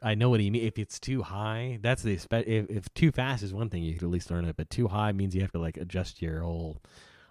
I 0.02 0.16
know 0.16 0.30
what 0.30 0.40
he 0.40 0.50
means. 0.50 0.66
If 0.66 0.78
it's 0.78 1.00
too 1.00 1.24
high, 1.24 1.80
that's 1.82 2.04
the 2.04 2.14
if, 2.14 2.70
if 2.70 2.94
too 2.94 3.12
fast 3.12 3.44
is 3.44 3.54
one 3.54 3.70
thing 3.70 3.84
you 3.84 3.94
could 3.94 4.04
at 4.04 4.10
least 4.10 4.30
learn 4.30 4.46
it, 4.46 4.58
but 4.58 4.70
too 4.70 4.88
high 4.88 5.12
means 5.12 5.34
you 5.34 5.42
have 5.42 5.52
to 5.54 5.60
like 5.60 5.78
adjust 5.78 6.22
your 6.22 6.42
whole 6.42 6.82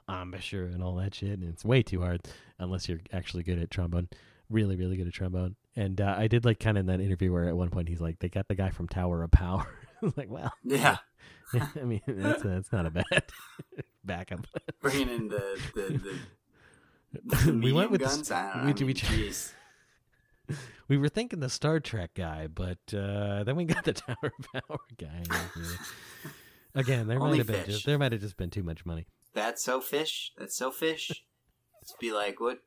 embouchure 0.09 0.67
and 0.67 0.83
all 0.83 0.97
that 0.97 1.15
shit, 1.15 1.39
and 1.39 1.45
it's 1.45 1.65
way 1.65 1.83
too 1.83 2.01
hard 2.01 2.23
unless 2.59 2.89
you're 2.89 3.01
actually 3.13 3.43
good 3.43 3.59
at 3.59 3.71
trombone. 3.71 4.09
Really, 4.51 4.77
really 4.77 4.97
good 4.97 5.07
at 5.07 5.13
trombone. 5.15 5.57
And 5.77 6.01
uh, 6.01 6.15
I 6.19 6.27
did 6.29 6.45
like 6.45 6.61
kind 6.61 6.77
of 6.77 6.83
in 6.83 6.87
that 6.87 7.01
interview 7.01 7.33
where 7.33 7.49
at 7.49 7.57
one 7.57 7.71
point 7.71 7.89
he's 7.89 8.01
like, 8.01 8.19
they 8.19 8.29
got 8.29 8.47
the 8.47 8.55
guy 8.55 8.71
from 8.71 8.89
Tower 8.89 9.23
of 9.23 9.31
Power. 9.31 9.67
I 10.03 10.05
was 10.05 10.17
like, 10.17 10.31
well, 10.31 10.53
Yeah, 10.65 10.99
I 11.55 11.85
mean, 11.85 12.03
that's 12.07 12.43
that's 12.43 12.73
not 12.73 12.87
a 12.87 12.91
bad 12.91 13.25
backup. 14.07 14.47
bringing 14.81 15.09
in 15.09 15.29
the 15.29 15.61
the, 15.75 16.19
the, 17.13 17.47
the 17.47 17.53
we 17.63 17.73
went 17.73 17.91
with 17.91 18.01
the 18.01 18.07
guns. 18.07 18.29
st- 18.29 18.39
I 18.39 18.43
don't 18.67 18.81
know. 18.81 18.87
we- 18.87 18.95
I 19.07 19.11
mean, 19.17 19.33
we- 20.49 20.55
we 20.89 20.99
were 20.99 21.09
thinking 21.09 21.41
the 21.41 21.49
Star 21.49 21.81
Trek 21.81 22.11
guy, 22.15 22.47
but 22.49 22.79
uh, 22.93 23.45
then 23.45 23.57
we 23.57 23.65
got 23.65 23.85
the 23.85 23.93
Tower 23.95 24.17
of 24.39 24.53
Power 24.69 24.79
guy. 24.99 25.23
Again, 26.75 27.07
there 27.07 27.19
might 27.19 27.39
have 27.39 27.47
been 27.47 27.65
just 27.65 27.87
there 27.87 27.99
might 27.99 28.13
have 28.13 28.21
just 28.21 28.37
been 28.37 28.51
too 28.51 28.63
much 28.63 28.85
money. 28.85 29.07
That's 29.33 29.63
so 29.65 29.81
Phish. 29.81 30.31
That's 30.37 30.57
so 30.57 30.71
Phish. 30.71 31.07
Just 31.09 31.99
be 32.01 32.13
like, 32.13 32.41
what? 32.41 32.59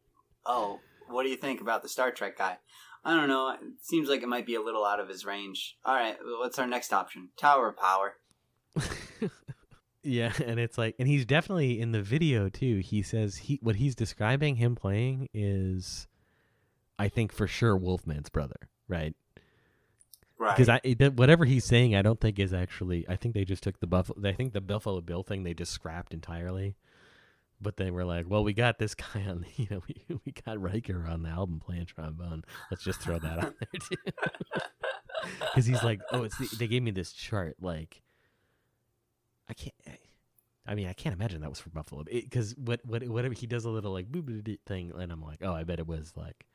Oh, 0.45 0.79
what 1.09 1.23
do 1.23 1.29
you 1.29 1.35
think 1.37 1.61
about 1.61 1.83
the 1.83 1.89
Star 1.89 2.09
Trek 2.11 2.37
guy? 2.37 2.57
I 3.05 3.13
don't 3.15 3.27
know. 3.27 3.49
It 3.51 3.59
seems 3.81 4.09
like 4.09 4.23
it 4.23 4.27
might 4.27 4.45
be 4.45 4.55
a 4.55 4.61
little 4.61 4.83
out 4.85 4.99
of 4.99 5.07
his 5.09 5.25
range. 5.25 5.77
All 5.85 5.93
right, 5.95 6.17
what's 6.39 6.57
our 6.57 6.67
next 6.67 6.91
option? 6.93 7.29
Tower 7.37 7.69
of 7.69 7.77
Power. 7.77 8.15
Yeah, 10.07 10.31
and 10.45 10.59
it's 10.59 10.77
like, 10.77 10.95
and 10.97 11.07
he's 11.07 11.25
definitely 11.25 11.79
in 11.79 11.91
the 11.91 12.01
video 12.01 12.49
too. 12.49 12.79
He 12.79 13.01
says 13.01 13.35
he 13.35 13.59
what 13.61 13.75
he's 13.75 13.95
describing 13.95 14.55
him 14.55 14.75
playing 14.75 15.29
is, 15.33 16.07
I 16.97 17.09
think 17.09 17.31
for 17.31 17.45
sure 17.45 17.77
Wolfman's 17.77 18.29
brother, 18.29 18.69
right? 18.87 19.13
Right. 20.39 20.55
Because 20.55 20.69
I 20.69 20.79
it, 20.83 21.15
whatever 21.15 21.45
he's 21.45 21.65
saying, 21.65 21.95
I 21.95 22.01
don't 22.01 22.21
think 22.21 22.39
is 22.39 22.53
actually. 22.53 23.05
I 23.09 23.15
think 23.17 23.33
they 23.33 23.43
just 23.43 23.63
took 23.63 23.79
the 23.79 23.87
buffalo. 23.87 24.27
I 24.27 24.33
think 24.33 24.53
the 24.53 24.61
Buffalo 24.61 25.01
Bill 25.01 25.23
thing 25.23 25.43
they 25.43 25.53
just 25.53 25.73
scrapped 25.73 26.13
entirely. 26.13 26.75
But 27.59 27.77
they 27.77 27.89
were 27.89 28.05
like, 28.05 28.29
well, 28.29 28.43
we 28.43 28.53
got 28.53 28.77
this 28.77 28.93
guy 28.93 29.23
on, 29.27 29.43
you 29.55 29.65
know, 29.71 29.81
we, 29.87 30.19
we 30.23 30.31
got 30.45 30.61
Riker 30.61 31.07
on 31.09 31.23
the 31.23 31.29
album 31.29 31.59
playing 31.59 31.87
trombone. 31.87 32.43
Let's 32.69 32.83
just 32.83 33.01
throw 33.01 33.17
that 33.17 33.39
on 33.39 33.55
there 33.59 33.81
too. 33.81 34.11
Because 35.39 35.65
he's 35.65 35.83
like, 35.83 35.99
oh, 36.13 36.23
it's 36.23 36.37
the, 36.37 36.47
they 36.57 36.67
gave 36.67 36.83
me 36.83 36.91
this 36.91 37.11
chart. 37.11 37.57
Like, 37.59 38.03
I 39.49 39.53
can't. 39.53 39.73
I 40.67 40.75
mean, 40.75 40.87
I 40.87 40.93
can't 40.93 41.15
imagine 41.15 41.41
that 41.41 41.49
was 41.49 41.59
for 41.59 41.69
Buffalo. 41.69 42.03
Because 42.03 42.53
what 42.57 42.81
what 42.85 43.07
whatever 43.07 43.33
he 43.33 43.47
does 43.47 43.65
a 43.65 43.69
little 43.69 43.93
like 43.93 44.11
boo 44.11 44.21
boo 44.21 44.41
thing, 44.65 44.91
and 44.97 45.11
I'm 45.11 45.21
like, 45.21 45.39
oh, 45.41 45.53
I 45.53 45.63
bet 45.63 45.79
it 45.79 45.87
was 45.87 46.13
like 46.15 46.45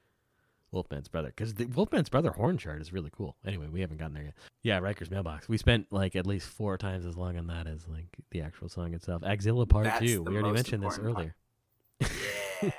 Wolfman's 0.70 1.08
brother. 1.08 1.28
Because 1.28 1.54
the 1.54 1.64
Wolfman's 1.64 2.10
brother 2.10 2.30
horn 2.30 2.58
chart 2.58 2.82
is 2.82 2.92
really 2.92 3.10
cool. 3.10 3.36
Anyway, 3.46 3.68
we 3.68 3.80
haven't 3.80 3.96
gotten 3.98 4.14
there 4.14 4.24
yet. 4.24 4.34
Yeah, 4.62 4.78
Riker's 4.80 5.10
mailbox. 5.10 5.48
We 5.48 5.56
spent 5.56 5.86
like 5.90 6.14
at 6.14 6.26
least 6.26 6.46
four 6.48 6.76
times 6.76 7.06
as 7.06 7.16
long 7.16 7.38
on 7.38 7.46
that 7.46 7.66
as 7.66 7.88
like 7.88 8.18
the 8.30 8.42
actual 8.42 8.68
song 8.68 8.92
itself. 8.92 9.22
Axilla 9.24 9.66
Part 9.66 9.84
That's 9.84 10.00
Two. 10.00 10.22
We 10.22 10.36
already 10.36 10.52
mentioned 10.52 10.82
this 10.82 10.98
earlier. 10.98 11.34
yeah. 12.00 12.70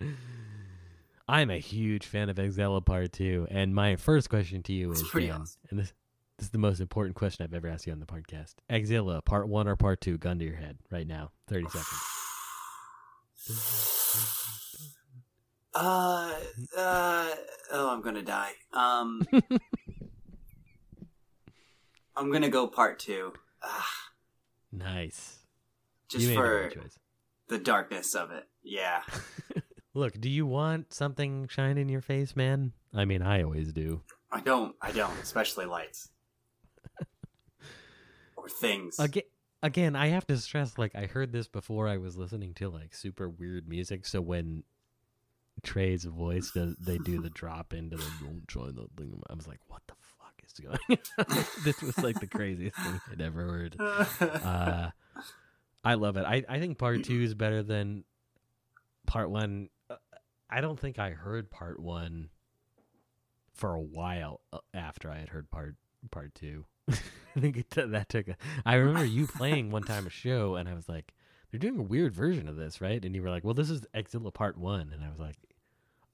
I'm 1.30 1.50
a 1.50 1.58
huge 1.58 2.06
fan 2.06 2.30
of 2.30 2.38
Axilla 2.38 2.80
Part 2.80 3.12
Two, 3.12 3.46
and 3.50 3.74
my 3.74 3.96
first 3.96 4.30
question 4.30 4.62
to 4.62 4.72
you 4.72 4.92
It's 4.92 5.02
is, 5.02 5.10
Dan, 5.10 5.30
um, 5.30 5.42
awesome. 5.42 5.60
and 5.70 5.78
this 5.80 5.92
this 6.38 6.46
is 6.46 6.50
the 6.50 6.58
most 6.58 6.80
important 6.80 7.16
question 7.16 7.44
I've 7.44 7.52
ever 7.52 7.66
asked 7.68 7.86
you 7.86 7.92
on 7.92 7.98
the 8.00 8.06
podcast. 8.06 8.54
Axilla 8.70 9.20
Part 9.22 9.48
One 9.48 9.66
or 9.66 9.74
Part 9.76 10.00
Two? 10.00 10.16
Gun 10.18 10.38
to 10.38 10.44
your 10.44 10.56
head 10.56 10.78
right 10.90 11.06
now. 11.06 11.32
Thirty 11.48 11.66
seconds. 11.68 12.00
Uh, 15.74 16.32
uh, 16.76 17.28
oh, 17.72 17.90
I'm 17.90 18.00
gonna 18.02 18.22
die. 18.22 18.52
Um, 18.72 19.26
I'm 22.16 22.30
gonna 22.32 22.48
go 22.48 22.68
part 22.68 22.98
two. 23.00 23.32
Ah, 23.62 23.88
Nice. 24.72 25.38
just 26.08 26.22
you 26.24 26.28
made 26.30 26.36
the 26.36 26.40
for 26.40 26.82
the 27.48 27.58
darkness 27.58 28.14
of 28.14 28.30
it. 28.30 28.44
Yeah. 28.62 29.02
Look, 29.94 30.20
do 30.20 30.28
you 30.28 30.46
want 30.46 30.92
something 30.94 31.48
shine 31.48 31.78
in 31.78 31.88
your 31.88 32.02
face, 32.02 32.36
man? 32.36 32.72
I 32.94 33.04
mean, 33.04 33.22
I 33.22 33.42
always 33.42 33.72
do. 33.72 34.02
I 34.30 34.40
don't. 34.40 34.76
I 34.80 34.92
don't. 34.92 35.18
Especially 35.20 35.64
lights 35.64 36.10
or 38.48 38.50
things. 38.50 38.98
Again, 38.98 39.22
again, 39.62 39.96
I 39.96 40.08
have 40.08 40.26
to 40.28 40.36
stress. 40.36 40.78
Like, 40.78 40.94
I 40.94 41.06
heard 41.06 41.32
this 41.32 41.48
before. 41.48 41.88
I 41.88 41.98
was 41.98 42.16
listening 42.16 42.54
to 42.54 42.68
like 42.68 42.94
super 42.94 43.28
weird 43.28 43.68
music. 43.68 44.06
So 44.06 44.20
when 44.20 44.64
Trey's 45.62 46.04
voice 46.04 46.50
does, 46.52 46.76
they 46.78 46.98
do 46.98 47.20
the 47.20 47.30
drop 47.34 47.72
into 47.72 47.96
the 47.96 48.10
"Don't 48.20 48.46
join 48.46 48.74
the 48.74 48.86
thing." 48.96 49.20
I 49.28 49.34
was 49.34 49.46
like, 49.46 49.60
"What 49.68 49.82
the 49.86 49.94
fuck 50.18 50.34
is 50.44 50.52
going?" 50.52 50.98
on? 51.18 51.44
this 51.64 51.82
was 51.82 51.98
like 51.98 52.20
the 52.20 52.26
craziest 52.26 52.76
thing 52.76 53.00
I'd 53.12 53.20
ever 53.20 53.42
heard. 53.42 53.76
Uh, 53.78 54.90
I 55.84 55.94
love 55.94 56.16
it. 56.16 56.24
I 56.26 56.44
I 56.48 56.58
think 56.58 56.78
part 56.78 57.04
two 57.04 57.20
is 57.22 57.34
better 57.34 57.62
than 57.62 58.04
part 59.06 59.30
one. 59.30 59.68
Uh, 59.90 59.96
I 60.50 60.60
don't 60.60 60.78
think 60.78 60.98
I 60.98 61.10
heard 61.10 61.50
part 61.50 61.80
one 61.80 62.30
for 63.54 63.74
a 63.74 63.80
while 63.80 64.40
uh, 64.52 64.58
after 64.72 65.10
I 65.10 65.18
had 65.18 65.28
heard 65.28 65.50
part 65.50 65.76
part 66.10 66.34
two. 66.34 66.64
think 67.40 67.56
it, 67.56 67.70
t- 67.70 67.82
that 67.82 68.08
took. 68.08 68.28
A, 68.28 68.36
I 68.64 68.74
remember 68.74 69.04
you 69.04 69.26
playing 69.26 69.70
one 69.70 69.82
time 69.82 70.06
a 70.06 70.10
show, 70.10 70.56
and 70.56 70.68
I 70.68 70.74
was 70.74 70.88
like, 70.88 71.12
"They're 71.50 71.60
doing 71.60 71.78
a 71.78 71.82
weird 71.82 72.14
version 72.14 72.48
of 72.48 72.56
this, 72.56 72.80
right?" 72.80 73.04
And 73.04 73.14
you 73.14 73.22
were 73.22 73.30
like, 73.30 73.44
"Well, 73.44 73.54
this 73.54 73.70
is 73.70 73.86
Axilla 73.94 74.30
Part 74.30 74.58
One," 74.58 74.90
and 74.92 75.04
I 75.04 75.08
was 75.08 75.18
like, 75.18 75.36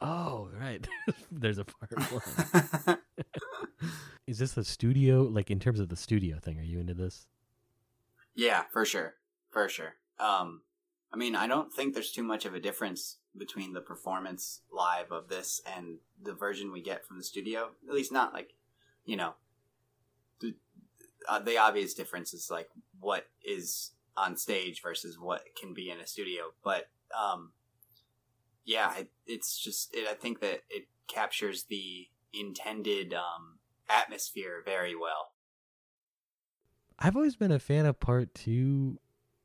"Oh, 0.00 0.48
right. 0.58 0.86
There's 1.32 1.58
a 1.58 1.64
Part 1.64 1.92
One." 2.12 2.98
is 4.26 4.38
this 4.38 4.56
a 4.56 4.64
studio? 4.64 5.22
Like 5.22 5.50
in 5.50 5.60
terms 5.60 5.80
of 5.80 5.88
the 5.88 5.96
studio 5.96 6.38
thing, 6.38 6.58
are 6.58 6.64
you 6.64 6.80
into 6.80 6.94
this? 6.94 7.26
Yeah, 8.34 8.64
for 8.72 8.84
sure, 8.84 9.14
for 9.50 9.68
sure. 9.68 9.94
Um, 10.18 10.62
I 11.12 11.16
mean, 11.16 11.36
I 11.36 11.46
don't 11.46 11.72
think 11.72 11.94
there's 11.94 12.10
too 12.10 12.24
much 12.24 12.44
of 12.44 12.54
a 12.54 12.60
difference 12.60 13.18
between 13.36 13.72
the 13.72 13.80
performance 13.80 14.62
live 14.72 15.12
of 15.12 15.28
this 15.28 15.60
and 15.76 15.98
the 16.20 16.32
version 16.32 16.72
we 16.72 16.82
get 16.82 17.06
from 17.06 17.18
the 17.18 17.24
studio. 17.24 17.70
At 17.88 17.94
least 17.94 18.12
not 18.12 18.32
like, 18.32 18.54
you 19.04 19.16
know, 19.16 19.34
the, 19.43 19.43
uh, 21.28 21.38
the 21.38 21.58
obvious 21.58 21.94
difference 21.94 22.34
is 22.34 22.50
like 22.50 22.68
what 23.00 23.26
is 23.44 23.92
on 24.16 24.36
stage 24.36 24.82
versus 24.82 25.18
what 25.18 25.42
can 25.60 25.74
be 25.74 25.90
in 25.90 26.00
a 26.00 26.06
studio. 26.06 26.52
But 26.62 26.88
um, 27.18 27.52
yeah, 28.64 28.94
it, 28.96 29.10
it's 29.26 29.58
just 29.58 29.94
it, 29.94 30.08
I 30.08 30.14
think 30.14 30.40
that 30.40 30.62
it 30.70 30.86
captures 31.08 31.64
the 31.64 32.08
intended 32.32 33.14
um, 33.14 33.58
atmosphere 33.88 34.62
very 34.64 34.94
well. 34.94 35.32
I've 36.98 37.16
always 37.16 37.36
been 37.36 37.52
a 37.52 37.58
fan 37.58 37.86
of 37.86 37.98
part 37.98 38.34
two 38.34 38.98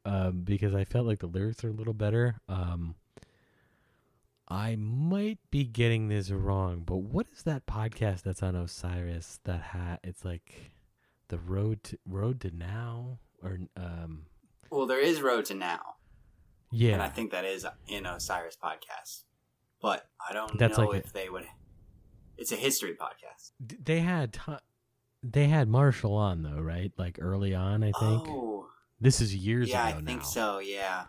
um, 0.06 0.42
because 0.44 0.76
I 0.76 0.86
felt 0.86 1.08
like 1.08 1.20
the 1.20 1.28
lyrics 1.28 1.64
are 1.64 1.70
a 1.70 1.74
little 1.74 1.94
better. 1.94 2.40
Um, 2.48 2.96
I 4.48 4.76
might 4.78 5.40
be 5.52 5.64
getting 5.64 6.08
this 6.08 6.32
wrong, 6.32 6.84
but 6.86 6.98
what 6.98 7.28
is 7.36 7.44
that 7.44 7.68
podcast 7.68 8.24
that's 8.24 8.42
on 8.42 8.56
Osiris 8.56 9.40
that 9.44 9.62
had 9.62 10.00
it's 10.04 10.26
like 10.26 10.72
the 11.30 11.40
road 11.40 11.84
to 11.84 11.98
road 12.06 12.42
to 12.42 12.52
now 12.52 13.20
or 13.42 13.58
um 13.78 14.24
well 14.70 14.86
there 14.86 15.00
is 15.00 15.22
road 15.22 15.46
to 15.46 15.54
now 15.54 15.96
yeah 16.72 16.94
and 16.94 17.02
i 17.02 17.10
think 17.10 17.32
that 17.32 17.46
is 17.46 17.66
in 17.88 18.06
osiris 18.06 18.58
podcast 18.62 19.24
but 19.82 20.08
i 20.30 20.34
don't 20.34 20.58
That's 20.60 20.78
know 20.78 20.86
like 20.86 21.06
if 21.06 21.14
they 21.14 21.30
would 21.30 21.46
it's 22.38 22.52
a 22.52 22.56
history 22.56 22.96
podcast 22.96 23.52
they 23.60 24.02
had 24.02 24.38
they 25.22 25.48
had 25.48 25.68
Marshall 25.68 26.14
on 26.16 26.44
though, 26.44 26.62
right? 26.62 26.94
Like 26.98 27.18
early 27.20 27.54
on, 27.54 27.84
I 27.84 27.88
think. 27.88 28.24
oh 28.30 28.70
This 29.02 29.20
is 29.20 29.36
years 29.36 29.68
ago. 29.68 29.78
yeah 29.78 29.84
i 29.84 29.92
think 29.92 30.08
now. 30.08 30.22
so 30.22 30.60
yeah 30.60 31.04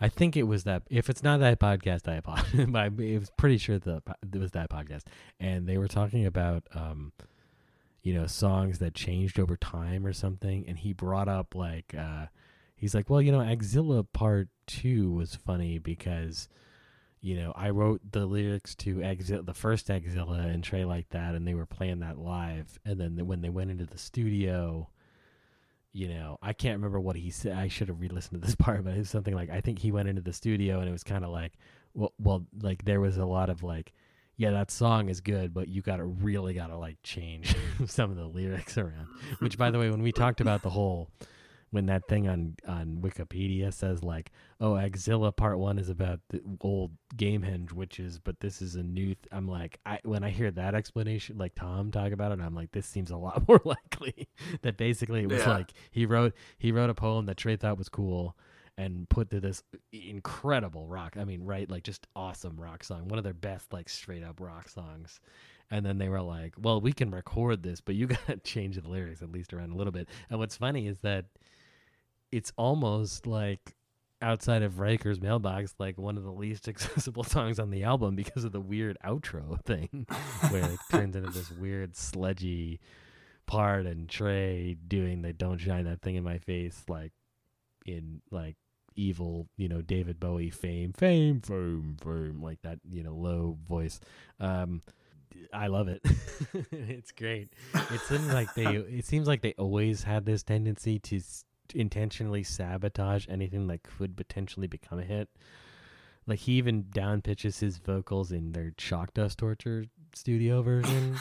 I 0.00 0.08
think 0.08 0.36
it 0.36 0.42
was 0.42 0.64
that. 0.64 0.82
If 0.90 1.08
it's 1.08 1.22
not 1.22 1.38
that 1.38 1.60
podcast, 1.60 2.08
I 2.08 2.16
apologize. 2.16 2.66
but 2.68 2.76
I 2.76 2.86
it 2.86 3.20
was 3.20 3.30
pretty 3.38 3.56
sure 3.56 3.78
the 3.78 4.02
it 4.32 4.38
was 4.38 4.50
that 4.50 4.68
podcast, 4.68 5.02
and 5.38 5.68
they 5.68 5.78
were 5.78 5.86
talking 5.86 6.26
about, 6.26 6.64
um, 6.74 7.12
you 8.02 8.14
know, 8.14 8.26
songs 8.26 8.78
that 8.78 8.94
changed 8.94 9.38
over 9.38 9.56
time 9.56 10.06
or 10.06 10.12
something. 10.12 10.64
And 10.66 10.78
he 10.78 10.92
brought 10.92 11.28
up 11.28 11.54
like, 11.54 11.94
uh, 11.96 12.26
he's 12.74 12.94
like, 12.94 13.08
well, 13.08 13.22
you 13.22 13.32
know, 13.32 13.40
Axilla 13.40 14.04
Part 14.04 14.48
Two 14.66 15.12
was 15.12 15.34
funny 15.34 15.78
because, 15.78 16.48
you 17.20 17.36
know, 17.36 17.52
I 17.54 17.70
wrote 17.70 18.00
the 18.12 18.26
lyrics 18.26 18.74
to 18.76 19.02
Axilla, 19.02 19.42
the 19.42 19.54
first 19.54 19.90
Axilla, 19.90 20.38
and 20.38 20.62
Trey 20.64 20.84
like 20.84 21.08
that, 21.10 21.34
and 21.34 21.46
they 21.46 21.54
were 21.54 21.66
playing 21.66 22.00
that 22.00 22.18
live. 22.18 22.78
And 22.84 23.00
then 23.00 23.26
when 23.26 23.40
they 23.40 23.50
went 23.50 23.70
into 23.70 23.86
the 23.86 23.98
studio 23.98 24.88
you 25.92 26.08
know, 26.08 26.38
I 26.42 26.54
can't 26.54 26.76
remember 26.76 27.00
what 27.00 27.16
he 27.16 27.30
said. 27.30 27.56
I 27.56 27.68
should 27.68 27.88
have 27.88 28.00
re-listened 28.00 28.40
to 28.40 28.46
this 28.46 28.54
part, 28.58 28.84
but 28.84 28.94
it 28.94 28.98
was 28.98 29.10
something 29.10 29.34
like 29.34 29.50
I 29.50 29.60
think 29.60 29.78
he 29.78 29.92
went 29.92 30.08
into 30.08 30.22
the 30.22 30.32
studio 30.32 30.80
and 30.80 30.88
it 30.88 30.92
was 30.92 31.04
kind 31.04 31.24
of 31.24 31.30
like, 31.30 31.52
well, 31.94 32.12
well, 32.18 32.46
like 32.60 32.84
there 32.84 33.00
was 33.00 33.18
a 33.18 33.26
lot 33.26 33.50
of 33.50 33.62
like, 33.62 33.92
yeah, 34.42 34.50
that 34.50 34.70
song 34.72 35.08
is 35.08 35.20
good, 35.20 35.54
but 35.54 35.68
you 35.68 35.82
gotta 35.82 36.04
really 36.04 36.52
gotta 36.52 36.76
like 36.76 36.96
change 37.04 37.54
some 37.86 38.10
of 38.10 38.16
the 38.16 38.26
lyrics 38.26 38.76
around. 38.76 39.06
Which, 39.38 39.56
by 39.56 39.70
the 39.70 39.78
way, 39.78 39.88
when 39.90 40.02
we 40.02 40.10
talked 40.10 40.40
about 40.40 40.62
the 40.62 40.70
whole, 40.70 41.08
when 41.70 41.86
that 41.86 42.06
thing 42.08 42.28
on 42.28 42.56
on 42.66 42.98
Wikipedia 43.00 43.72
says 43.72 44.02
like, 44.02 44.32
oh, 44.60 44.76
Axilla 44.76 45.30
Part 45.32 45.58
One 45.58 45.78
is 45.78 45.88
about 45.88 46.18
the 46.30 46.40
old 46.60 46.90
Gamehenge 47.16 47.72
witches, 47.72 48.18
but 48.18 48.40
this 48.40 48.60
is 48.60 48.74
a 48.74 48.82
new. 48.82 49.06
Th-, 49.14 49.18
I'm 49.30 49.46
like, 49.46 49.78
I 49.86 50.00
when 50.02 50.24
I 50.24 50.30
hear 50.30 50.50
that 50.50 50.74
explanation, 50.74 51.38
like 51.38 51.54
Tom 51.54 51.90
talk 51.92 52.10
about 52.12 52.32
it, 52.32 52.40
I'm 52.40 52.54
like, 52.54 52.72
this 52.72 52.86
seems 52.86 53.10
a 53.12 53.16
lot 53.16 53.44
more 53.48 53.60
likely 53.64 54.28
that 54.62 54.76
basically 54.76 55.22
it 55.22 55.28
was 55.30 55.40
Yeah. 55.42 55.50
like 55.50 55.72
he 55.92 56.04
wrote 56.04 56.34
he 56.58 56.72
wrote 56.72 56.90
a 56.90 56.94
poem 56.94 57.26
that 57.26 57.36
Trey 57.36 57.56
thought 57.56 57.78
was 57.78 57.88
cool 57.88 58.36
and 58.78 59.08
put 59.08 59.30
to 59.30 59.40
this 59.40 59.62
incredible 59.92 60.86
rock. 60.86 61.16
I 61.18 61.24
mean, 61.24 61.44
right, 61.44 61.70
like 61.70 61.84
just 61.84 62.06
awesome 62.16 62.60
rock 62.60 62.84
song, 62.84 63.08
one 63.08 63.18
of 63.18 63.24
their 63.24 63.34
best 63.34 63.72
like 63.72 63.88
straight 63.88 64.24
up 64.24 64.40
rock 64.40 64.68
songs. 64.68 65.20
And 65.70 65.86
then 65.86 65.98
they 65.98 66.08
were 66.08 66.20
like, 66.20 66.54
"Well, 66.58 66.80
we 66.80 66.92
can 66.92 67.10
record 67.10 67.62
this, 67.62 67.80
but 67.80 67.94
you 67.94 68.06
got 68.08 68.26
to 68.26 68.36
change 68.38 68.76
the 68.76 68.88
lyrics 68.88 69.22
at 69.22 69.32
least 69.32 69.52
around 69.52 69.72
a 69.72 69.76
little 69.76 69.92
bit." 69.92 70.08
And 70.30 70.38
what's 70.38 70.56
funny 70.56 70.86
is 70.86 70.98
that 71.00 71.26
it's 72.30 72.52
almost 72.56 73.26
like 73.26 73.74
outside 74.22 74.62
of 74.62 74.78
Riker's 74.78 75.20
mailbox, 75.20 75.74
like 75.78 75.98
one 75.98 76.16
of 76.16 76.24
the 76.24 76.32
least 76.32 76.68
accessible 76.68 77.24
songs 77.24 77.58
on 77.58 77.70
the 77.70 77.84
album 77.84 78.16
because 78.16 78.44
of 78.44 78.52
the 78.52 78.60
weird 78.60 78.96
outro 79.04 79.62
thing, 79.64 80.06
where 80.50 80.64
it 80.64 80.78
turns 80.90 81.16
into 81.16 81.30
this 81.30 81.50
weird 81.50 81.96
sludgy 81.96 82.80
part, 83.46 83.86
and 83.86 84.08
Trey 84.08 84.76
doing 84.88 85.22
the 85.22 85.32
"Don't 85.32 85.58
shine 85.58 85.84
that 85.84 86.00
thing 86.00 86.16
in 86.16 86.24
my 86.24 86.38
face" 86.38 86.82
like 86.88 87.12
in 87.84 88.22
like 88.30 88.56
evil, 88.96 89.48
you 89.56 89.68
know, 89.68 89.82
David 89.82 90.18
Bowie 90.20 90.50
fame, 90.50 90.92
fame, 90.92 91.40
fame, 91.40 91.96
fame, 92.02 92.40
like 92.42 92.62
that, 92.62 92.78
you 92.90 93.02
know, 93.02 93.14
low 93.14 93.58
voice. 93.68 94.00
Um, 94.40 94.82
I 95.52 95.66
love 95.68 95.88
it. 95.88 96.02
it's 96.70 97.10
great. 97.12 97.52
It 97.74 98.00
seems 98.02 98.32
like 98.32 98.54
they. 98.54 98.64
It 98.76 99.06
seems 99.06 99.26
like 99.26 99.42
they 99.42 99.54
always 99.58 100.02
had 100.04 100.24
this 100.26 100.42
tendency 100.42 100.98
to 101.00 101.16
s- 101.16 101.44
to 101.68 101.78
intentionally 101.78 102.42
sabotage 102.42 103.26
anything 103.28 103.66
that 103.68 103.82
could 103.82 104.16
potentially 104.16 104.66
become 104.66 104.98
a 104.98 105.04
hit. 105.04 105.28
Like 106.26 106.40
he 106.40 106.52
even 106.52 106.86
down 106.90 107.22
pitches 107.22 107.60
his 107.60 107.78
vocals 107.78 108.30
in 108.30 108.52
their 108.52 108.72
Chalk 108.76 109.12
Dust 109.14 109.38
Torture 109.38 109.86
studio 110.14 110.62
version, 110.62 111.16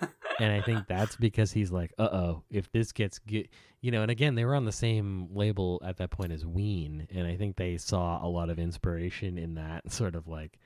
and 0.38 0.52
I 0.52 0.60
think 0.60 0.86
that's 0.86 1.16
because 1.16 1.52
he's 1.52 1.70
like, 1.70 1.92
"Uh 1.98 2.08
oh, 2.12 2.42
if 2.50 2.70
this 2.72 2.92
gets 2.92 3.18
get, 3.20 3.48
you 3.80 3.90
know." 3.90 4.02
And 4.02 4.10
again, 4.10 4.34
they 4.34 4.44
were 4.44 4.54
on 4.54 4.64
the 4.64 4.72
same 4.72 5.28
label 5.34 5.80
at 5.84 5.96
that 5.98 6.10
point 6.10 6.32
as 6.32 6.44
Ween, 6.46 7.06
and 7.14 7.26
I 7.26 7.36
think 7.36 7.56
they 7.56 7.76
saw 7.76 8.24
a 8.24 8.28
lot 8.28 8.50
of 8.50 8.58
inspiration 8.58 9.38
in 9.38 9.54
that 9.54 9.90
sort 9.92 10.14
of 10.14 10.28
like 10.28 10.58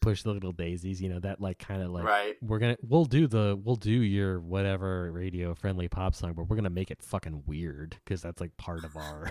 push 0.00 0.22
the 0.22 0.32
little 0.32 0.52
daisies, 0.52 1.00
you 1.02 1.08
know, 1.10 1.20
that 1.20 1.40
like 1.40 1.58
kind 1.58 1.82
of 1.82 1.90
like 1.90 2.04
right 2.04 2.36
we're 2.40 2.58
gonna 2.58 2.76
we'll 2.82 3.04
do 3.04 3.26
the 3.26 3.58
we'll 3.62 3.76
do 3.76 3.90
your 3.90 4.40
whatever 4.40 5.12
radio 5.12 5.54
friendly 5.54 5.88
pop 5.88 6.14
song, 6.14 6.32
but 6.32 6.48
we're 6.48 6.56
gonna 6.56 6.70
make 6.70 6.90
it 6.90 7.02
fucking 7.02 7.42
weird 7.46 7.96
because 8.04 8.22
that's 8.22 8.40
like 8.40 8.56
part 8.56 8.84
of 8.84 8.96
our 8.96 9.30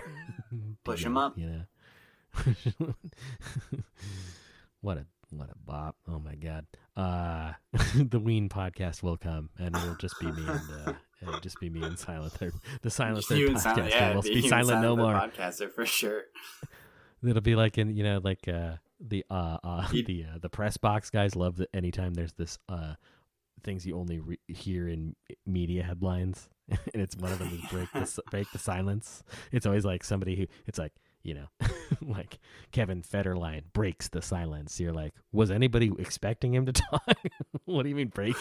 Push 0.84 1.02
them 1.02 1.16
up. 1.16 1.36
you 1.36 1.46
know. 1.46 1.62
what 4.80 4.96
a 4.98 5.06
what 5.30 5.50
a 5.50 5.58
bop! 5.64 5.96
Oh 6.08 6.18
my 6.18 6.34
god, 6.34 6.66
uh, 6.96 7.52
the 7.94 8.18
Ween 8.20 8.48
podcast 8.48 9.02
will 9.02 9.16
come, 9.16 9.50
and 9.58 9.74
it'll 9.76 9.94
just 9.96 10.18
be 10.20 10.30
me 10.32 10.42
and 10.46 10.60
uh, 10.86 10.92
it'll 11.22 11.40
just 11.40 11.58
be 11.60 11.70
me 11.70 11.82
and 11.82 11.98
Silent 11.98 12.32
Third, 12.32 12.54
the 12.82 12.90
Silent 12.90 13.24
Third 13.24 13.38
podcast. 13.38 13.60
silent, 13.60 13.90
yeah, 13.90 14.14
will 14.14 14.22
be 14.22 14.30
you 14.30 14.36
and 14.36 14.48
silent 14.48 14.82
no 14.82 14.96
more. 14.96 15.14
podcaster 15.14 15.70
for 15.70 15.86
sure 15.86 16.22
It'll 17.22 17.42
be 17.42 17.54
like 17.54 17.76
in 17.76 17.94
you 17.96 18.02
know 18.02 18.20
like 18.22 18.48
uh 18.48 18.76
the 18.98 19.24
uh, 19.30 19.58
uh 19.62 19.88
the 19.92 20.24
uh, 20.34 20.38
the 20.40 20.48
press 20.48 20.76
box 20.76 21.10
guys 21.10 21.36
love 21.36 21.56
that 21.58 21.68
anytime 21.74 22.14
there's 22.14 22.32
this 22.32 22.58
uh 22.68 22.94
things 23.62 23.86
you 23.86 23.96
only 23.98 24.20
re- 24.20 24.38
hear 24.48 24.88
in 24.88 25.14
media 25.46 25.82
headlines 25.82 26.48
and 26.70 27.02
it's 27.02 27.16
one 27.16 27.32
of 27.32 27.38
them 27.38 27.48
is 27.48 27.70
break 27.70 27.92
the 27.92 28.22
break 28.30 28.50
the 28.52 28.58
silence. 28.58 29.22
It's 29.52 29.66
always 29.66 29.84
like 29.84 30.04
somebody 30.04 30.36
who 30.36 30.46
it's 30.66 30.78
like 30.78 30.92
you 31.22 31.34
know 31.34 31.46
like 32.06 32.38
Kevin 32.72 33.02
Federline 33.02 33.62
breaks 33.72 34.08
the 34.08 34.22
silence. 34.22 34.78
You're 34.80 34.92
like, 34.92 35.12
was 35.32 35.50
anybody 35.50 35.90
expecting 35.98 36.54
him 36.54 36.66
to 36.66 36.72
talk? 36.90 37.02
what 37.64 37.82
do 37.82 37.88
you 37.88 37.94
mean 37.94 38.08
breaks? 38.08 38.38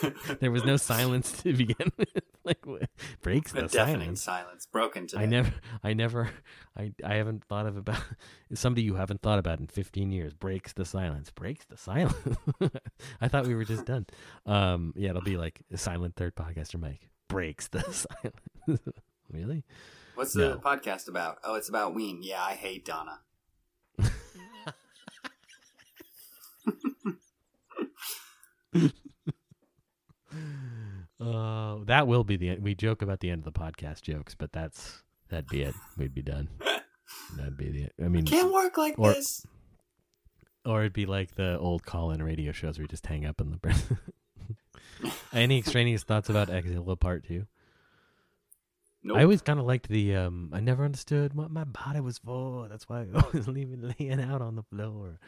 The? 0.00 0.36
There 0.40 0.50
was 0.50 0.64
no 0.64 0.76
silence 0.76 1.32
to 1.42 1.52
begin 1.52 1.92
with. 1.96 2.08
like 2.44 2.64
what? 2.66 2.88
breaks 3.22 3.52
the 3.52 3.62
deafening 3.62 4.16
silence. 4.16 4.22
silence 4.22 4.66
broken 4.66 5.06
today 5.06 5.22
I 5.22 5.26
never, 5.26 5.52
I 5.84 5.92
never, 5.94 6.30
I, 6.76 6.92
I 7.04 7.14
haven't 7.14 7.44
thought 7.44 7.66
of 7.66 7.76
about 7.76 8.00
somebody 8.54 8.82
you 8.82 8.94
haven't 8.94 9.22
thought 9.22 9.38
about 9.38 9.60
in 9.60 9.66
15 9.66 10.10
years. 10.10 10.32
Breaks 10.34 10.72
the 10.72 10.84
silence. 10.84 11.30
Breaks 11.30 11.64
the 11.66 11.76
silence. 11.76 12.36
I 13.20 13.28
thought 13.28 13.46
we 13.46 13.54
were 13.54 13.64
just 13.64 13.84
done. 13.86 14.06
Um, 14.44 14.92
yeah, 14.96 15.10
it'll 15.10 15.22
be 15.22 15.36
like 15.36 15.62
silent 15.76 16.16
third 16.16 16.34
podcaster 16.36 16.80
Mike 16.80 17.08
breaks 17.28 17.68
the 17.68 17.82
silence. 17.82 18.80
really? 19.30 19.64
What's 20.16 20.34
No. 20.34 20.52
the 20.54 20.58
podcast 20.58 21.08
about 21.08 21.38
oh 21.44 21.54
it's 21.54 21.68
about 21.68 21.94
ween 21.94 22.22
yeah 22.22 22.42
i 22.42 22.54
hate 22.54 22.84
donna 22.84 23.20
Uh, 31.18 31.78
that 31.86 32.06
will 32.06 32.24
be 32.24 32.36
the 32.36 32.50
end. 32.50 32.62
We 32.62 32.74
joke 32.74 33.00
about 33.02 33.20
the 33.20 33.30
end 33.30 33.46
of 33.46 33.52
the 33.52 33.58
podcast 33.58 34.02
jokes, 34.02 34.34
but 34.34 34.52
that's 34.52 35.02
that'd 35.30 35.48
be 35.48 35.62
it. 35.62 35.74
We'd 35.96 36.14
be 36.14 36.22
done. 36.22 36.48
That'd 37.36 37.56
be 37.56 37.70
the. 37.70 38.04
I 38.04 38.08
mean, 38.08 38.26
can't 38.26 38.52
work 38.52 38.76
like 38.76 38.98
or- 38.98 39.14
this 39.14 39.46
Or 40.64 40.80
it'd 40.80 40.92
be 40.92 41.06
like 41.06 41.34
the 41.34 41.58
old 41.58 41.84
call-in 41.86 42.22
radio 42.22 42.52
shows 42.52 42.76
where 42.78 42.82
you 42.84 42.88
just 42.88 43.06
hang 43.06 43.24
up 43.24 43.40
in 43.40 43.50
the. 43.52 43.96
Any 45.32 45.58
extraneous 45.58 46.02
thoughts 46.02 46.28
about 46.28 46.50
Axilla 46.50 46.96
Part 46.96 47.24
Two? 47.26 47.46
Nope. 49.02 49.18
I 49.18 49.22
always 49.22 49.42
kind 49.42 49.60
of 49.60 49.66
liked 49.66 49.88
the. 49.88 50.16
Um, 50.16 50.50
I 50.52 50.60
never 50.60 50.84
understood 50.84 51.34
what 51.34 51.50
my 51.50 51.64
body 51.64 52.00
was 52.00 52.18
for. 52.18 52.68
That's 52.68 52.88
why 52.88 53.06
I 53.14 53.22
was 53.32 53.48
leaving 53.48 53.92
laying 53.98 54.20
out 54.20 54.42
on 54.42 54.56
the 54.56 54.62
floor. 54.64 55.18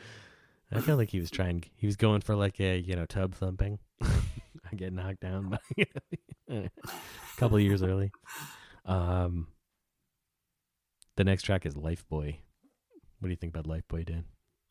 I 0.70 0.80
feel 0.80 0.96
like 0.96 1.10
he 1.10 1.20
was 1.20 1.30
trying. 1.30 1.64
He 1.76 1.86
was 1.86 1.96
going 1.96 2.20
for 2.20 2.34
like 2.34 2.60
a 2.60 2.78
you 2.78 2.96
know 2.96 3.06
tub 3.06 3.34
thumping. 3.34 3.78
I 4.02 4.76
get 4.76 4.92
knocked 4.92 5.20
down 5.20 5.50
by 5.50 5.86
a 6.50 6.70
couple 7.36 7.56
of 7.56 7.62
years 7.62 7.82
early. 7.82 8.10
Um, 8.84 9.48
the 11.16 11.24
next 11.24 11.42
track 11.42 11.64
is 11.64 11.74
Lifeboy. 11.74 12.36
What 13.18 13.26
do 13.26 13.30
you 13.30 13.36
think 13.36 13.54
about 13.56 13.66
Lifeboy, 13.66 14.06
Dan? 14.06 14.24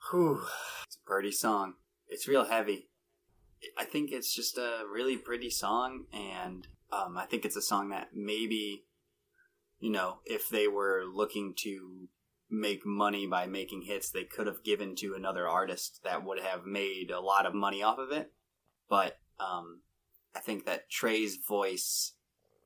Whew. 0.09 0.41
It's 0.85 0.95
a 0.95 1.09
pretty 1.09 1.31
song. 1.31 1.73
It's 2.07 2.27
real 2.27 2.45
heavy. 2.45 2.87
I 3.77 3.85
think 3.85 4.11
it's 4.11 4.33
just 4.33 4.57
a 4.57 4.83
really 4.91 5.17
pretty 5.17 5.49
song, 5.49 6.05
and 6.13 6.67
um, 6.91 7.17
I 7.17 7.25
think 7.25 7.43
it's 7.43 7.55
a 7.55 7.61
song 7.61 7.89
that 7.89 8.09
maybe, 8.13 8.83
you 9.79 9.91
know, 9.91 10.19
if 10.25 10.49
they 10.49 10.67
were 10.67 11.03
looking 11.11 11.53
to 11.59 12.07
make 12.49 12.85
money 12.85 13.27
by 13.27 13.45
making 13.45 13.83
hits, 13.83 14.09
they 14.09 14.23
could 14.23 14.47
have 14.47 14.63
given 14.63 14.95
to 14.95 15.13
another 15.13 15.47
artist 15.47 16.01
that 16.03 16.23
would 16.23 16.39
have 16.39 16.65
made 16.65 17.11
a 17.11 17.19
lot 17.19 17.45
of 17.45 17.53
money 17.53 17.83
off 17.83 17.99
of 17.99 18.11
it. 18.11 18.31
But 18.89 19.19
um, 19.39 19.81
I 20.35 20.39
think 20.39 20.65
that 20.65 20.89
Trey's 20.89 21.35
voice 21.35 22.13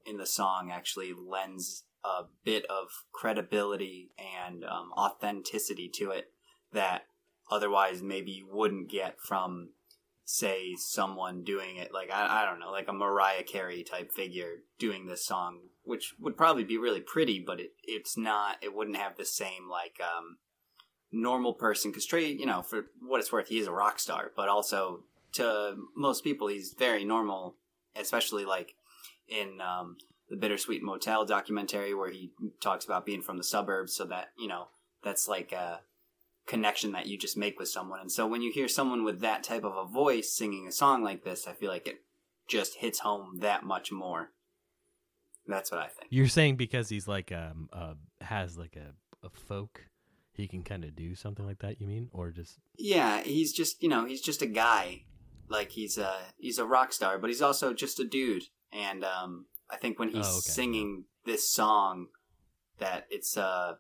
in 0.06 0.18
the 0.18 0.26
song 0.26 0.72
actually 0.72 1.14
lends 1.14 1.84
a 2.04 2.24
bit 2.44 2.66
of 2.66 2.88
credibility 3.12 4.12
and 4.18 4.64
um, 4.64 4.92
authenticity 4.98 5.90
to 5.96 6.12
it 6.12 6.32
that 6.74 7.04
otherwise 7.52 8.02
maybe 8.02 8.32
you 8.32 8.48
wouldn't 8.50 8.90
get 8.90 9.20
from 9.20 9.70
say 10.26 10.74
someone 10.78 11.44
doing 11.44 11.76
it 11.76 11.94
like 11.94 12.10
I, 12.12 12.42
I 12.42 12.46
don't 12.46 12.60
know 12.60 12.72
like 12.72 12.88
a 12.88 12.94
mariah 12.94 13.44
carey 13.44 13.84
type 13.84 14.12
figure 14.12 14.64
doing 14.80 15.06
this 15.06 15.26
song 15.26 15.60
which 15.84 16.14
would 16.20 16.38
probably 16.38 16.64
be 16.64 16.78
really 16.78 17.02
pretty 17.02 17.40
but 17.40 17.60
it, 17.60 17.74
it's 17.84 18.18
not 18.18 18.58
it 18.62 18.76
wouldn't 18.76 18.98
have 18.98 19.16
the 19.16 19.26
same 19.26 19.70
like 19.70 20.00
um 20.02 20.38
normal 21.12 21.54
person 21.54 21.92
because 21.92 22.06
trey 22.06 22.28
you 22.28 22.46
know 22.46 22.62
for 22.62 22.86
what 23.02 23.20
it's 23.20 23.32
worth 23.32 23.50
he 23.50 23.60
is 23.60 23.68
a 23.68 23.72
rock 23.72 24.00
star 24.00 24.32
but 24.36 24.48
also 24.48 25.04
to 25.34 25.76
most 25.96 26.24
people 26.24 26.48
he's 26.48 26.74
very 26.74 27.04
normal 27.04 27.56
especially 27.96 28.46
like 28.46 28.76
in 29.28 29.60
um 29.62 29.98
the 30.30 30.38
bittersweet 30.38 30.82
motel 30.82 31.26
documentary 31.26 31.94
where 31.94 32.10
he 32.10 32.32
talks 32.62 32.86
about 32.86 33.06
being 33.06 33.22
from 33.22 33.38
the 33.38 33.44
suburbs 33.44 33.94
so 33.94 34.06
that 34.06 34.30
you 34.38 34.48
know 34.48 34.68
that's 35.04 35.28
like 35.28 35.52
a 35.52 35.82
connection 36.48 36.92
that 36.92 37.06
you 37.06 37.18
just 37.18 37.38
make 37.38 37.60
with 37.60 37.70
someone. 37.70 38.00
And 38.02 38.12
so 38.12 38.28
when 38.28 38.42
you 38.42 38.52
hear 38.52 38.68
someone 38.68 39.04
with 39.04 39.22
that 39.22 39.44
type 39.44 39.64
of 39.64 39.76
a 39.78 39.86
voice 39.86 40.32
singing 40.32 40.68
a 40.68 40.72
song 40.72 41.04
like 41.04 41.24
this 41.24 41.48
i 41.48 41.54
feel 41.54 41.70
like 41.70 41.88
it 41.88 42.02
just 42.48 42.76
hits 42.76 43.00
home 43.00 43.40
that 43.40 43.64
much 43.64 43.92
more 43.92 44.32
that's 45.48 45.72
what 45.72 45.80
i 45.82 45.88
think 45.88 46.08
You're 46.10 46.28
saying 46.28 46.56
because 46.58 46.90
he's 46.90 47.08
like 47.08 47.32
um 47.32 47.70
uh 47.74 47.94
has 48.22 48.58
like 48.58 48.76
a, 48.76 48.94
a 49.26 49.30
folk, 49.30 49.86
he 50.34 50.48
can 50.48 50.64
kind 50.64 50.84
of 50.84 50.96
do 50.96 51.14
something 51.16 51.46
like 51.46 51.60
that. 51.60 51.82
You 51.82 51.88
mean, 51.88 52.10
or 52.14 52.32
just 52.32 52.60
yeah 52.78 53.22
he's 53.22 53.52
just 53.54 53.82
you 53.84 53.90
know 53.90 54.06
he's 54.06 54.22
just 54.22 54.42
a 54.42 54.46
guy 54.48 55.04
like 55.50 55.72
he's 55.72 55.98
a 55.98 56.16
he's 56.38 56.58
a 56.60 56.66
rock 56.66 56.94
star 56.94 57.18
but 57.20 57.30
he's 57.30 57.42
also 57.42 57.74
just 57.74 58.00
a 58.00 58.06
dude 58.06 58.44
and 58.72 59.04
um 59.04 59.46
i 59.70 59.76
think 59.76 60.00
when 60.00 60.08
he's 60.10 60.26
Oh, 60.26 60.38
okay. 60.38 60.52
singing 60.52 61.04
this 61.26 61.48
song 61.50 62.08
that 62.80 63.06
it's 63.10 63.36
uh 63.38 63.74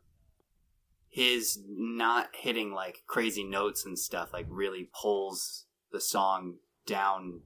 his 1.09 1.59
not 1.67 2.29
hitting 2.33 2.71
like 2.73 3.03
crazy 3.07 3.43
notes 3.43 3.85
and 3.85 3.97
stuff 3.97 4.33
like 4.33 4.45
really 4.49 4.89
pulls 4.99 5.65
the 5.91 5.99
song 6.01 6.55
down 6.85 7.41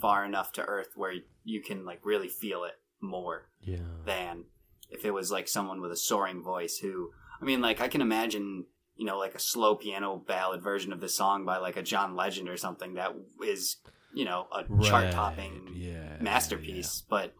far 0.00 0.24
enough 0.24 0.52
to 0.52 0.62
earth 0.62 0.90
where 0.96 1.14
you 1.44 1.60
can 1.62 1.84
like 1.84 2.00
really 2.04 2.28
feel 2.28 2.64
it 2.64 2.74
more 3.00 3.49
yeah? 3.60 3.78
than 4.04 4.44
if 4.90 5.04
it 5.04 5.12
was 5.12 5.30
like 5.30 5.48
someone 5.48 5.80
with 5.80 5.92
a 5.92 5.96
soaring 5.96 6.42
voice 6.42 6.78
who 6.78 7.10
I 7.40 7.44
mean 7.44 7.60
like 7.60 7.80
I 7.80 7.88
can 7.88 8.00
imagine 8.00 8.66
you 8.96 9.06
know 9.06 9.18
like 9.18 9.34
a 9.34 9.38
slow 9.40 9.74
piano 9.76 10.16
ballad 10.26 10.62
version 10.62 10.92
of 10.92 11.00
the 11.00 11.08
song 11.08 11.44
by 11.44 11.58
like 11.58 11.76
a 11.76 11.82
John 11.82 12.16
Legend 12.16 12.48
or 12.48 12.56
something 12.56 12.94
that 12.94 13.14
is 13.44 13.76
you 14.12 14.24
know 14.24 14.46
a 14.52 14.64
chart 14.84 15.12
topping 15.12 15.72
yeah, 15.74 16.16
masterpiece 16.20 17.02
but 17.08 17.34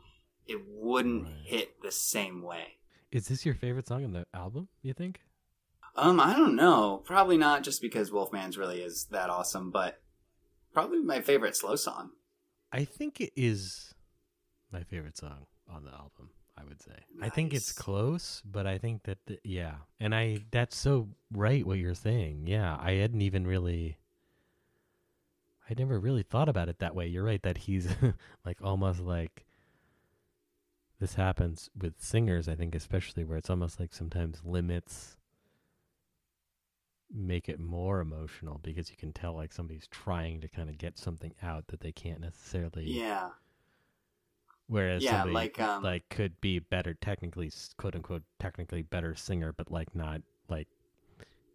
it 0.46 0.60
wouldn't 0.68 1.24
Right. 1.24 1.34
hit 1.44 1.82
the 1.82 1.92
same 1.92 2.42
way. 2.42 2.78
Is 3.12 3.28
this 3.28 3.44
your 3.44 3.54
favorite 3.54 3.86
song 3.88 4.04
on 4.04 4.12
the 4.12 4.26
album? 4.32 4.68
You 4.82 4.94
think? 4.94 5.20
um 5.96 6.20
I 6.20 6.34
don't 6.36 6.54
know 6.54 7.02
probably 7.04 7.36
not 7.36 7.64
just 7.64 7.82
because 7.82 8.12
Wolfman's 8.12 8.56
really 8.56 8.80
is 8.80 9.06
that 9.10 9.28
awesome 9.28 9.70
but 9.72 10.00
probably 10.72 11.00
my 11.02 11.20
favorite 11.20 11.56
slow 11.56 11.74
song 11.74 12.10
I 12.72 12.84
think 12.84 13.20
it 13.20 13.32
is 13.34 13.92
my 14.70 14.84
favorite 14.84 15.18
song 15.18 15.46
on 15.74 15.84
the 15.84 15.92
album. 15.92 16.30
I 16.56 16.64
would 16.64 16.82
say. 16.82 16.92
I 17.22 17.30
think 17.30 17.54
it's 17.54 17.72
close, 17.72 18.42
but 18.44 18.66
I 18.66 18.76
think 18.76 19.04
that 19.04 19.18
the, 19.26 19.38
yeah, 19.44 19.76
and 19.98 20.14
I 20.14 20.44
that's 20.50 20.76
so 20.76 21.08
right 21.32 21.66
what 21.66 21.78
you're 21.78 21.94
saying. 21.94 22.46
Yeah, 22.46 22.76
I 22.78 22.92
hadn't 22.92 23.22
even 23.22 23.46
really. 23.46 23.96
I 25.68 25.74
never 25.78 25.98
really 25.98 26.24
thought 26.24 26.48
about 26.48 26.68
it 26.68 26.80
that 26.80 26.94
way. 26.94 27.06
You're 27.06 27.24
right 27.24 27.42
that 27.44 27.58
he's 27.58 27.88
like 28.44 28.58
almost 28.62 29.00
like. 29.00 29.46
This 30.98 31.14
happens 31.14 31.70
with 31.80 31.94
singers, 31.98 32.46
I 32.46 32.56
think, 32.56 32.74
especially 32.74 33.24
where 33.24 33.38
it's 33.38 33.48
almost 33.48 33.80
like 33.80 33.94
sometimes 33.94 34.42
limits 34.44 35.16
make 37.12 37.48
it 37.48 37.58
more 37.58 38.00
emotional 38.00 38.60
because 38.62 38.90
you 38.90 38.96
can 38.96 39.12
tell 39.12 39.34
like 39.34 39.52
somebody's 39.52 39.88
trying 39.88 40.40
to 40.40 40.48
kind 40.48 40.68
of 40.68 40.78
get 40.78 40.98
something 40.98 41.34
out 41.42 41.66
that 41.68 41.80
they 41.80 41.90
can't 41.90 42.20
necessarily 42.20 42.84
yeah 42.84 43.30
Whereas 44.70 45.02
Yeah, 45.02 45.22
somebody 45.22 45.34
like, 45.34 45.60
um, 45.60 45.82
like 45.82 46.08
could 46.10 46.40
be 46.40 46.60
better 46.60 46.94
technically, 46.94 47.50
quote 47.76 47.96
unquote, 47.96 48.22
technically 48.38 48.82
better 48.82 49.16
singer, 49.16 49.52
but 49.52 49.68
like 49.68 49.92
not 49.96 50.22
like 50.48 50.68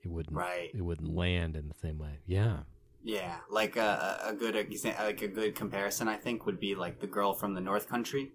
it 0.04 0.10
wouldn't 0.10 0.36
right 0.36 0.70
it 0.76 0.82
wouldn't 0.82 1.16
land 1.16 1.56
in 1.56 1.70
the 1.70 1.74
same 1.74 1.98
way. 1.98 2.20
Yeah, 2.28 2.60
Yeah, 3.04 3.38
like 3.50 3.78
a, 3.78 4.20
a 4.26 4.30
a 4.32 4.34
good 4.34 4.56
like 4.56 5.22
a 5.22 5.30
good 5.30 5.56
comparison, 5.56 6.10
I 6.10 6.18
think, 6.18 6.46
would 6.46 6.60
be 6.60 6.76
like 6.76 7.00
the 7.00 7.08
girl 7.08 7.34
from 7.34 7.54
the 7.54 7.62
North 7.62 7.88
Country, 7.88 8.34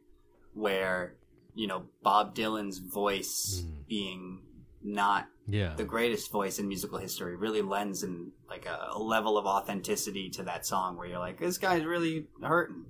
where 0.55 1.17
you 1.55 1.67
know 1.67 1.85
Bob 2.03 2.35
Dylan's 2.35 2.79
voice 2.79 3.63
Mm. 3.67 3.87
being 3.87 4.43
not 4.83 5.29
yeah, 5.47 5.75
the 5.77 5.85
greatest 5.85 6.31
voice 6.33 6.59
in 6.59 6.69
musical 6.69 6.99
history 6.99 7.37
really 7.37 7.61
lends 7.61 8.03
in 8.03 8.33
like 8.49 8.65
a, 8.65 8.89
a 8.93 8.99
level 8.99 9.37
of 9.37 9.45
authenticity 9.45 10.31
to 10.31 10.43
that 10.45 10.65
song 10.65 10.97
where 10.97 11.07
you're 11.07 11.19
like, 11.19 11.39
this 11.39 11.59
guy's 11.59 11.85
really 11.85 12.29
hurting. 12.43 12.87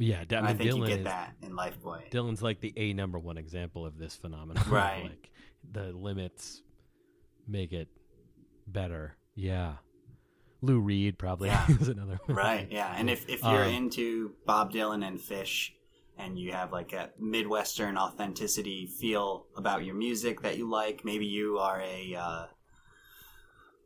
Yeah. 0.00 0.24
I 0.30 0.34
mean, 0.34 0.44
I 0.44 0.54
think 0.54 0.70
Dylan 0.70 0.78
you 0.78 0.86
get 0.86 0.98
is, 1.00 1.04
that 1.04 1.34
in 1.42 1.52
Lifeboy. 1.52 2.10
Dylan's 2.10 2.42
like 2.42 2.60
the 2.60 2.72
a 2.76 2.92
number 2.94 3.18
one 3.18 3.38
example 3.38 3.86
of 3.86 3.98
this 3.98 4.16
phenomenon. 4.16 4.64
Right. 4.68 5.04
like 5.04 5.30
the 5.70 5.92
limits 5.92 6.62
make 7.46 7.72
it 7.72 7.88
better. 8.66 9.16
Yeah. 9.34 9.74
Lou 10.62 10.80
Reed 10.80 11.18
probably 11.18 11.48
Yeah. 11.48 11.66
is 11.80 11.88
another 11.88 12.18
one. 12.26 12.36
right 12.36 12.68
yeah 12.70 12.92
and 12.96 13.08
if, 13.08 13.28
if 13.28 13.42
you're 13.42 13.64
Um, 13.64 13.74
into 13.74 14.32
bob 14.46 14.72
dylan 14.72 15.06
and 15.06 15.18
Phish 15.18 15.70
and 16.18 16.38
you 16.38 16.52
have 16.52 16.70
like 16.70 16.92
a 16.92 17.08
midwestern 17.18 17.96
authenticity 17.96 18.86
feel 18.86 19.46
about 19.56 19.84
your 19.86 19.94
music 19.94 20.42
that 20.42 20.58
you 20.58 20.68
like 20.68 21.02
maybe 21.04 21.24
you 21.26 21.58
are 21.58 21.80
a 21.80 22.14
uh, 22.14 22.46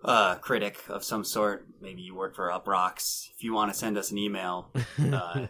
uh, 0.05 0.37
critic 0.37 0.83
of 0.89 1.03
some 1.03 1.25
sort. 1.25 1.67
Maybe 1.81 2.03
you 2.03 2.15
work 2.15 2.35
for 2.35 2.49
Uproxx 2.51 3.31
if 3.31 3.43
you 3.43 3.53
want 3.55 3.73
to 3.73 3.79
send 3.79 3.97
us 3.99 4.11
an 4.11 4.19
email 4.19 4.71
uh, 5.13 5.47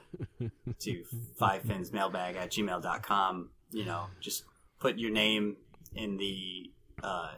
to 0.81 1.05
fivefinsmailbag 1.41 2.37
at 2.37 2.51
gmail.com 2.51 3.51
you 3.75 3.85
know 3.85 4.07
just 4.21 4.45
put 4.79 4.99
your 4.99 5.11
name 5.11 5.57
in 5.95 6.17
the 6.17 6.71
uh, 7.03 7.33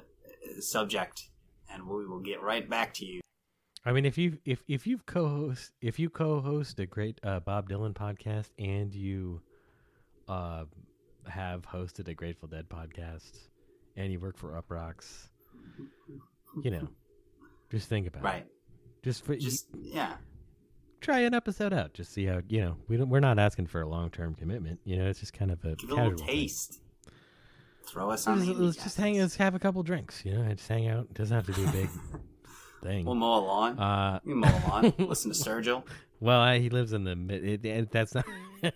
subject 0.60 1.30
and 1.72 1.86
we 1.86 2.06
will 2.06 2.20
get 2.20 2.42
right 2.42 2.68
back 2.68 2.94
to 2.94 3.04
you. 3.04 3.20
I 3.84 3.92
mean, 3.92 4.04
if 4.04 4.18
you 4.18 4.38
if 4.44 4.62
if 4.68 4.86
you've 4.86 5.06
co-host 5.06 5.72
if 5.80 5.98
you 5.98 6.10
co-host 6.10 6.78
a 6.80 6.86
great 6.86 7.20
uh, 7.22 7.40
Bob 7.40 7.68
Dylan 7.68 7.94
podcast 7.94 8.50
and 8.58 8.92
you 8.94 9.40
uh, 10.28 10.64
have 11.28 11.62
hosted 11.62 12.08
a 12.08 12.14
Grateful 12.14 12.48
Dead 12.48 12.68
podcast 12.68 13.38
and 13.96 14.12
you 14.12 14.18
work 14.18 14.36
for 14.36 14.60
Uproxx, 14.60 15.28
you 16.62 16.70
know, 16.70 16.88
just 17.70 17.88
think 17.88 18.06
about 18.06 18.22
right 18.22 18.42
it. 18.42 18.52
Just 19.02 19.24
for 19.24 19.36
just 19.36 19.66
yeah 19.80 20.14
try 21.00 21.20
an 21.20 21.34
episode 21.34 21.72
out. 21.72 21.94
Just 21.94 22.12
see 22.12 22.26
how 22.26 22.40
you 22.48 22.60
know. 22.60 22.76
We 22.88 22.96
don't. 22.96 23.08
We're 23.08 23.20
not 23.20 23.38
asking 23.38 23.66
for 23.68 23.80
a 23.80 23.88
long 23.88 24.10
term 24.10 24.34
commitment. 24.34 24.80
You 24.84 24.96
know, 24.96 25.06
it's 25.08 25.20
just 25.20 25.32
kind 25.32 25.50
of 25.50 25.64
a 25.64 25.76
Give 25.76 25.90
it 25.90 25.92
a 25.92 25.96
casual 25.96 26.04
little 26.10 26.18
thing. 26.18 26.26
taste. 26.28 26.80
Throw 27.86 28.10
us 28.10 28.26
on 28.26 28.40
Let's, 28.44 28.58
the 28.58 28.64
let's 28.64 28.82
just 28.82 28.96
hang. 28.96 29.18
Let's 29.20 29.36
have 29.36 29.54
a 29.54 29.58
couple 29.60 29.82
drinks. 29.84 30.24
You 30.24 30.32
know, 30.32 30.52
just 30.52 30.68
hang 30.68 30.88
out. 30.88 31.06
It 31.10 31.14
doesn't 31.14 31.34
have 31.34 31.46
to 31.46 31.52
be 31.52 31.64
a 31.64 31.72
big 31.72 31.88
thing. 32.82 33.04
We'll 33.04 33.14
mow 33.14 33.38
a 33.38 33.42
lawn. 33.44 33.78
Uh, 33.78 34.18
we 34.24 34.32
can 34.32 34.40
mow 34.40 34.48
a 34.48 34.68
lawn. 34.68 34.94
Listen 34.98 35.32
to 35.32 35.38
Sturgill. 35.38 35.84
Well, 36.18 36.40
I, 36.40 36.58
he 36.58 36.68
lives 36.70 36.92
in 36.92 37.04
the 37.04 37.14
mid. 37.14 37.44
It, 37.44 37.64
it, 37.64 37.90
that's 37.92 38.14
not. 38.14 38.24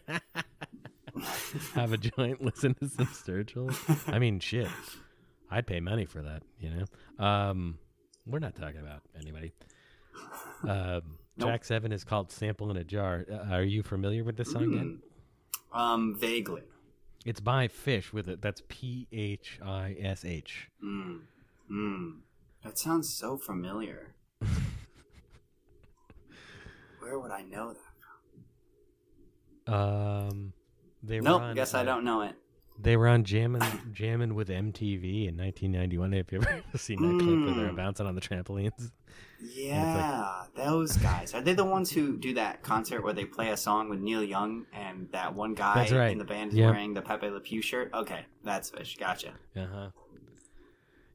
Have 1.75 1.93
a 1.93 1.97
joint, 1.97 2.41
listen 2.43 2.75
to 2.75 2.89
some 2.89 3.07
Sturgill. 3.07 3.75
I 4.13 4.19
mean, 4.19 4.39
shit. 4.41 4.69
I'd 5.51 5.67
pay 5.67 5.81
money 5.81 6.05
for 6.05 6.23
that. 6.23 6.43
You 6.61 6.71
know. 6.71 7.25
Um, 7.25 7.79
we're 8.27 8.39
not 8.39 8.55
talking 8.55 8.81
about 8.81 9.03
anybody. 9.19 9.53
Um, 10.63 11.17
Nope. 11.39 11.49
Track 11.49 11.65
seven 11.65 11.91
is 11.91 12.05
called 12.05 12.31
"Sample 12.31 12.71
in 12.71 12.77
a 12.77 12.85
Jar." 12.85 13.25
Uh, 13.31 13.55
are 13.55 13.63
you 13.63 13.83
familiar 13.83 14.23
with 14.25 14.37
this 14.37 14.53
song 14.53 14.73
yet? 14.73 14.83
Mm. 14.83 14.99
Um, 15.73 16.17
vaguely. 16.21 16.63
It's 17.25 17.41
by 17.41 17.67
Phish 17.69 18.13
with 18.13 18.29
it. 18.29 18.43
That's 18.43 18.63
P 18.69 19.07
H 19.11 19.59
I 19.65 19.97
S 19.99 20.27
H. 20.27 20.69
Mm. 20.85 21.21
Mm. 21.73 22.19
That 22.63 22.79
sounds 22.79 23.09
so 23.09 23.39
familiar. 23.39 24.15
Where 27.01 27.19
would 27.19 27.31
I 27.31 27.43
know 27.43 27.75
that? 29.67 29.73
Um, 29.73 30.53
they 31.03 31.21
Nope, 31.21 31.55
guess 31.55 31.73
I 31.75 31.81
uh, 31.81 31.85
don't 31.85 32.05
know 32.05 32.23
it. 32.23 32.35
They 32.83 32.97
were 32.97 33.09
on 33.09 33.25
jamming 33.25 33.63
jamming 33.93 34.35
with 34.35 34.49
MTV 34.49 35.29
in 35.29 35.37
1991. 35.37 36.13
Have 36.13 36.27
you 36.33 36.39
ever 36.43 36.63
seen 36.79 37.01
that 37.03 37.23
clip 37.25 37.45
where 37.45 37.55
they're 37.65 37.73
Mm. 37.73 37.77
bouncing 37.77 38.07
on 38.07 38.15
the 38.15 38.21
trampolines? 38.21 38.91
Yeah, 39.43 40.45
those 40.55 40.97
guys. 40.99 41.35
Are 41.35 41.41
they 41.41 41.55
the 41.55 41.65
ones 41.65 41.91
who 41.91 42.17
do 42.17 42.35
that 42.35 42.63
concert 42.63 43.03
where 43.03 43.13
they 43.13 43.25
play 43.25 43.51
a 43.51 43.57
song 43.57 43.89
with 43.89 43.99
Neil 44.01 44.23
Young 44.23 44.67
and 44.73 45.09
that 45.13 45.35
one 45.35 45.55
guy 45.55 45.89
right. 45.91 46.13
in 46.13 46.19
the 46.19 46.25
band 46.25 46.53
is 46.53 46.59
Yep. 46.59 46.71
wearing 46.71 46.95
the 46.95 47.03
Pepe 47.03 47.29
Le 47.29 47.41
Pew 47.41 47.61
shirt? 47.63 47.91
Okay, 47.95 48.25
that's 48.45 48.71
Phish. 48.71 48.99
Gotcha. 48.99 49.33
Uh 49.57 49.67
huh. 49.73 49.91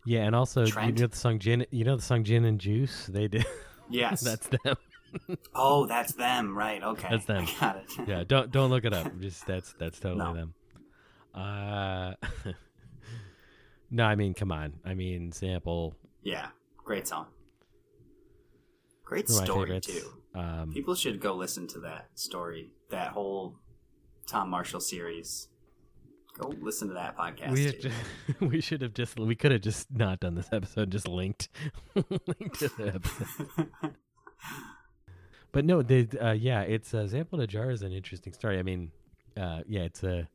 Yeah, 0.06 0.22
and 0.26 0.36
also 0.36 0.66
Trent? 0.66 0.98
you 0.98 1.02
know 1.04 1.08
the 1.08 1.16
song 1.16 1.40
Gin. 1.40 1.66
You 1.72 1.84
know 1.84 1.96
the 1.96 2.02
song 2.02 2.24
Gin 2.24 2.46
and 2.46 2.60
Juice. 2.60 3.08
They 3.08 3.28
did. 3.28 3.46
Yes. 3.90 4.22
That's 4.24 4.48
them. 4.48 4.76
oh, 5.54 5.86
that's 5.86 6.14
them, 6.14 6.58
right? 6.58 6.84
Okay, 6.84 7.08
That's 7.10 7.26
them. 7.26 7.46
I 7.62 7.66
got 7.66 7.76
it. 7.78 7.92
Yeah, 8.08 8.24
don't 8.28 8.52
don't 8.52 8.70
look 8.70 8.84
it 8.86 8.94
up. 8.94 9.18
Just 9.20 9.46
that's 9.48 9.74
that's 9.80 10.00
totally 10.00 10.26
No. 10.26 10.34
them. 10.34 10.54
Uh, 11.36 12.14
no, 13.92 14.06
I 14.06 14.16
mean, 14.16 14.34
come 14.34 14.52
on. 14.52 14.74
I 14.86 14.94
mean, 14.94 15.32
sample 15.32 15.96
yeah, 16.26 16.48
great 16.84 17.08
song. 17.08 17.28
Great 19.06 19.30
one 19.30 19.36
of 19.36 19.42
my 19.42 19.46
story 19.46 19.80
too. 19.80 20.10
Um, 20.34 20.72
People 20.74 20.96
should 20.96 21.22
go 21.22 21.36
listen 21.36 21.68
to 21.68 21.80
that 21.82 22.10
story, 22.16 22.72
that 22.90 23.10
whole 23.10 23.56
Tom 24.28 24.50
Marshall 24.50 24.80
series. 24.80 25.48
Go 26.38 26.52
listen 26.60 26.88
to 26.90 26.96
that 26.96 27.16
podcast. 27.16 27.52
we 27.52 27.72
too. 27.72 27.92
we 28.46 28.60
should 28.60 28.82
have 28.82 28.94
just 28.94 29.20
we 29.20 29.36
could 29.36 29.52
have 29.52 29.62
just 29.62 29.88
not 29.92 30.20
done 30.20 30.34
this 30.34 30.50
episode. 30.52 30.90
Just 30.90 31.08
linked 31.08 31.48
linked 31.96 32.60
to 32.60 32.70
the 32.70 32.96
episode. 32.96 33.96
But 35.52 35.64
no, 35.64 35.84
the 35.84 36.10
uh, 36.20 36.32
yeah, 36.32 36.62
it's 36.62 36.94
uh, 36.94 37.08
Sample 37.08 37.40
to 37.40 37.48
Jar 37.48 37.70
is 37.70 37.84
an 37.84 37.94
interesting 37.94 38.34
story. 38.34 38.58
I 38.58 38.64
mean, 38.64 38.92
uh, 39.38 39.62
yeah, 39.68 39.82
it's 39.82 40.04
a 40.04 40.28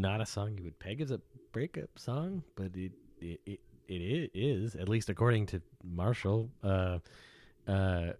not 0.00 0.20
a 0.20 0.26
song 0.26 0.56
you 0.56 0.64
would 0.64 0.78
peg 0.78 1.00
as 1.00 1.10
a 1.10 1.20
breakup 1.52 1.90
song, 1.96 2.42
but 2.56 2.70
it 2.74 2.92
it 3.20 3.40
it, 3.46 3.60
it 3.88 4.30
is 4.34 4.74
at 4.74 4.88
least 4.88 5.08
according 5.08 5.46
to 5.46 5.62
Marshall. 5.82 6.50
Uh, 6.62 6.98
uh, 7.66 8.12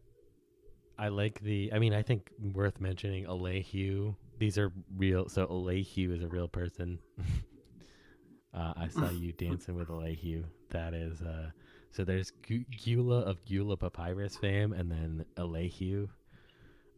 I 0.98 1.08
like 1.08 1.40
the. 1.40 1.72
I 1.72 1.78
mean, 1.78 1.94
I 1.94 2.02
think 2.02 2.30
worth 2.52 2.80
mentioning 2.80 3.26
Alehue. 3.26 4.14
These 4.38 4.58
are 4.58 4.72
real. 4.96 5.28
So 5.28 5.46
Alehue 5.46 6.14
is 6.14 6.22
a 6.22 6.28
real 6.28 6.48
person. 6.48 6.98
uh, 8.54 8.72
I 8.76 8.88
saw 8.88 9.10
you 9.10 9.32
dancing 9.38 9.76
with 9.76 9.88
Alehue. 9.88 10.44
That 10.70 10.94
is. 10.94 11.22
Uh, 11.22 11.50
so 11.92 12.04
there's 12.04 12.32
Gu- 12.46 12.64
Gula 12.84 13.20
of 13.20 13.44
Gula 13.44 13.76
Papyrus 13.76 14.36
fame, 14.36 14.72
and 14.72 14.90
then 14.90 15.24
Alehue. 15.36 16.08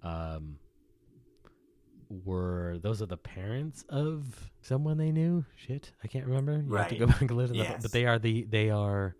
Um, 0.02 0.58
were 2.10 2.78
those 2.82 3.00
are 3.00 3.06
the 3.06 3.16
parents 3.16 3.84
of 3.88 4.50
someone 4.62 4.98
they 4.98 5.12
knew? 5.12 5.44
Shit, 5.56 5.92
I 6.02 6.08
can't 6.08 6.26
remember. 6.26 6.62
You 6.68 6.76
have 6.76 6.88
to 6.88 6.96
go 6.96 7.06
back 7.06 7.20
and 7.22 7.30
listen. 7.30 7.56
Yes. 7.56 7.82
But 7.82 7.92
they 7.92 8.06
are 8.06 8.18
the 8.18 8.44
they 8.44 8.70
are 8.70 9.14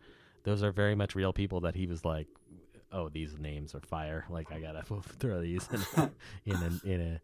those 0.45 0.63
are 0.63 0.73
very 0.73 0.95
much 0.95 1.15
real 1.15 1.33
people 1.33 1.61
that 1.61 1.75
he 1.75 1.87
was 1.87 2.05
like, 2.05 2.27
oh, 2.93 3.09
these 3.09 3.39
names 3.39 3.75
are 3.75 3.81
fire. 3.81 4.25
Like 4.29 4.51
I 4.53 4.61
gotta 4.61 4.83
throw 5.19 5.41
these 5.41 5.69
in 5.73 5.81
a, 5.97 6.11
in 6.45 6.57
a 6.57 6.93
in 6.93 7.01
a 7.01 7.21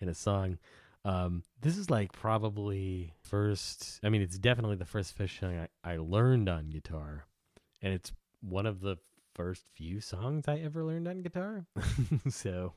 in 0.00 0.08
a 0.08 0.14
song. 0.14 0.58
Um, 1.04 1.42
this 1.60 1.76
is 1.76 1.90
like 1.90 2.12
probably 2.12 3.12
first. 3.22 4.00
I 4.02 4.08
mean, 4.08 4.22
it's 4.22 4.38
definitely 4.38 4.76
the 4.76 4.86
first 4.86 5.16
Phish 5.16 5.40
song 5.40 5.68
I, 5.84 5.92
I 5.92 5.98
learned 5.98 6.48
on 6.48 6.70
guitar, 6.70 7.26
and 7.82 7.92
it's 7.92 8.12
one 8.40 8.66
of 8.66 8.80
the 8.80 8.96
first 9.34 9.64
few 9.74 10.00
songs 10.00 10.44
I 10.48 10.58
ever 10.58 10.84
learned 10.84 11.08
on 11.08 11.20
guitar. 11.20 11.66
so, 12.28 12.72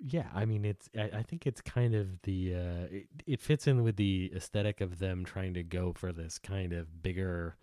yeah, 0.00 0.26
I 0.34 0.44
mean, 0.44 0.64
it's. 0.64 0.88
I, 0.96 1.18
I 1.18 1.22
think 1.22 1.46
it's 1.46 1.60
kind 1.60 1.94
of 1.94 2.20
the. 2.22 2.54
Uh, 2.54 2.86
it, 2.90 3.06
it 3.26 3.40
fits 3.40 3.66
in 3.66 3.82
with 3.82 3.96
the 3.96 4.32
aesthetic 4.34 4.80
of 4.80 4.98
them 4.98 5.24
trying 5.24 5.54
to 5.54 5.62
go 5.62 5.92
for 5.92 6.12
this 6.12 6.38
kind 6.38 6.72
of 6.72 7.02
bigger 7.02 7.56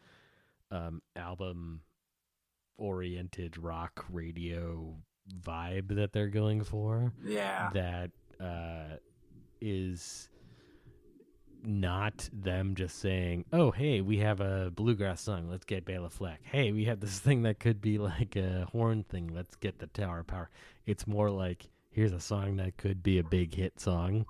um, 0.71 1.01
album 1.15 1.81
oriented 2.77 3.57
rock 3.57 4.05
radio 4.09 4.95
vibe 5.41 5.95
that 5.95 6.11
they're 6.13 6.27
going 6.27 6.63
for 6.63 7.13
yeah. 7.23 7.69
that 7.73 8.11
uh, 8.39 8.97
is 9.61 10.29
not 11.63 12.29
them 12.31 12.75
just 12.75 12.99
saying, 12.99 13.45
"Oh, 13.51 13.71
hey, 13.71 14.01
we 14.01 14.17
have 14.17 14.39
a 14.39 14.71
bluegrass 14.71 15.21
song. 15.21 15.49
Let's 15.49 15.65
get 15.65 15.86
Bela 15.86 16.09
Fleck. 16.09 16.41
Hey, 16.43 16.71
we 16.71 16.86
have 16.86 16.99
this 16.99 17.19
thing 17.19 17.43
that 17.43 17.59
could 17.59 17.81
be 17.81 17.97
like 17.97 18.36
a 18.36 18.67
horn 18.71 19.03
thing. 19.03 19.31
Let's 19.33 19.55
get 19.55 19.79
the 19.79 19.88
Tower 19.88 20.23
Power." 20.23 20.49
It's 20.86 21.07
more 21.07 21.31
like, 21.31 21.67
"Here's 21.96 22.12
a 22.14 22.20
song 22.20 22.58
that 22.58 22.78
could 22.78 23.02
be 23.02 23.18
a 23.18 23.24
big 23.24 23.56
hit 23.56 23.80
song." 23.80 24.26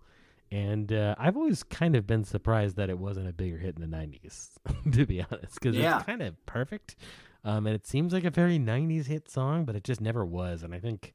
And 0.51 0.93
uh, 0.93 1.15
I've 1.17 1.35
always 1.35 1.63
kind 1.63 1.95
of 1.95 2.05
been 2.05 2.23
surprised 2.23 2.75
that 2.77 2.89
it 2.89 2.99
wasn't 2.99 3.27
a 3.27 3.33
bigger 3.33 3.57
hit 3.57 3.75
in 3.77 3.81
the 3.89 3.97
'90s, 3.97 4.49
to 4.93 5.05
be 5.05 5.21
honest, 5.21 5.55
because 5.55 5.75
Yeah. 5.75 5.97
it's 5.97 6.05
kind 6.05 6.21
of 6.21 6.45
perfect. 6.45 6.95
Um, 7.43 7.67
and 7.67 7.75
it 7.75 7.85
seems 7.85 8.13
like 8.13 8.23
a 8.23 8.29
very 8.29 8.57
'90s 8.59 9.07
hit 9.07 9.29
song, 9.29 9.65
but 9.65 9.75
it 9.75 9.83
just 9.83 10.01
never 10.01 10.23
was. 10.25 10.63
And 10.63 10.73
I 10.73 10.79
think 10.79 11.13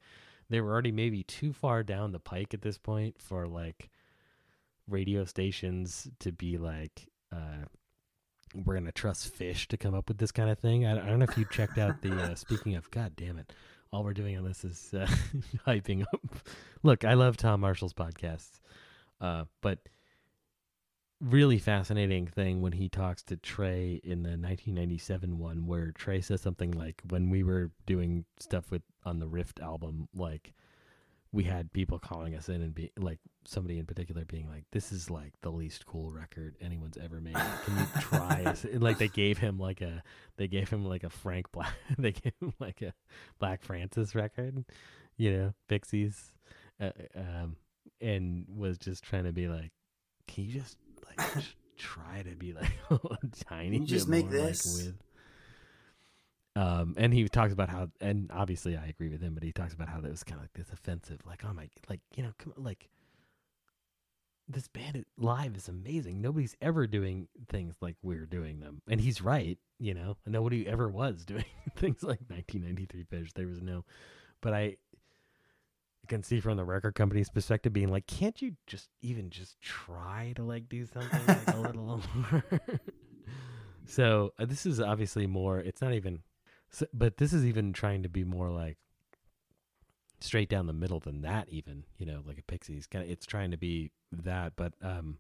they 0.49 0.61
were 0.61 0.73
already 0.73 0.93
maybe 0.93 1.23
too 1.23 1.53
far 1.53 1.83
down 1.85 2.11
the 2.13 2.19
pike 2.21 2.53
at 2.55 2.63
this 2.63 2.77
point 2.79 3.17
for 3.21 3.47
like 3.47 3.89
radio 4.89 5.25
stations 5.25 6.09
to 6.19 6.33
be 6.33 6.59
like 6.59 7.07
uh 7.33 7.65
we're 8.65 8.75
gonna 8.75 8.91
trust 8.91 9.33
Phish 9.39 9.69
to 9.69 9.77
come 9.77 9.95
up 9.95 10.09
with 10.09 10.19
this 10.19 10.33
kind 10.33 10.51
of 10.51 10.59
thing 10.59 10.85
i, 10.85 10.93
I 11.01 11.09
don't 11.09 11.21
know 11.21 11.27
if 11.31 11.39
you 11.39 11.45
checked 11.49 11.79
out 11.79 12.03
the 12.03 12.11
uh, 12.11 12.35
speaking 12.35 12.75
of 12.75 12.91
god 12.91 13.15
damn 13.15 13.39
it 13.39 13.53
all 13.93 14.05
we're 14.05 14.15
doing 14.15 14.37
on 14.37 14.45
this 14.45 14.65
is 14.65 14.95
uh, 14.95 15.07
hyping 15.67 16.03
up. 16.03 16.21
Look 16.83 17.05
i 17.05 17.15
love 17.15 17.37
tom 17.37 17.61
marshall's 17.61 17.93
podcasts 17.93 18.61
uh 19.21 19.45
but 19.61 19.81
really 21.21 21.59
fascinating 21.59 22.27
thing 22.27 22.63
when 22.63 22.73
he 22.73 22.89
talks 22.89 23.23
to 23.23 23.37
Trey 23.37 24.01
in 24.03 24.23
the 24.23 24.31
1997 24.31 25.39
one 25.39 25.67
where 25.67 25.93
Trey 25.93 26.23
says 26.23 26.41
something 26.41 26.71
like 26.71 27.03
when 27.11 27.29
we 27.29 27.43
were 27.43 27.71
doing 27.85 28.25
stuff 28.39 28.71
with 28.71 28.83
on 29.05 29.19
the 29.19 29.29
Rift 29.29 29.61
album 29.61 30.09
like 30.15 30.55
we 31.31 31.45
had 31.45 31.73
people 31.73 31.99
calling 31.99 32.35
us 32.35 32.49
in 32.49 32.63
and 32.63 32.75
be 32.75 32.91
like 32.97 33.19
somebody 33.45 33.79
in 33.79 33.87
particular 33.87 34.25
being 34.25 34.49
like 34.49 34.65
this 34.71 34.93
is 34.93 35.11
like 35.11 35.33
the 35.41 35.51
least 35.51 35.87
cool 35.87 36.11
record 36.11 36.57
anyone's 36.61 36.99
ever 36.99 37.21
made 37.21 37.35
can 37.35 37.79
you 37.79 37.87
try? 38.01 38.55
And, 38.73 38.83
like 38.83 38.99
they 38.99 39.09
gave 39.09 39.39
him 39.39 39.59
like 39.59 39.81
a 39.81 40.03
they 40.37 40.47
gave 40.47 40.69
him 40.69 40.85
like 40.85 41.05
a 41.05 41.11
Frank 41.11 41.51
Black 41.53 41.73
they 41.99 42.13
gave 42.13 42.35
him 42.41 42.53
like 42.59 42.83
a 42.83 42.93
Black 43.39 43.63
Francis 43.63 44.15
record 44.15 44.65
you 45.17 45.33
know 45.33 45.55
Pixies 45.69 46.33
uh, 46.81 46.91
um 47.17 47.57
and 48.01 48.47
was 48.55 48.79
just 48.79 49.03
trying 49.03 49.25
to 49.25 49.33
be 49.33 49.49
like 49.49 49.73
can 50.27 50.45
you 50.45 50.53
just 50.53 50.77
like 51.07 51.35
just 51.35 51.55
try 51.77 52.23
to 52.23 52.37
be 52.37 52.53
like 52.53 52.73
a 52.91 52.99
tiny 53.45 53.79
you 53.79 53.87
just 53.87 54.09
make 54.09 54.27
more, 54.27 54.41
like, 54.41 54.49
this? 54.49 54.85
with 54.85 54.95
um 56.57 56.95
and 56.99 57.15
he 57.15 57.27
talks 57.29 57.53
about 57.53 57.71
how 57.71 57.89
and 58.03 58.31
obviously 58.35 58.77
i 58.77 58.87
agree 58.87 59.09
with 59.09 59.23
him 59.23 59.33
but 59.33 59.43
he 59.43 59.53
talks 59.53 59.73
about 59.73 59.89
how 59.89 60.01
that 60.01 60.11
was 60.11 60.23
kind 60.23 60.39
of 60.39 60.43
like 60.43 60.53
this 60.53 60.71
offensive 60.73 61.21
like 61.27 61.43
oh 61.49 61.55
my 61.55 61.69
like 61.89 62.01
you 62.17 62.23
know 62.23 62.33
come 62.39 62.53
like 62.57 62.91
this 64.53 64.69
band 64.69 65.05
live 65.17 65.57
is 65.57 65.69
amazing. 65.69 66.21
Nobody's 66.21 66.57
ever 66.61 66.87
doing 66.87 67.29
things 67.49 67.77
like 67.81 67.97
we're 68.03 68.27
doing 68.27 68.61
them. 68.61 68.83
And 68.89 69.01
he's 69.01 69.21
right 69.21 69.59
you 69.81 69.95
know? 69.95 70.17
Nobody 70.27 70.69
ever 70.69 70.89
was 70.89 71.25
doing 71.27 71.45
things 71.77 72.03
like 72.03 72.21
1993 72.29 73.05
Phish. 73.05 73.33
There 73.33 73.49
was 73.49 73.63
no 73.63 73.85
but 74.43 74.55
i 74.55 74.77
can 76.09 76.23
see 76.23 76.41
from 76.41 76.57
the 76.57 76.65
record 76.65 76.95
company's 76.95 77.29
perspective 77.29 77.73
being 77.75 77.91
like 77.91 78.07
can't 78.07 78.41
you 78.41 78.57
just 78.67 78.89
even 79.03 79.29
just 79.31 79.61
try 79.61 80.33
to 80.35 80.43
like 80.43 80.69
do 80.69 80.87
something 80.87 81.21
like 81.27 81.55
a 81.55 81.61
little 81.61 82.03
more? 82.15 82.45
So 83.87 84.33
uh, 84.39 84.45
this 84.45 84.67
is 84.67 84.81
obviously 84.81 85.27
more 85.27 85.59
it's 85.59 85.81
not 85.81 85.95
even 85.95 86.21
so, 86.71 86.87
but 86.93 87.17
this 87.17 87.33
is 87.33 87.45
even 87.45 87.73
trying 87.73 88.03
to 88.03 88.09
be 88.09 88.25
more 88.25 88.51
like 88.51 88.79
straight 90.21 90.49
down 90.49 90.67
the 90.67 90.73
middle 90.73 91.01
than 91.01 91.23
that 91.23 91.49
even 91.49 91.85
you 91.99 92.07
know 92.07 92.23
like 92.27 92.39
a 92.39 92.43
pixies 92.43 92.87
kind 92.87 93.05
of 93.05 93.11
it's 93.11 93.27
trying 93.27 93.51
to 93.51 93.57
be 93.57 93.91
that 94.13 94.53
but 94.57 94.73
um 94.83 95.19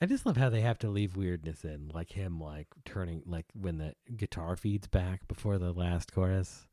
i 0.00 0.06
just 0.06 0.24
love 0.24 0.36
how 0.36 0.48
they 0.48 0.60
have 0.60 0.78
to 0.78 0.88
leave 0.88 1.16
weirdness 1.16 1.64
in 1.64 1.90
like 1.92 2.10
him 2.12 2.40
like 2.40 2.68
turning 2.84 3.22
like 3.26 3.46
when 3.54 3.78
the 3.78 3.94
guitar 4.16 4.56
feeds 4.56 4.86
back 4.86 5.26
before 5.28 5.58
the 5.58 5.72
last 5.72 6.12
chorus 6.12 6.66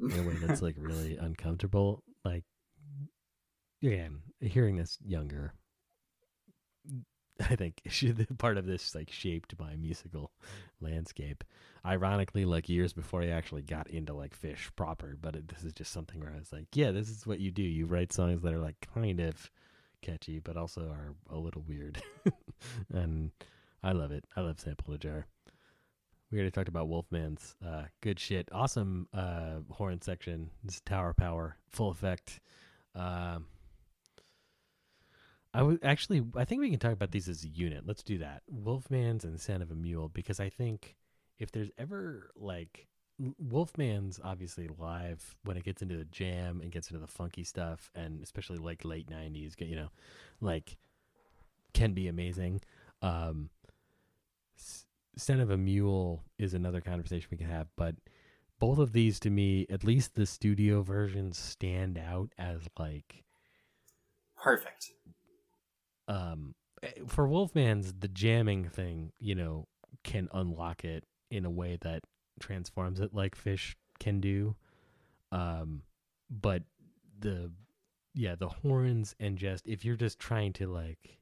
in 0.00 0.18
a 0.18 0.22
way 0.22 0.34
that's 0.34 0.62
like 0.62 0.74
really 0.78 1.16
uncomfortable 1.20 2.02
like 2.24 2.44
again 3.82 4.18
hearing 4.40 4.76
this 4.76 4.98
younger 5.04 5.52
i 7.50 7.56
think 7.56 7.82
part 8.38 8.58
of 8.58 8.66
this 8.66 8.94
like 8.94 9.10
shaped 9.10 9.54
my 9.58 9.74
musical 9.76 10.30
landscape 10.80 11.42
ironically 11.84 12.44
like 12.44 12.68
years 12.68 12.92
before 12.92 13.22
i 13.22 13.28
actually 13.28 13.62
got 13.62 13.88
into 13.88 14.14
like 14.14 14.38
Phish 14.38 14.74
proper 14.76 15.16
but 15.20 15.36
it, 15.36 15.48
this 15.48 15.64
is 15.64 15.72
just 15.72 15.92
something 15.92 16.20
where 16.20 16.32
i 16.34 16.38
was 16.38 16.52
like 16.52 16.66
yeah 16.74 16.90
this 16.90 17.08
is 17.08 17.26
what 17.26 17.40
you 17.40 17.50
do 17.50 17.62
you 17.62 17.86
write 17.86 18.12
songs 18.12 18.42
that 18.42 18.54
are 18.54 18.60
like 18.60 18.76
kind 18.94 19.20
of 19.20 19.50
catchy, 20.04 20.38
but 20.38 20.56
also 20.56 20.82
are 20.82 21.14
a 21.30 21.38
little 21.38 21.62
weird. 21.66 22.00
and 22.92 23.30
I 23.82 23.92
love 23.92 24.12
it. 24.12 24.24
I 24.36 24.42
love 24.42 24.60
Sample 24.60 24.92
the 24.92 24.98
Jar. 24.98 25.26
We 26.30 26.38
already 26.38 26.50
talked 26.50 26.68
about 26.68 26.88
Wolfman's 26.88 27.54
uh, 27.64 27.84
good 28.00 28.18
shit. 28.20 28.48
Awesome 28.52 29.08
uh, 29.14 29.60
horn 29.70 30.00
section. 30.00 30.50
This 30.62 30.80
tower 30.84 31.14
power, 31.14 31.56
full 31.70 31.90
effect. 31.90 32.40
Um, 32.94 33.46
I 35.54 35.62
would 35.62 35.78
actually. 35.84 36.22
I 36.36 36.44
think 36.44 36.60
we 36.60 36.70
can 36.70 36.80
talk 36.80 36.92
about 36.92 37.12
these 37.12 37.28
as 37.28 37.44
a 37.44 37.48
unit. 37.48 37.84
Let's 37.86 38.02
do 38.02 38.18
that. 38.18 38.42
Wolfman's 38.52 39.24
and 39.24 39.40
Son 39.40 39.62
of 39.62 39.70
a 39.70 39.76
Mule 39.76 40.08
because 40.08 40.40
I 40.40 40.48
think 40.48 40.96
if 41.38 41.52
there's 41.52 41.70
ever 41.78 42.30
like 42.36 42.88
Wolfman's 43.40 44.18
obviously 44.22 44.68
live 44.78 45.36
when 45.44 45.56
it 45.56 45.62
gets 45.64 45.80
into 45.80 45.96
the 45.96 46.04
jam 46.06 46.60
and 46.60 46.72
gets 46.72 46.90
into 46.90 47.00
the 47.00 47.06
funky 47.06 47.44
stuff, 47.44 47.88
and 47.94 48.20
especially 48.20 48.58
like 48.58 48.84
late 48.84 49.08
'90s, 49.08 49.54
you 49.60 49.76
know, 49.76 49.90
like 50.40 50.76
can 51.72 51.92
be 51.92 52.08
amazing. 52.08 52.60
Um, 53.00 53.50
Scent 55.16 55.40
of 55.40 55.50
a 55.50 55.56
Mule 55.56 56.24
is 56.36 56.54
another 56.54 56.80
conversation 56.80 57.28
we 57.30 57.36
can 57.36 57.48
have, 57.48 57.68
but 57.76 57.94
both 58.58 58.78
of 58.78 58.92
these 58.92 59.20
to 59.20 59.30
me, 59.30 59.66
at 59.70 59.84
least 59.84 60.16
the 60.16 60.26
studio 60.26 60.82
versions, 60.82 61.38
stand 61.38 61.96
out 61.96 62.30
as 62.38 62.62
like 62.76 63.22
perfect. 64.36 64.90
Um, 66.08 66.54
eh, 66.82 66.90
for 67.06 67.26
Wolfman's, 67.26 67.94
the 67.98 68.08
jamming 68.08 68.68
thing, 68.68 69.12
you 69.18 69.34
know, 69.34 69.66
can 70.02 70.28
unlock 70.32 70.84
it 70.84 71.04
in 71.30 71.44
a 71.44 71.50
way 71.50 71.78
that 71.80 72.04
transforms 72.40 73.00
it 73.00 73.14
like 73.14 73.36
Phish 73.36 73.74
can 73.98 74.20
do. 74.20 74.56
Um, 75.32 75.82
but 76.30 76.62
the 77.18 77.50
yeah, 78.14 78.36
the 78.36 78.48
horns 78.48 79.14
and 79.18 79.36
just 79.36 79.66
if 79.66 79.84
you're 79.84 79.96
just 79.96 80.18
trying 80.18 80.52
to 80.54 80.68
like, 80.68 81.18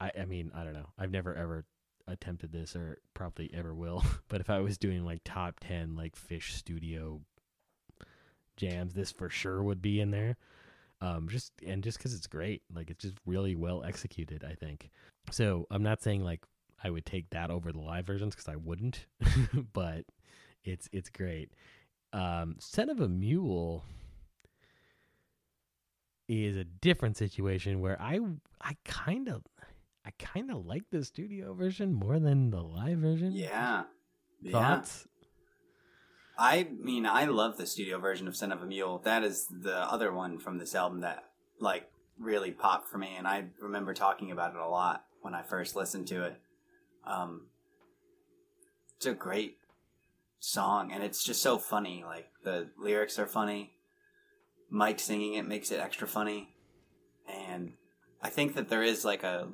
I 0.00 0.10
I 0.20 0.24
mean 0.24 0.50
I 0.54 0.64
don't 0.64 0.72
know. 0.72 0.90
I've 0.98 1.10
never 1.10 1.34
ever 1.34 1.64
attempted 2.06 2.52
this 2.52 2.76
or 2.76 2.98
probably 3.14 3.50
ever 3.54 3.74
will. 3.74 4.04
but 4.28 4.40
if 4.40 4.50
I 4.50 4.60
was 4.60 4.78
doing 4.78 5.04
like 5.04 5.20
top 5.24 5.60
ten 5.60 5.96
like 5.96 6.16
Phish 6.16 6.52
studio 6.52 7.20
jams, 8.56 8.94
this 8.94 9.12
for 9.12 9.28
sure 9.28 9.62
would 9.62 9.82
be 9.82 10.00
in 10.00 10.10
there. 10.10 10.36
Um, 11.00 11.28
just 11.28 11.52
and 11.66 11.82
just 11.82 11.98
because 11.98 12.14
it's 12.14 12.26
great, 12.26 12.62
like 12.74 12.90
it's 12.90 13.02
just 13.02 13.16
really 13.26 13.54
well 13.54 13.82
executed. 13.84 14.44
I 14.48 14.54
think. 14.54 14.90
So 15.30 15.66
I'm 15.70 15.82
not 15.82 16.02
saying 16.02 16.24
like 16.24 16.44
I 16.82 16.90
would 16.90 17.06
take 17.06 17.30
that 17.30 17.50
over 17.50 17.72
the 17.72 17.80
live 17.80 18.06
versions 18.06 18.34
because 18.34 18.48
I 18.48 18.56
wouldn't, 18.56 19.06
but 19.72 20.04
it's 20.64 20.88
it's 20.92 21.10
great. 21.10 21.50
Um, 22.12 22.56
Scent 22.58 22.90
of 22.90 23.00
a 23.00 23.08
Mule 23.08 23.84
is 26.28 26.56
a 26.56 26.64
different 26.64 27.16
situation 27.16 27.80
where 27.80 28.00
I 28.00 28.20
I 28.60 28.76
kind 28.84 29.28
of 29.28 29.42
I 30.06 30.10
kind 30.18 30.50
of 30.50 30.66
like 30.66 30.84
the 30.90 31.04
studio 31.04 31.54
version 31.54 31.92
more 31.92 32.18
than 32.18 32.50
the 32.50 32.62
live 32.62 32.98
version. 32.98 33.32
Yeah. 33.32 33.84
Thoughts? 34.50 35.06
I 36.36 36.68
mean, 36.80 37.06
I 37.06 37.26
love 37.26 37.56
the 37.56 37.66
studio 37.66 37.98
version 37.98 38.26
of 38.26 38.36
"Son 38.36 38.52
of 38.52 38.62
a 38.62 38.66
Mule. 38.66 39.00
That 39.04 39.22
is 39.22 39.46
the 39.46 39.76
other 39.76 40.12
one 40.12 40.38
from 40.38 40.58
this 40.58 40.74
album 40.74 41.00
that 41.00 41.24
like 41.60 41.90
really 42.18 42.50
popped 42.50 42.88
for 42.88 42.98
me, 42.98 43.14
and 43.16 43.26
I 43.26 43.44
remember 43.60 43.94
talking 43.94 44.30
about 44.30 44.54
it 44.54 44.60
a 44.60 44.68
lot 44.68 45.04
when 45.22 45.34
I 45.34 45.42
first 45.42 45.76
listened 45.76 46.08
to 46.08 46.24
it. 46.24 46.40
Um, 47.06 47.46
it's 48.96 49.06
a 49.06 49.14
great 49.14 49.58
song, 50.40 50.92
and 50.92 51.02
it's 51.02 51.24
just 51.24 51.42
so 51.42 51.58
funny. 51.58 52.04
Like 52.04 52.28
the 52.42 52.68
lyrics 52.78 53.18
are 53.18 53.26
funny. 53.26 53.72
Mike 54.70 54.98
singing 54.98 55.34
it 55.34 55.46
makes 55.46 55.70
it 55.70 55.80
extra 55.80 56.08
funny, 56.08 56.54
and 57.28 57.74
I 58.20 58.28
think 58.28 58.54
that 58.54 58.68
there 58.68 58.82
is 58.82 59.04
like 59.04 59.22
a 59.22 59.48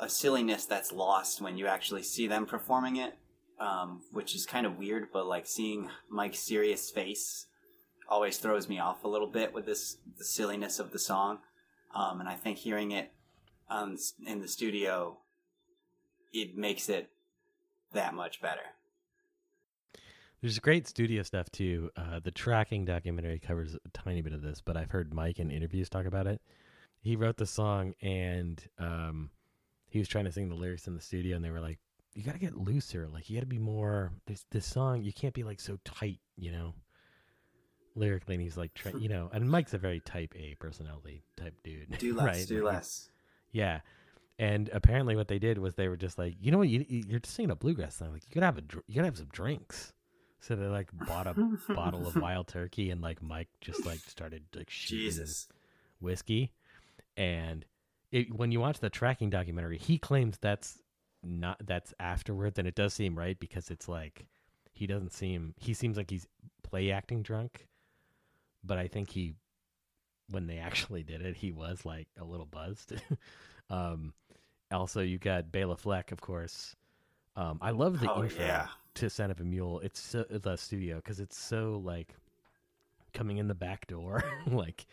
a 0.00 0.08
silliness 0.08 0.66
that's 0.66 0.92
lost 0.92 1.40
when 1.40 1.56
you 1.56 1.68
actually 1.68 2.02
see 2.02 2.26
them 2.26 2.46
performing 2.46 2.96
it, 2.96 3.16
um, 3.64 4.02
which 4.12 4.34
is 4.34 4.46
kind 4.46 4.66
of 4.66 4.78
weird. 4.78 5.08
But 5.12 5.26
like 5.26 5.46
seeing 5.46 5.88
Mike's 6.08 6.40
serious 6.40 6.90
face 6.90 7.46
always 8.08 8.38
throws 8.38 8.68
me 8.68 8.78
off 8.78 9.04
a 9.04 9.08
little 9.08 9.26
bit 9.26 9.54
with 9.54 9.66
this 9.66 9.96
the 10.18 10.24
silliness 10.24 10.78
of 10.78 10.92
the 10.92 10.98
song, 10.98 11.38
um, 11.94 12.20
and 12.20 12.28
I 12.28 12.34
think 12.34 12.58
hearing 12.58 12.92
it 12.92 13.12
um, 13.70 13.96
in 14.26 14.40
the 14.40 14.48
studio 14.48 15.18
it 16.32 16.56
makes 16.56 16.88
it 16.88 17.10
that 17.92 18.12
much 18.12 18.42
better. 18.42 18.60
There's 20.42 20.58
great 20.58 20.86
studio 20.86 21.22
stuff 21.22 21.48
too. 21.50 21.90
Uh, 21.96 22.20
the 22.22 22.32
tracking 22.32 22.84
documentary 22.84 23.38
covers 23.38 23.76
a 23.76 23.88
tiny 23.94 24.20
bit 24.20 24.34
of 24.34 24.42
this, 24.42 24.60
but 24.60 24.76
I've 24.76 24.90
heard 24.90 25.14
Mike 25.14 25.38
in 25.38 25.50
interviews 25.50 25.88
talk 25.88 26.04
about 26.04 26.26
it. 26.26 26.42
He 27.00 27.16
wrote 27.16 27.36
the 27.36 27.46
song 27.46 27.94
and 28.02 28.62
um, 28.78 29.30
he 29.88 30.00
was 30.00 30.08
trying 30.08 30.24
to 30.24 30.32
sing 30.32 30.48
the 30.48 30.56
lyrics 30.56 30.88
in 30.88 30.96
the 30.96 31.00
studio, 31.00 31.36
and 31.36 31.44
they 31.44 31.50
were 31.50 31.60
like, 31.60 31.78
"You 32.14 32.22
got 32.22 32.32
to 32.32 32.38
get 32.38 32.56
looser. 32.56 33.08
Like 33.12 33.28
you 33.28 33.36
got 33.36 33.42
to 33.42 33.46
be 33.46 33.58
more. 33.58 34.12
This 34.26 34.44
this 34.50 34.66
song, 34.66 35.02
you 35.02 35.12
can't 35.12 35.34
be 35.34 35.42
like 35.44 35.60
so 35.60 35.78
tight, 35.84 36.20
you 36.36 36.52
know." 36.52 36.74
Lyrically, 37.96 38.34
and 38.34 38.42
he's 38.42 38.56
like, 38.56 38.74
try, 38.74 38.90
you 38.98 39.08
know, 39.08 39.30
and 39.32 39.48
Mike's 39.48 39.72
a 39.72 39.78
very 39.78 40.00
type 40.00 40.34
A 40.36 40.56
personality 40.58 41.22
type 41.36 41.54
dude. 41.62 41.96
Do 41.96 42.12
less, 42.16 42.26
right? 42.26 42.46
do 42.48 42.64
less. 42.64 43.08
Yeah, 43.52 43.82
and 44.38 44.68
apparently, 44.72 45.14
what 45.14 45.28
they 45.28 45.38
did 45.38 45.58
was 45.58 45.74
they 45.74 45.88
were 45.88 45.96
just 45.96 46.18
like, 46.18 46.34
you 46.40 46.50
know 46.50 46.58
what, 46.58 46.68
you, 46.68 46.84
you're 46.88 47.20
just 47.20 47.36
singing 47.36 47.52
a 47.52 47.56
bluegrass 47.56 47.94
song. 47.96 48.12
Like 48.12 48.22
you 48.28 48.34
gotta 48.34 48.46
have 48.46 48.58
a, 48.58 48.62
you 48.88 48.96
gotta 48.96 49.06
have 49.06 49.16
some 49.16 49.28
drinks. 49.30 49.92
So 50.40 50.56
they 50.56 50.66
like 50.66 50.88
bought 51.06 51.26
a 51.26 51.34
bottle 51.74 52.06
of 52.06 52.16
wild 52.16 52.48
turkey, 52.48 52.90
and 52.90 53.00
like 53.00 53.22
Mike 53.22 53.48
just 53.60 53.86
like 53.86 54.00
started 54.00 54.42
like 54.54 54.68
Jesus. 54.68 55.46
whiskey. 56.00 56.52
And 57.16 57.64
it, 58.10 58.34
when 58.34 58.50
you 58.50 58.58
watch 58.58 58.80
the 58.80 58.90
tracking 58.90 59.30
documentary, 59.30 59.78
he 59.78 59.98
claims 59.98 60.36
that's 60.40 60.82
not 61.24 61.58
that's 61.66 61.94
afterwards, 62.00 62.58
and 62.58 62.68
it 62.68 62.74
does 62.74 62.94
seem 62.94 63.18
right 63.18 63.38
because 63.38 63.70
it's 63.70 63.88
like 63.88 64.26
he 64.72 64.86
doesn't 64.86 65.12
seem 65.12 65.54
he 65.58 65.74
seems 65.74 65.96
like 65.96 66.10
he's 66.10 66.26
play 66.62 66.90
acting 66.90 67.22
drunk, 67.22 67.66
but 68.64 68.78
I 68.78 68.88
think 68.88 69.10
he 69.10 69.34
when 70.30 70.46
they 70.46 70.58
actually 70.58 71.02
did 71.02 71.22
it, 71.22 71.36
he 71.36 71.52
was 71.52 71.84
like 71.84 72.08
a 72.18 72.24
little 72.24 72.46
buzzed. 72.46 72.94
um, 73.70 74.12
also, 74.72 75.00
you 75.02 75.18
got 75.18 75.52
Bela 75.52 75.76
Fleck, 75.76 76.12
of 76.12 76.20
course. 76.20 76.74
Um, 77.36 77.58
I 77.60 77.70
love 77.70 78.00
the 78.00 78.10
Oh, 78.12 78.22
intro 78.24 78.44
yeah. 78.44 78.68
to 78.94 79.10
Son 79.10 79.30
of 79.30 79.40
a 79.40 79.44
Mule. 79.44 79.80
It's 79.80 80.00
so, 80.00 80.24
the 80.28 80.56
studio 80.56 80.96
because 80.96 81.20
it's 81.20 81.36
so 81.36 81.80
like 81.84 82.14
coming 83.12 83.38
in 83.38 83.48
the 83.48 83.54
back 83.54 83.86
door. 83.86 84.22
like 84.46 84.86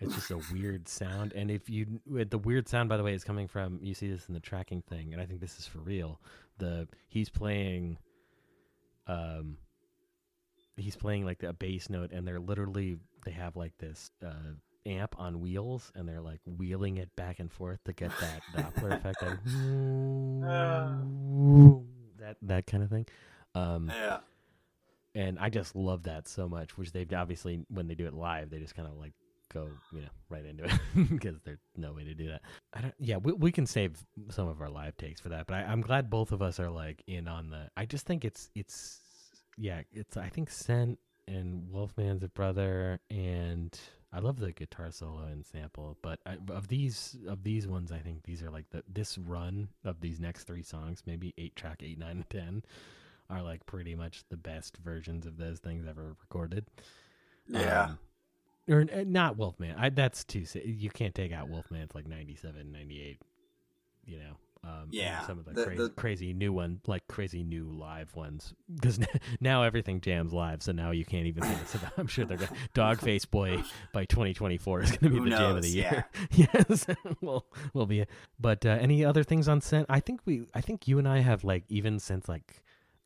it's 0.00 0.14
just 0.14 0.30
a 0.30 0.40
weird 0.52 0.88
sound. 0.88 1.32
And 1.34 1.50
if 1.50 1.70
you 1.70 2.00
the 2.06 2.38
weird 2.38 2.68
sound, 2.68 2.88
by 2.88 2.96
the 2.96 3.02
way, 3.02 3.14
is 3.14 3.24
coming 3.24 3.48
from 3.48 3.78
you 3.82 3.94
see 3.94 4.10
this 4.10 4.26
in 4.28 4.34
the 4.34 4.40
tracking 4.40 4.82
thing, 4.82 5.12
and 5.12 5.20
I 5.22 5.26
think 5.26 5.40
this 5.40 5.58
is 5.58 5.66
for 5.66 5.78
real. 5.78 6.20
The 6.58 6.88
he's 7.08 7.30
playing, 7.30 7.98
um, 9.06 9.56
he's 10.76 10.96
playing 10.96 11.24
like 11.24 11.42
a 11.42 11.52
bass 11.52 11.88
note, 11.90 12.10
and 12.12 12.26
they're 12.26 12.40
literally 12.40 12.98
they 13.24 13.32
have 13.32 13.56
like 13.56 13.76
this 13.78 14.10
uh, 14.24 14.52
amp 14.86 15.14
on 15.18 15.40
wheels, 15.40 15.90
and 15.94 16.08
they're 16.08 16.20
like 16.20 16.40
wheeling 16.46 16.98
it 16.98 17.14
back 17.16 17.38
and 17.40 17.50
forth 17.50 17.82
to 17.84 17.92
get 17.92 18.10
that 18.20 18.42
Doppler 18.54 18.92
effect, 18.98 19.22
like, 19.22 19.38
that 22.18 22.36
that 22.42 22.66
kind 22.66 22.82
of 22.82 22.90
thing. 22.90 23.06
Um, 23.54 23.90
Yeah. 23.94 24.18
and 25.14 25.38
I 25.38 25.48
just 25.48 25.76
love 25.76 26.02
that 26.04 26.26
so 26.28 26.48
much. 26.48 26.76
Which 26.76 26.92
they've 26.92 27.10
obviously 27.12 27.64
when 27.68 27.86
they 27.88 27.94
do 27.94 28.06
it 28.06 28.14
live, 28.14 28.50
they 28.50 28.58
just 28.58 28.74
kind 28.74 28.88
of 28.88 28.94
like 28.96 29.12
go 29.52 29.68
you 29.92 30.00
know 30.00 30.08
right 30.28 30.44
into 30.44 30.64
it 30.64 30.72
because 31.10 31.36
there's 31.44 31.60
no 31.76 31.92
way 31.92 32.04
to 32.04 32.14
do 32.14 32.28
that. 32.28 32.42
I 32.72 32.80
don't. 32.82 32.94
Yeah, 32.98 33.16
we 33.18 33.32
we 33.32 33.52
can 33.52 33.66
save 33.66 33.96
some 34.30 34.48
of 34.48 34.60
our 34.60 34.70
live 34.70 34.96
takes 34.96 35.20
for 35.20 35.30
that, 35.30 35.46
but 35.46 35.54
I, 35.54 35.62
I'm 35.62 35.80
glad 35.80 36.10
both 36.10 36.32
of 36.32 36.42
us 36.42 36.60
are 36.60 36.70
like 36.70 37.02
in 37.06 37.28
on 37.28 37.50
the. 37.50 37.68
I 37.76 37.86
just 37.86 38.06
think 38.06 38.24
it's 38.24 38.50
it's 38.54 39.00
yeah 39.56 39.82
it's 39.92 40.16
I 40.16 40.28
think 40.28 40.50
Scent 40.50 40.98
and 41.26 41.70
Wolfman's 41.70 42.22
a 42.22 42.28
brother 42.28 43.00
and. 43.10 43.78
I 44.12 44.20
love 44.20 44.38
the 44.38 44.52
guitar 44.52 44.92
solo 44.92 45.24
and 45.24 45.44
sample, 45.44 45.98
but 46.00 46.20
I, 46.24 46.36
of 46.48 46.68
these 46.68 47.16
of 47.26 47.42
these 47.42 47.66
ones, 47.66 47.90
I 47.90 47.98
think 47.98 48.22
these 48.22 48.44
are 48.44 48.50
like 48.50 48.70
the 48.70 48.84
this 48.88 49.18
run 49.18 49.70
of 49.84 50.00
these 50.00 50.20
next 50.20 50.44
three 50.44 50.62
songs, 50.62 51.02
maybe 51.04 51.34
eight 51.36 51.56
track, 51.56 51.82
eight, 51.82 51.98
nine, 51.98 52.18
and 52.18 52.30
ten, 52.30 52.62
are 53.28 53.42
like 53.42 53.66
pretty 53.66 53.96
much 53.96 54.22
the 54.30 54.36
best 54.36 54.76
versions 54.76 55.26
of 55.26 55.36
those 55.36 55.58
things 55.58 55.84
ever 55.88 56.14
recorded. 56.20 56.64
Yeah. 57.48 57.84
Um, 57.84 57.98
or 58.68 58.80
uh, 58.92 59.04
not 59.06 59.36
Wolfman. 59.36 59.74
I, 59.78 59.90
that's 59.90 60.24
too. 60.24 60.44
You 60.64 60.90
can't 60.90 61.14
take 61.14 61.32
out 61.32 61.48
Wolfman. 61.48 61.82
It's 61.82 61.94
like 61.94 62.06
97, 62.08 62.70
98, 62.72 63.18
You 64.06 64.18
know. 64.18 64.36
Um, 64.66 64.88
Yeah, 64.90 65.26
Some 65.26 65.38
of 65.40 65.44
the, 65.44 65.52
the- 65.52 65.64
crazy, 65.64 65.82
the- 65.82 65.90
crazy 65.90 66.32
new 66.32 66.50
one, 66.50 66.80
like 66.86 67.06
crazy 67.06 67.42
new 67.42 67.64
live 67.70 68.16
ones, 68.16 68.54
because 68.74 68.98
now 69.40 69.62
everything 69.62 70.00
jams 70.00 70.32
live. 70.32 70.62
So 70.62 70.72
now 70.72 70.90
you 70.90 71.04
can't 71.04 71.26
even 71.26 71.42
think 71.42 71.60
it's 71.60 71.74
about. 71.74 71.92
I'm 71.98 72.06
sure 72.06 72.24
they're 72.24 72.38
going. 72.38 72.50
Dogface 72.74 73.30
Boy 73.30 73.62
by 73.92 74.06
2024 74.06 74.80
is 74.80 74.90
going 74.92 75.12
to 75.12 75.20
be 75.22 75.28
the 75.30 75.36
jam 75.36 75.56
of 75.56 75.62
the 75.62 75.68
year. 75.68 76.06
yes, 76.30 76.86
will 77.20 77.44
will 77.74 77.84
be. 77.84 78.06
But 78.40 78.64
uh, 78.64 78.70
any 78.80 79.04
other 79.04 79.22
things 79.22 79.48
on 79.48 79.60
scent? 79.60 79.84
I 79.90 80.00
think 80.00 80.20
we. 80.24 80.46
I 80.54 80.62
think 80.62 80.88
you 80.88 80.98
and 80.98 81.06
I 81.06 81.18
have 81.18 81.44
like 81.44 81.64
even 81.68 81.98
since 81.98 82.26
like 82.26 82.62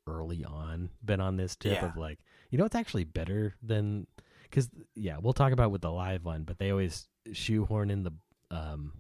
early 0.07 0.45
on 0.45 0.91
been 1.05 1.21
on 1.21 1.37
this 1.39 1.57
tip 1.57 1.73
Yeah. 1.83 1.87
of 1.87 1.97
like 1.97 2.21
you 2.51 2.57
know 2.59 2.65
it's 2.67 2.77
actually 2.77 3.05
better 3.05 3.57
than 3.65 4.07
because 4.51 4.69
yeah 4.95 5.17
we'll 5.21 5.33
talk 5.33 5.53
about 5.53 5.71
with 5.71 5.83
the 5.83 5.91
live 5.91 6.25
one 6.25 6.45
but 6.45 6.59
they 6.59 6.71
always 6.71 7.09
shoehorn 7.33 7.91
in 7.91 8.03
the 8.03 8.13
um 8.51 8.93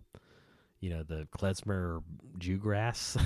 you 0.80 0.90
know 0.90 1.02
the 1.02 1.26
klezmer 1.36 2.02
jewgrass 2.38 3.20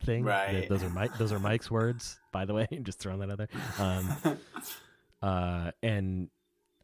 thing. 0.04 0.24
Right. 0.24 0.50
Th- 0.50 0.68
Those 0.68 0.82
are 0.82 0.90
Mike. 0.90 1.16
Those 1.16 1.32
are 1.32 1.38
Mike's 1.38 1.70
words, 1.70 2.18
by 2.32 2.44
the 2.44 2.54
way. 2.54 2.68
Just 2.82 2.98
throwing 2.98 3.20
that 3.20 3.30
out 3.30 3.38
there. 3.38 3.48
Um, 3.78 4.38
uh, 5.22 5.70
and 5.82 6.28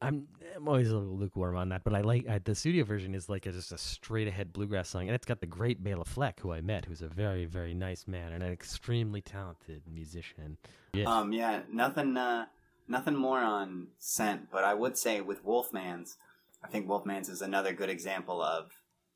I'm 0.01 0.27
I'm 0.57 0.67
always 0.69 0.91
a 0.91 0.97
little 0.97 1.17
lukewarm 1.17 1.57
on 1.57 1.69
that, 1.71 1.85
but 1.85 1.95
I 1.95 2.01
like 2.01 2.27
uh, 2.29 2.39
the 2.43 2.55
studio 2.55 2.85
version 2.85 3.15
is 3.15 3.29
like 3.29 3.47
a, 3.47 3.53
just 3.53 3.73
a 3.73 3.79
straight 3.79 4.29
ahead 4.29 4.53
bluegrass 4.53 4.89
song, 4.89 5.03
and 5.03 5.15
it's 5.15 5.27
got 5.27 5.41
the 5.41 5.47
great 5.47 5.83
Bela 5.83 6.05
Fleck, 6.05 6.41
who 6.41 6.53
I 6.53 6.61
met, 6.61 6.85
who's 6.87 7.03
a 7.03 7.09
very 7.09 7.45
very 7.45 7.75
nice 7.75 8.07
man 8.07 8.33
and 8.33 8.43
an 8.43 8.53
extremely 8.53 9.21
talented 9.21 9.83
musician. 9.93 10.57
Yeah. 10.95 11.05
Um, 11.05 11.33
yeah, 11.33 11.61
nothing, 11.71 12.17
uh, 12.17 12.47
nothing 12.89 13.15
more 13.17 13.41
on 13.41 13.89
scent, 13.99 14.49
but 14.51 14.65
I 14.65 14.75
would 14.75 14.97
say 14.99 15.21
with 15.21 15.45
Wolfman's, 15.45 16.17
I 16.63 16.69
think 16.69 16.89
Wolfman's 16.89 17.29
is 17.29 17.43
another 17.43 17.73
good 17.73 17.91
example 17.91 18.43
of 18.43 18.71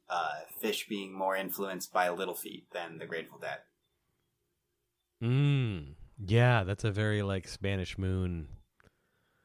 uh, 0.08 0.40
Phish 0.62 0.88
being 0.88 1.12
more 1.12 1.36
influenced 1.36 1.92
by 1.92 2.08
Little 2.10 2.34
Feat 2.34 2.66
than 2.72 2.98
the 2.98 3.06
Grateful 3.06 3.38
Dead. 3.38 3.58
Mm. 5.22 5.94
Yeah, 6.24 6.64
that's 6.64 6.84
a 6.84 6.90
very 6.90 7.22
like 7.22 7.48
Spanish 7.48 7.98
Moon. 7.98 8.48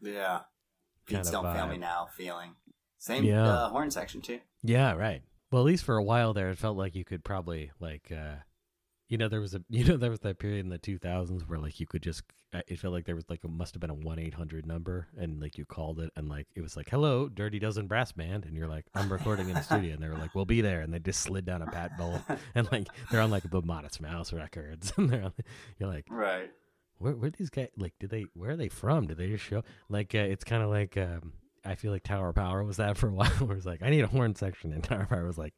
Yeah, 0.02 0.42
Feats 1.06 1.32
Don't 1.32 1.44
Fail. 1.54 1.68
Me 1.68 1.78
Now 1.78 2.08
feeling. 2.16 2.56
Same 2.98 3.24
Yeah. 3.24 3.44
uh, 3.48 3.70
horn 3.70 3.92
section 3.92 4.22
too. 4.22 4.40
Yeah, 4.62 4.94
right. 4.94 5.22
Well, 5.52 5.62
at 5.62 5.66
least 5.66 5.84
for 5.84 5.98
a 5.98 6.04
while 6.04 6.34
there, 6.34 6.50
it 6.50 6.58
felt 6.58 6.78
like 6.78 6.96
you 6.96 7.06
could 7.06 7.24
probably 7.24 7.72
like, 7.80 8.12
uh, 8.12 8.38
you 9.14 9.18
know, 9.20 9.28
there 9.30 9.40
was 9.42 9.54
a, 9.54 9.62
you 9.70 9.84
know, 9.86 9.96
there 9.96 10.10
was 10.10 10.22
that 10.22 10.40
period 10.40 10.66
in 10.66 10.70
the 10.70 10.80
2000s 10.80 11.48
where 11.48 11.60
like 11.60 11.80
you 11.80 11.86
could 11.86 12.02
just, 12.02 12.24
uh, 12.52 12.62
it 12.68 12.80
felt 12.80 12.94
like 12.94 13.06
there 13.06 13.16
was 13.16 13.30
like 13.30 13.44
a 13.44 13.48
must 13.48 13.76
have 13.76 13.82
been 13.82 13.92
a 13.92 13.94
one 13.94 14.18
eight 14.18 14.34
hundred 14.34 14.66
number, 14.66 15.08
and 15.18 15.40
like 15.40 15.56
you 15.60 15.66
called 15.66 16.00
it, 16.00 16.10
and 16.16 16.28
like 16.30 16.48
it 16.56 16.62
was 16.62 16.76
like, 16.76 16.90
"Hello, 16.90 17.30
Dirty 17.30 17.60
Dozen 17.60 17.86
Brass 17.88 18.12
Band," 18.12 18.46
and 18.46 18.56
you're 18.56 18.68
like, 18.68 18.86
"I'm 18.96 19.12
recording 19.12 19.50
in 19.50 19.54
the 19.56 19.62
studio," 19.62 19.94
and 19.94 20.02
they 20.02 20.08
were 20.10 20.18
like, 20.18 20.34
"We'll 20.36 20.46
be 20.46 20.62
there," 20.62 20.82
and 20.82 20.92
they 20.94 21.00
just 21.00 21.22
slid 21.22 21.46
down 21.46 21.62
a 21.62 21.68
bat 21.68 21.96
bowl, 22.00 22.20
and 22.56 22.68
like 22.72 22.88
they're 23.12 23.22
on 23.22 23.30
like 23.32 23.50
the 23.50 23.62
Modest 23.62 24.02
Mouse 24.02 24.34
records, 24.34 24.94
and 24.98 25.10
they're 25.10 25.24
on, 25.24 25.34
you're 25.80 25.90
like, 25.90 26.06
Right. 26.10 26.52
where 27.00 27.14
where 27.16 27.30
these 27.32 27.50
guys 27.50 27.70
like 27.78 27.94
did 28.00 28.10
they 28.12 28.26
where 28.36 28.52
are 28.52 28.56
they 28.58 28.70
from? 28.70 29.08
Did 29.08 29.18
they 29.18 29.30
just 29.30 29.44
show? 29.44 29.64
Like 29.90 30.14
uh, 30.16 30.20
it's 30.20 30.44
kind 30.44 30.64
of 30.64 30.70
like 30.70 30.98
um 30.98 31.34
i 31.66 31.76
feel 31.76 31.92
like 31.94 32.04
tower 32.04 32.28
of 32.28 32.36
power 32.36 32.62
was 32.64 32.76
that 32.78 32.98
for 32.98 33.08
a 33.08 33.14
while. 33.14 33.30
Where 33.46 33.56
it's 33.58 33.66
like 33.66 33.82
i 33.82 33.90
need 33.90 34.02
a 34.02 34.08
horn 34.08 34.36
section. 34.36 34.74
And 34.74 34.84
tower 34.84 35.06
power 35.10 35.26
was 35.26 35.38
like 35.38 35.54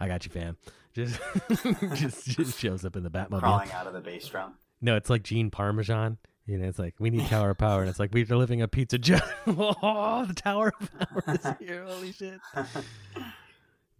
i 0.00 0.08
got 0.08 0.24
you 0.24 0.30
fam. 0.30 0.56
Just 0.94 1.20
just 1.94 2.26
just 2.26 2.58
shows 2.60 2.84
up 2.84 2.94
in 2.96 3.02
the 3.02 3.10
batmobile. 3.10 3.40
Crawling 3.40 3.72
out 3.72 3.86
of 3.86 3.92
the 3.94 4.00
bass 4.00 4.26
drum. 4.28 4.54
no 4.80 4.96
it's 4.96 5.10
like 5.10 5.22
gene 5.22 5.50
parmesan. 5.50 6.18
You 6.46 6.58
know 6.58 6.68
it's 6.68 6.78
like 6.78 6.94
we 6.98 7.10
need 7.10 7.26
tower 7.26 7.50
of 7.50 7.58
power. 7.58 7.80
And 7.80 7.88
it's 7.90 7.98
like 7.98 8.12
we're 8.12 8.24
living 8.26 8.62
a 8.62 8.68
pizza 8.68 8.98
joe 8.98 9.18
oh 9.46 10.24
the 10.26 10.34
tower 10.34 10.72
of 10.80 10.98
power 10.98 11.34
is 11.34 11.46
here. 11.66 11.84
Holy 11.86 12.12
shit. 12.12 12.38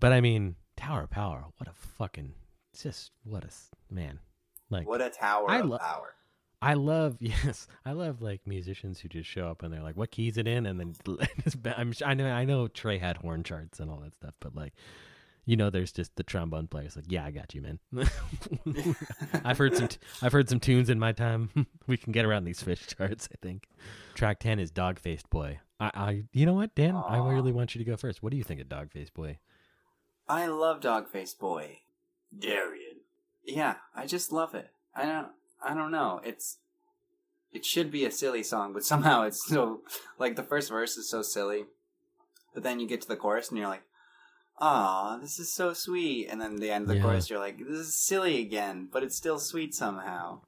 But 0.00 0.12
i 0.12 0.20
mean 0.20 0.56
tower 0.76 1.02
of 1.04 1.10
power 1.10 1.44
what 1.56 1.68
a 1.68 1.72
fucking 1.72 2.32
just 2.80 3.12
what 3.24 3.44
a 3.44 3.48
man. 3.92 4.18
Like 4.70 4.86
What 4.88 5.00
a 5.00 5.10
tower 5.10 5.48
I 5.50 5.58
of 5.60 5.66
lo- 5.66 5.78
power. 5.78 6.14
I 6.60 6.74
love 6.74 7.16
yes, 7.20 7.66
I 7.84 7.92
love 7.92 8.22
like 8.22 8.40
musicians 8.46 8.98
who 8.98 9.08
just 9.08 9.28
show 9.28 9.48
up 9.48 9.62
and 9.62 9.72
they're 9.72 9.82
like, 9.82 9.96
"What 9.98 10.10
key's 10.10 10.38
it 10.38 10.48
in?" 10.48 10.64
and 10.64 10.80
then 10.80 10.94
I'm 11.76 11.92
I 12.04 12.14
know 12.14 12.26
I 12.30 12.44
know 12.46 12.68
Trey 12.68 12.96
had 12.98 13.18
horn 13.18 13.42
charts 13.44 13.80
and 13.80 13.90
all 13.90 13.98
that 14.00 14.14
stuff, 14.14 14.32
but 14.40 14.54
like, 14.56 14.72
you 15.46 15.56
know, 15.56 15.70
there's 15.70 15.92
just 15.92 16.16
the 16.16 16.22
trombone 16.22 16.66
players 16.66 16.96
like, 16.96 17.10
"Yeah, 17.10 17.24
I 17.24 17.30
got 17.30 17.54
you, 17.54 17.62
man." 17.62 17.78
I've 19.44 19.58
heard 19.58 19.76
some 19.76 19.88
t- 19.88 19.98
I've 20.22 20.32
heard 20.32 20.48
some 20.48 20.60
tunes 20.60 20.88
in 20.90 20.98
my 20.98 21.12
time. 21.12 21.66
we 21.86 21.96
can 21.96 22.12
get 22.12 22.24
around 22.24 22.44
these 22.44 22.62
Phish 22.62 22.96
charts, 22.96 23.28
I 23.32 23.36
think. 23.42 23.68
Track 24.14 24.40
ten 24.40 24.58
is 24.58 24.70
Dog 24.70 24.98
Faced 24.98 25.28
Boy. 25.30 25.60
I, 25.78 25.90
I 25.94 26.22
you 26.32 26.46
know 26.46 26.54
what, 26.54 26.74
Dan? 26.74 26.96
I 26.96 27.18
really 27.18 27.52
want 27.52 27.74
you 27.74 27.78
to 27.84 27.90
go 27.90 27.96
first. 27.96 28.22
What 28.22 28.30
do 28.30 28.36
you 28.36 28.44
think 28.44 28.60
of 28.60 28.68
Dog 28.68 28.90
Faced 28.90 29.14
Boy? 29.14 29.38
I 30.28 30.46
love 30.46 30.80
Dogface 30.80 31.38
Boy. 31.38 31.80
Darien. 32.36 33.00
Yeah, 33.44 33.76
I 33.94 34.06
just 34.06 34.32
love 34.32 34.54
it. 34.54 34.70
I 34.94 35.04
don't 35.04 35.28
I 35.62 35.74
don't 35.74 35.90
know. 35.90 36.20
It's 36.24 36.58
it 37.52 37.64
should 37.64 37.90
be 37.90 38.04
a 38.04 38.10
silly 38.10 38.42
song, 38.42 38.72
but 38.72 38.84
somehow 38.92 39.22
it's 39.22 39.46
so 39.46 39.82
like 40.18 40.36
the 40.36 40.42
first 40.42 40.70
verse 40.70 40.96
is 40.96 41.08
so 41.08 41.22
silly. 41.22 41.64
But 42.54 42.62
then 42.62 42.78
you 42.78 42.86
get 42.86 43.00
to 43.02 43.08
the 43.08 43.16
chorus 43.16 43.48
and 43.48 43.58
you're 43.58 43.68
like, 43.68 43.82
"Ah, 44.58 45.18
this 45.20 45.38
is 45.38 45.52
so 45.52 45.72
sweet." 45.72 46.28
And 46.28 46.40
then 46.40 46.56
the 46.56 46.70
end 46.70 46.82
of 46.84 46.88
the 46.88 46.96
Yeah. 46.96 47.02
chorus 47.02 47.30
you're 47.30 47.38
like, 47.38 47.58
"This 47.58 47.78
is 47.78 47.94
silly 47.94 48.40
again, 48.40 48.88
but 48.92 49.02
it's 49.02 49.16
still 49.16 49.38
sweet 49.38 49.74
somehow." 49.74 50.40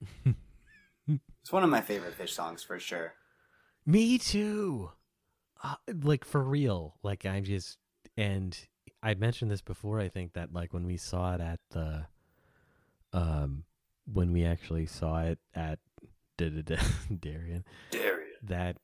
it's 1.06 1.52
one 1.52 1.62
of 1.64 1.70
my 1.70 1.80
favorite 1.80 2.18
Phish 2.18 2.30
songs 2.30 2.62
for 2.62 2.78
sure. 2.78 3.14
Me 3.86 4.18
too. 4.18 4.90
Uh, 5.62 5.76
like 6.02 6.24
for 6.24 6.42
real. 6.42 6.96
Like 7.02 7.24
I'm 7.24 7.44
just 7.44 7.78
and 8.16 8.58
I 9.02 9.14
mentioned 9.14 9.50
this 9.50 9.62
before 9.62 10.00
I 10.00 10.08
think 10.08 10.32
that 10.34 10.52
like 10.52 10.74
when 10.74 10.86
we 10.86 10.96
saw 10.96 11.34
it 11.34 11.40
at 11.40 11.60
the 11.70 12.06
um 13.12 13.64
when 14.12 14.32
we 14.32 14.44
actually 14.44 14.86
saw 14.86 15.22
it 15.22 15.38
at 15.54 15.78
Darien 16.38 17.64
Darian. 17.90 18.34
that 18.42 18.76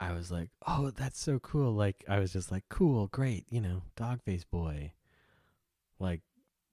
I 0.00 0.12
was 0.12 0.30
like, 0.30 0.50
"Oh, 0.66 0.90
that's 0.90 1.18
so 1.20 1.38
cool." 1.38 1.72
Like 1.72 2.04
I 2.08 2.18
was 2.18 2.32
just 2.32 2.50
like, 2.52 2.64
"Cool, 2.68 3.08
great, 3.08 3.46
you 3.50 3.60
know, 3.60 3.82
dog 3.96 4.22
face 4.22 4.44
boy." 4.44 4.92
Like 5.98 6.20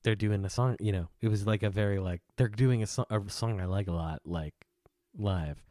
they're 0.04 0.16
doing 0.16 0.44
a 0.46 0.50
song, 0.50 0.76
you 0.80 0.92
know. 0.92 1.10
It 1.22 1.30
was 1.30 1.48
like 1.48 1.64
a 1.64 1.70
very 1.70 2.00
like 2.00 2.22
they're 2.38 2.48
doing 2.50 2.84
a, 2.84 2.88
so- 2.88 3.06
a 3.10 3.22
song 3.30 3.62
I 3.62 3.66
like 3.66 3.88
a 3.88 3.94
lot 3.94 4.22
like 4.26 4.54
live. 5.18 5.64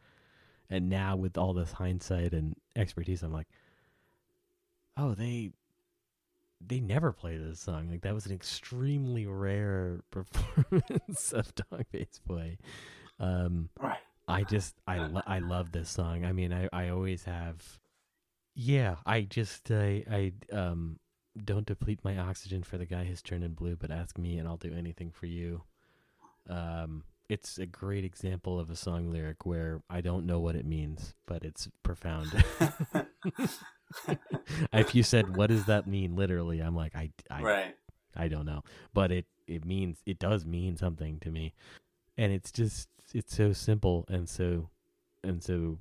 And 0.69 0.89
now 0.89 1.15
with 1.15 1.37
all 1.37 1.53
this 1.53 1.71
hindsight 1.73 2.33
and 2.33 2.55
expertise, 2.75 3.21
I'm 3.23 3.33
like, 3.33 3.47
"Oh, 4.97 5.13
they 5.13 5.51
they 6.65 6.79
never 6.79 7.11
play 7.11 7.37
this 7.37 7.59
song. 7.59 7.89
Like 7.89 8.01
that 8.01 8.13
was 8.13 8.25
an 8.25 8.31
extremely 8.33 9.25
rare 9.27 10.01
performance 10.11 11.33
of 11.33 11.53
Dog 11.55 11.85
Face 11.91 12.19
Boy." 12.25 12.57
Um 13.19 13.69
Right. 13.79 13.99
I 14.27 14.43
just 14.43 14.75
I 14.87 14.97
lo- 14.99 15.21
I 15.27 15.39
love 15.39 15.71
this 15.71 15.89
song. 15.89 16.25
I 16.25 16.31
mean, 16.31 16.53
I 16.53 16.69
I 16.71 16.89
always 16.89 17.25
have. 17.25 17.79
Yeah, 18.55 18.97
I 19.05 19.21
just 19.21 19.71
I 19.71 20.03
I 20.09 20.55
um 20.55 20.99
don't 21.43 21.65
deplete 21.65 21.99
my 22.03 22.17
oxygen 22.17 22.63
for 22.63 22.77
the 22.77 22.85
guy 22.85 23.05
who's 23.05 23.21
turning 23.21 23.53
blue, 23.53 23.75
but 23.75 23.91
ask 23.91 24.17
me 24.17 24.37
and 24.37 24.47
I'll 24.47 24.57
do 24.57 24.73
anything 24.73 25.11
for 25.11 25.25
you. 25.25 25.63
Um, 26.49 27.03
it's 27.29 27.57
a 27.57 27.65
great 27.65 28.03
example 28.03 28.59
of 28.59 28.69
a 28.69 28.75
song 28.75 29.09
lyric 29.09 29.45
where 29.45 29.81
I 29.89 30.01
don't 30.01 30.25
know 30.25 30.39
what 30.39 30.55
it 30.55 30.65
means, 30.65 31.15
but 31.25 31.43
it's 31.43 31.67
profound. 31.81 32.31
if 34.73 34.93
you 34.93 35.03
said 35.03 35.35
what 35.35 35.47
does 35.47 35.65
that 35.65 35.87
mean 35.87 36.15
literally, 36.15 36.59
I'm 36.59 36.75
like 36.75 36.95
I 36.95 37.11
I 37.29 37.41
right. 37.41 37.75
I 38.15 38.27
don't 38.27 38.45
know, 38.45 38.63
but 38.93 39.11
it 39.11 39.25
it 39.47 39.65
means 39.65 39.99
it 40.05 40.19
does 40.19 40.45
mean 40.45 40.77
something 40.77 41.19
to 41.21 41.31
me, 41.31 41.53
and 42.17 42.31
it's 42.31 42.51
just 42.51 42.87
it's 43.13 43.35
so 43.35 43.53
simple 43.53 44.05
and 44.09 44.27
so 44.27 44.69
and 45.23 45.43
so 45.43 45.79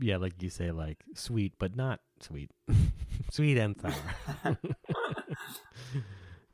yeah, 0.00 0.16
like 0.16 0.42
you 0.42 0.50
say, 0.50 0.70
like 0.70 1.04
sweet 1.14 1.54
but 1.58 1.76
not 1.76 2.00
sweet, 2.20 2.50
sweet 3.30 3.58
and 3.58 3.76
sour. 3.80 4.56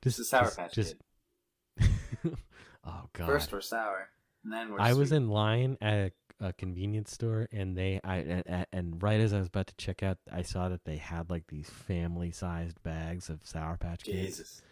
Just 0.03 0.21
a 0.21 0.25
Sour 0.25 0.51
Patch 0.53 0.75
just, 0.75 0.95
oh 1.81 3.09
god! 3.13 3.27
First 3.27 3.53
we're 3.53 3.61
sour, 3.61 4.09
and 4.45 4.53
then 4.53 4.71
we're 4.71 4.81
I 4.81 4.93
was 4.93 5.11
in 5.11 5.29
line 5.29 5.77
at 5.81 6.13
a, 6.41 6.47
a 6.49 6.53
convenience 6.53 7.11
store, 7.11 7.49
and 7.51 7.77
they 7.77 8.01
I 8.05 8.19
and, 8.19 8.67
and 8.73 9.03
right 9.03 9.19
as 9.19 9.33
I 9.33 9.39
was 9.39 9.49
about 9.49 9.67
to 9.67 9.75
check 9.77 10.05
out, 10.05 10.19
I 10.33 10.43
saw 10.43 10.69
that 10.69 10.85
they 10.85 10.97
had 10.97 11.29
like 11.29 11.49
these 11.49 11.69
family-sized 11.69 12.81
bags 12.85 13.29
of 13.29 13.41
Sour 13.43 13.79
Patch 13.79 14.05
Kids. 14.05 14.37
Jesus. 14.37 14.63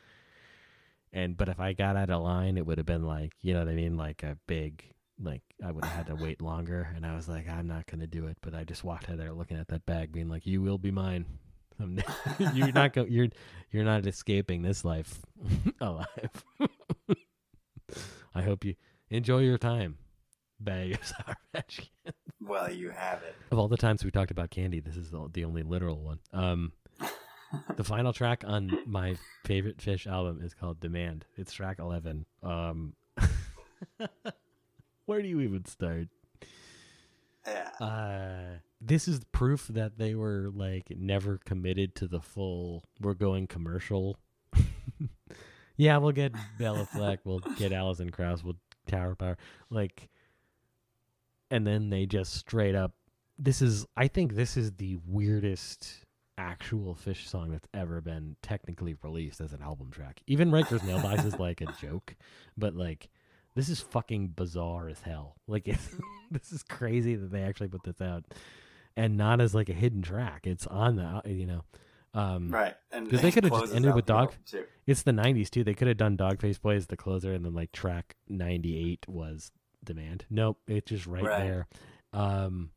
And 1.13 1.37
but 1.37 1.49
if 1.49 1.59
I 1.59 1.73
got 1.73 1.97
out 1.97 2.11
of 2.11 2.23
line, 2.23 2.57
it 2.57 2.65
would 2.65 2.79
have 2.79 2.87
been 2.87 3.05
like 3.05 3.33
you 3.41 3.55
know 3.55 3.61
what 3.61 3.69
I 3.69 3.75
mean, 3.75 3.97
like 3.97 4.23
a 4.23 4.39
big 4.47 4.94
like 5.23 5.43
I 5.65 5.71
would 5.71 5.85
have 5.85 5.95
had 5.95 6.07
to 6.07 6.23
wait 6.23 6.41
longer. 6.43 6.91
And 6.95 7.07
I 7.07 7.15
was 7.15 7.29
like, 7.29 7.49
I'm 7.49 7.67
not 7.67 7.87
gonna 7.87 8.07
do 8.07 8.27
it. 8.27 8.39
But 8.41 8.55
I 8.55 8.65
just 8.65 8.85
walked 8.85 9.09
out 9.11 9.19
there 9.19 9.33
looking 9.33 9.59
at 9.59 9.69
that 9.69 9.87
bag, 9.87 10.13
being 10.13 10.29
like, 10.29 10.47
you 10.47 10.63
will 10.63 10.79
be 10.79 10.91
mine. 10.91 11.27
You're 12.55 12.73
not 12.73 12.93
go 12.93 13.05
you're 13.05 13.27
you're 13.73 13.85
not 13.85 14.07
escaping 14.07 14.63
this 14.63 14.85
life 14.85 15.21
alive. 15.81 16.45
I 18.35 18.43
hope 18.43 18.65
you 18.65 18.77
enjoy 19.11 19.41
your 19.41 19.59
time, 19.59 19.99
bag 20.61 20.95
of 20.95 21.05
Sour 21.05 21.37
Patch 21.53 21.79
Kids. 22.05 22.17
Well, 22.41 22.71
you 22.71 22.91
have 22.91 23.23
it. 23.23 23.35
Of 23.51 23.59
all 23.59 23.69
the 23.69 23.77
times 23.77 24.05
we 24.05 24.13
talked 24.13 24.31
about 24.31 24.51
candy, 24.51 24.81
this 24.81 24.97
is 24.97 25.11
the, 25.11 25.29
the 25.33 25.45
only 25.45 25.63
literal 25.63 26.01
one. 26.01 26.21
Um, 26.33 26.73
the 27.77 27.85
final 27.85 28.13
track 28.13 28.45
on 28.47 28.79
my 28.87 29.17
favorite 29.45 29.79
Phish 29.79 30.07
album 30.07 30.41
is 30.43 30.55
called 30.55 30.81
Demand. 30.81 31.25
It's 31.37 31.53
track 31.53 31.79
11. 31.79 32.27
Um, 32.43 32.95
where 35.07 35.23
do 35.23 35.29
you 35.29 35.41
even 35.41 35.65
start? 35.65 36.09
Yeah. 37.47 37.69
Uh, 37.81 38.59
this 38.81 39.09
is 39.09 39.21
proof 39.33 39.69
that 39.69 39.99
they 39.99 40.15
were 40.15 40.51
like 40.55 40.93
never 40.97 41.39
committed 41.45 41.95
to 41.97 42.07
the 42.07 42.21
full. 42.21 42.85
We're 43.01 43.15
going 43.15 43.47
commercial. 43.47 44.17
yeah, 45.77 45.97
we'll 45.99 46.13
get 46.13 46.33
Bela 46.59 46.87
Fleck. 46.93 47.21
We'll 47.25 47.41
get 47.59 47.73
Alison 47.73 48.11
Krauss. 48.11 48.43
We'll 48.43 48.57
Tower 48.87 49.15
Power. 49.15 49.39
Like, 49.71 50.09
and 51.51 51.67
then 51.67 51.91
they 51.91 52.07
just 52.07 52.35
straight 52.35 52.75
up. 52.75 52.93
This 53.39 53.63
is. 53.63 53.87
I 53.97 54.09
think 54.09 54.35
this 54.35 54.57
is 54.57 54.73
the 54.73 54.99
weirdest 55.07 56.05
actual 56.37 56.97
Phish 56.97 57.29
song 57.29 57.51
that's 57.51 57.69
ever 57.75 58.01
been 58.01 58.37
technically 58.43 58.97
released 59.03 59.41
as 59.41 59.53
an 59.53 59.63
album 59.63 59.91
track. 59.91 60.21
Even 60.27 60.51
Riker's 60.51 60.83
Mailbox 60.83 61.25
is 61.25 61.39
like 61.39 61.61
a 61.61 61.67
joke, 61.81 62.17
but 62.57 62.75
like 62.75 63.09
this 63.55 63.69
is 63.69 63.81
fucking 63.81 64.29
bizarre 64.29 64.89
as 64.89 65.01
hell. 65.01 65.37
Like 65.47 65.69
it's, 65.69 65.95
this 66.31 66.53
is 66.53 66.63
crazy 66.63 67.15
that 67.17 67.31
they 67.31 67.43
actually 67.43 67.69
put 67.69 67.83
this 67.85 68.01
out 68.01 68.25
and 68.97 69.17
not 69.17 69.41
as 69.41 69.55
like 69.55 69.69
a 69.69 69.75
hidden 69.75 70.03
track. 70.03 70.47
It's 70.47 70.67
on 70.67 70.97
the 70.97 71.23
you 71.27 71.47
know. 71.47 71.65
Um, 72.17 72.49
right, 72.51 72.75
and 72.93 73.07
because 73.07 73.23
they 73.23 73.33
could 73.33 73.43
have 73.43 73.53
just 73.61 73.75
ended 73.75 73.93
with 73.95 74.07
dog. 74.07 74.33
too. 74.47 74.65
It's 74.87 75.03
the 75.03 75.11
'90s 75.11 75.51
too. 75.51 75.65
They 75.65 75.75
could 75.75 75.89
have 75.89 75.97
done 75.97 76.17
Dogface 76.17 76.61
Boy 76.61 76.77
as 76.77 76.87
the 76.87 76.97
closer, 76.97 77.33
and 77.33 77.45
then 77.45 77.55
like 77.55 77.73
track 77.73 78.15
'98 78.29 79.09
was 79.09 79.51
Demand. 79.83 80.25
Nope, 80.31 80.59
it's 80.69 80.89
just 80.89 81.07
right, 81.07 81.25
Right. 81.25 81.39
there. 81.43 81.67
Um, 82.13 82.71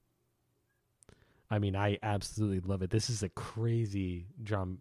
I 1.51 1.59
mean, 1.59 1.75
I 1.75 1.99
absolutely 2.01 2.59
love 2.61 2.81
it. 2.81 2.89
This 2.89 3.09
is 3.11 3.21
a 3.23 3.29
crazy 3.29 4.25
drum 4.41 4.79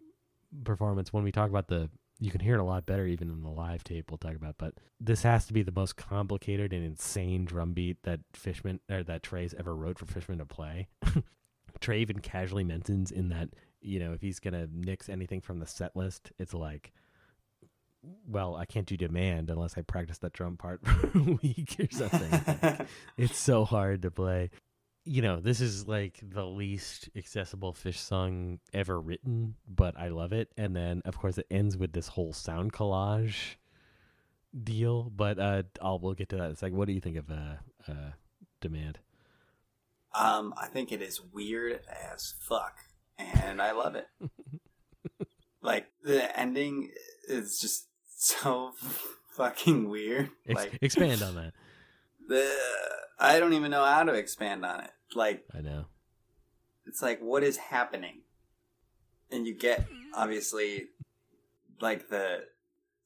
performance. 0.63 1.13
When 1.13 1.23
we 1.23 1.31
talk 1.31 1.49
about 1.49 1.67
the, 1.67 1.89
you 2.19 2.31
can 2.31 2.41
hear 2.41 2.55
it 2.55 2.59
a 2.59 2.63
lot 2.63 2.85
better 2.85 3.05
even 3.05 3.29
in 3.29 3.41
the 3.41 3.49
live 3.49 3.83
tape. 3.83 4.09
We'll 4.09 4.17
talk 4.17 4.35
about, 4.35 4.55
but 4.57 4.75
this 4.99 5.23
has 5.23 5.45
to 5.47 5.53
be 5.53 5.61
the 5.61 5.71
most 5.71 5.95
complicated 5.95 6.73
and 6.73 6.83
insane 6.83 7.45
drum 7.45 7.73
beat 7.73 7.97
that 8.03 8.21
Fishman 8.33 8.79
or 8.89 9.03
that 9.03 9.23
Trey's 9.23 9.53
ever 9.53 9.75
wrote 9.75 9.99
for 9.99 10.05
Fishman 10.05 10.39
to 10.39 10.45
play. 10.45 10.87
Trey 11.79 11.99
even 11.99 12.19
casually 12.19 12.63
mentions 12.63 13.11
in 13.11 13.29
that 13.29 13.49
you 13.81 13.99
know 13.99 14.13
if 14.13 14.21
he's 14.21 14.39
gonna 14.39 14.67
nix 14.73 15.09
anything 15.09 15.41
from 15.41 15.59
the 15.59 15.67
set 15.67 15.95
list, 15.95 16.31
it's 16.39 16.53
like, 16.53 16.91
well, 18.27 18.55
I 18.55 18.65
can't 18.65 18.87
do 18.87 18.97
demand 18.97 19.49
unless 19.49 19.77
I 19.77 19.81
practice 19.81 20.17
that 20.19 20.33
drum 20.33 20.57
part 20.57 20.81
for 20.85 21.17
a 21.17 21.37
week 21.41 21.75
or 21.79 21.87
something. 21.91 22.87
it's 23.17 23.37
so 23.37 23.65
hard 23.65 24.01
to 24.03 24.11
play. 24.11 24.49
You 25.09 25.21
know, 25.21 25.39
this 25.39 25.61
is 25.61 25.87
like 25.87 26.19
the 26.21 26.45
least 26.45 27.09
accessible 27.15 27.73
Phish 27.73 27.95
song 27.97 28.59
ever 28.73 28.99
written, 28.99 29.55
but 29.67 29.97
I 29.97 30.09
love 30.09 30.33
it. 30.33 30.51
And 30.57 30.75
then, 30.75 31.01
of 31.05 31.17
course, 31.17 31.37
it 31.37 31.47
ends 31.49 31.77
with 31.77 31.93
this 31.93 32.09
whole 32.09 32.33
sound 32.33 32.73
collage 32.73 33.55
deal. 34.63 35.03
But 35.15 35.39
uh, 35.39 35.63
I'll 35.81 35.99
we'll 35.99 36.13
get 36.13 36.27
to 36.29 36.35
that. 36.37 36.51
It's 36.51 36.61
like, 36.61 36.73
what 36.73 36.87
do 36.87 36.93
you 36.93 36.99
think 36.99 37.15
of 37.15 37.31
uh, 37.31 37.55
uh, 37.87 38.11
demand? 38.59 38.99
Um, 40.13 40.53
I 40.57 40.67
think 40.67 40.91
it 40.91 41.01
is 41.01 41.21
weird 41.21 41.79
as 42.13 42.33
fuck, 42.41 42.75
and 43.17 43.61
I 43.61 43.71
love 43.71 43.95
it. 43.95 44.07
like 45.61 45.87
the 46.03 46.37
ending 46.37 46.91
is 47.29 47.59
just 47.61 47.87
so 48.17 48.71
fucking 49.37 49.87
weird. 49.89 50.31
Ex- 50.47 50.55
Like 50.55 50.79
expand 50.81 51.21
on 51.21 51.35
that. 51.35 51.53
the 52.27 52.51
I 53.19 53.39
don't 53.39 53.53
even 53.53 53.71
know 53.71 53.85
how 53.85 54.03
to 54.03 54.13
expand 54.13 54.65
on 54.65 54.81
it. 54.81 54.91
Like 55.15 55.45
I 55.55 55.61
know. 55.61 55.85
it's 56.85 57.01
like 57.01 57.19
what 57.19 57.43
is 57.43 57.57
happening, 57.57 58.21
and 59.31 59.47
you 59.47 59.53
get 59.55 59.85
obviously 60.13 60.87
like 61.79 62.09
the 62.09 62.45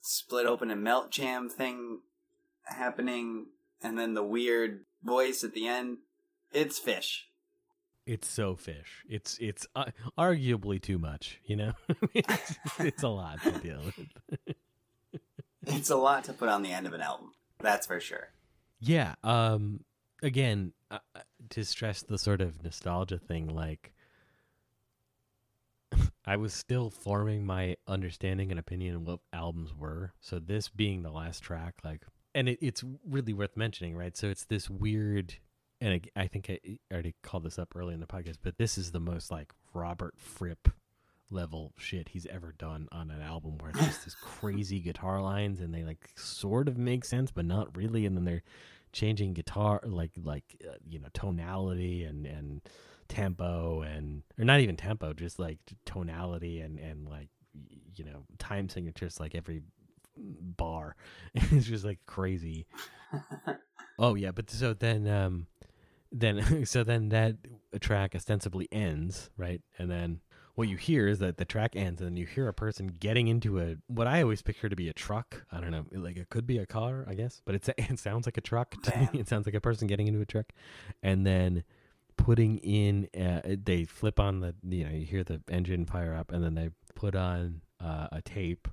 split 0.02 0.46
open 0.46 0.72
and 0.72 0.84
melt 0.84 1.12
jam 1.12 1.50
thing 1.50 2.00
happening, 2.64 3.48
and 3.82 3.98
then 3.98 4.14
the 4.14 4.24
weird 4.24 4.86
voice 5.04 5.44
at 5.44 5.54
the 5.54 5.68
end. 5.68 5.98
It's 6.52 6.80
Phish. 6.80 7.22
It's 8.06 8.28
so 8.28 8.56
Phish. 8.56 9.06
It's 9.08 9.38
it's 9.40 9.68
uh, 9.76 9.86
arguably 10.18 10.82
too 10.82 10.98
much. 10.98 11.40
You 11.46 11.56
know, 11.56 11.74
it's, 12.14 12.58
it's 12.80 13.04
a 13.04 13.08
lot 13.10 13.42
to 13.44 13.52
deal 13.52 13.80
with. 13.86 14.08
It's 15.68 15.92
a 15.92 15.96
lot 15.96 16.24
to 16.24 16.34
put 16.34 16.50
on 16.50 16.64
the 16.64 16.74
end 16.74 16.88
of 16.88 16.94
an 16.94 17.02
album. 17.02 17.34
That's 17.60 17.86
for 17.86 18.00
sure. 18.00 18.30
Yeah. 18.80 19.14
Um. 19.24 19.82
Again, 20.22 20.74
uh, 20.90 21.00
uh, 21.16 21.22
to 21.50 21.66
stress 21.66 22.04
the 22.04 22.18
sort 22.18 22.42
of 22.42 22.64
nostalgia 22.64 23.18
thing, 23.18 23.48
like 23.48 23.94
I 26.26 26.38
was 26.38 26.54
still 26.54 26.90
forming 26.90 27.46
my 27.46 27.78
understanding 27.88 28.52
and 28.52 28.60
opinion 28.60 28.96
of 28.96 29.08
what 29.08 29.20
albums 29.34 29.74
were. 29.76 30.14
So 30.20 30.40
this 30.40 30.70
being 30.70 31.02
the 31.04 31.12
last 31.12 31.42
track, 31.42 31.76
like, 31.84 32.06
and 32.36 32.50
it, 32.50 32.60
it's 32.62 32.84
really 33.08 33.34
worth 33.34 33.58
mentioning, 33.58 33.96
right? 33.96 34.16
So 34.16 34.30
it's 34.30 34.46
this 34.46 34.70
weird, 34.70 35.36
and 35.80 35.94
I, 36.16 36.22
I 36.22 36.28
think 36.28 36.50
I 36.50 36.60
already 36.94 37.16
called 37.24 37.44
this 37.44 37.58
up 37.58 37.76
early 37.76 37.94
in 37.94 38.00
the 38.00 38.06
podcast, 38.06 38.38
but 38.44 38.58
this 38.58 38.78
is 38.78 38.92
the 38.92 39.00
most 39.00 39.32
like 39.32 39.52
Robert 39.74 40.14
Fripp 40.18 40.70
level 41.32 41.72
shit 41.78 42.10
he's 42.10 42.26
ever 42.28 42.54
done 42.58 42.88
on 42.92 43.10
an 43.10 43.22
album 43.22 43.58
where 43.60 43.72
it's 43.72 43.80
just 43.80 44.04
this 44.06 44.16
crazy 44.16 44.80
guitar 44.80 45.22
lines 45.22 45.60
and 45.60 45.74
they 45.74 45.84
like 45.84 46.10
sort 46.16 46.68
of 46.68 46.78
make 46.78 47.06
sense 47.06 47.32
but 47.32 47.46
not 47.46 47.76
really 47.76 48.06
and 48.06 48.18
then 48.18 48.26
they're 48.26 48.44
changing 48.92 49.34
guitar 49.34 49.82
like 49.86 50.12
like 50.24 50.44
uh, 50.68 50.74
you 50.88 51.00
know 51.00 51.08
tonality 51.14 52.04
and 52.04 52.26
and 52.26 52.62
tempo 53.08 53.82
and 53.82 54.24
or 54.40 54.46
not 54.46 54.60
even 54.62 54.76
tempo 54.78 55.14
just 55.14 55.38
like 55.38 55.60
tonality 55.86 56.62
and 56.62 56.80
and 56.80 57.08
like 57.08 57.30
you 57.96 58.06
know 58.06 58.24
time 58.38 58.70
signatures 58.70 59.20
like 59.20 59.36
every 59.36 59.62
bar. 60.18 60.96
It's 61.34 61.66
just 61.68 61.86
like 61.86 62.00
crazy. 62.06 62.66
Oh 64.00 64.16
yeah 64.16 64.32
but 64.32 64.50
so 64.50 64.74
then 64.74 65.08
um 65.08 65.46
then 66.12 66.66
so 66.66 66.84
then 66.84 67.10
that 67.10 67.36
track 67.82 68.16
ostensibly 68.16 68.68
ends 68.72 69.30
right? 69.38 69.62
And 69.78 69.92
then 69.92 70.22
what 70.56 70.68
you 70.68 70.78
hear 70.78 71.08
is 71.08 71.20
that 71.20 71.38
the 71.38 71.46
track 71.46 71.76
ends 71.76 72.02
and 72.02 72.10
then 72.12 72.18
you 72.18 72.26
hear 72.26 72.48
a 72.48 72.54
person 72.54 72.88
getting 72.88 73.28
into 73.28 73.60
a 73.60 73.78
what 73.88 74.08
I 74.08 74.22
always 74.22 74.42
picture 74.42 74.70
to 74.70 74.76
be 74.76 74.90
a 74.90 74.94
truck. 74.94 75.44
I 75.52 75.60
don't 75.60 75.72
know, 75.72 75.86
like 75.94 76.18
it 76.18 76.30
could 76.30 76.46
be 76.46 76.58
a 76.58 76.66
car, 76.66 77.06
I 77.08 77.14
guess, 77.14 77.42
but 77.46 77.56
it's 77.56 77.70
it 77.78 78.00
sounds 78.00 78.26
like 78.28 78.38
a 78.38 78.42
truck 78.42 78.82
to 78.84 78.98
me. 78.98 79.20
It 79.20 79.28
sounds 79.28 79.46
like 79.46 79.56
a 79.56 79.62
person 79.62 79.88
getting 79.88 80.08
into 80.08 80.22
a 80.22 80.26
truck, 80.26 80.48
and 81.02 81.26
then 81.26 81.64
putting 82.18 82.58
in. 82.60 83.08
Uh, 83.20 83.42
they 83.64 83.86
flip 83.86 84.20
on 84.20 84.42
the 84.42 84.54
you 84.68 84.84
know 84.86 84.92
you 84.92 85.06
hear 85.06 85.24
the 85.24 85.42
engine 85.50 85.86
fire 85.86 86.14
up, 86.14 86.32
and 86.32 86.44
then 86.44 86.56
they 86.56 86.70
put 86.96 87.16
on 87.16 87.62
uh, 87.80 88.08
a 88.12 88.22
tape. 88.22 88.68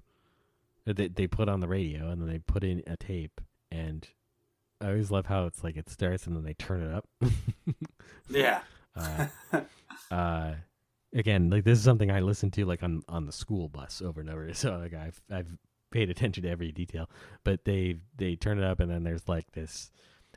Uh, 0.87 0.93
They 0.95 1.09
they 1.09 1.27
put 1.27 1.49
on 1.49 1.61
the 1.61 1.69
radio, 1.69 2.09
and 2.11 2.21
then 2.21 2.29
they 2.29 2.39
put 2.39 2.65
in 2.65 2.83
a 2.87 2.97
tape, 2.97 3.41
and 3.71 4.07
I 4.81 4.89
always 4.89 5.11
love 5.11 5.27
how 5.27 5.47
it's 5.47 5.65
like 5.65 5.77
it 5.77 5.89
starts 5.91 6.27
and 6.27 6.37
then 6.37 6.45
they 6.45 6.55
turn 6.55 6.83
it 6.83 6.93
up. 6.93 7.09
Yeah. 8.31 8.61
uh, 8.97 9.27
uh 10.11 10.55
again 11.15 11.49
like 11.51 11.65
this 11.65 11.79
is 11.79 11.85
something 11.85 12.11
i 12.11 12.21
listen 12.21 12.51
to 12.51 12.65
like 12.65 12.83
on 12.83 13.03
on 13.09 13.25
the 13.27 13.33
school 13.33 13.69
bus 13.69 14.03
over 14.03 14.21
and 14.21 14.29
over. 14.31 14.49
So 14.55 14.77
like 14.77 14.95
i've 14.95 15.21
i've 15.31 15.57
paid 15.91 16.11
attention 16.11 16.43
to 16.43 16.51
every 16.51 16.71
detail 16.71 17.09
but 17.45 17.65
they 17.65 17.97
they 18.17 18.37
turn 18.37 18.59
it 18.59 18.65
up 18.65 18.79
and 18.81 18.91
then 18.91 19.05
there's 19.05 19.27
like 19.27 19.51
this 19.53 19.91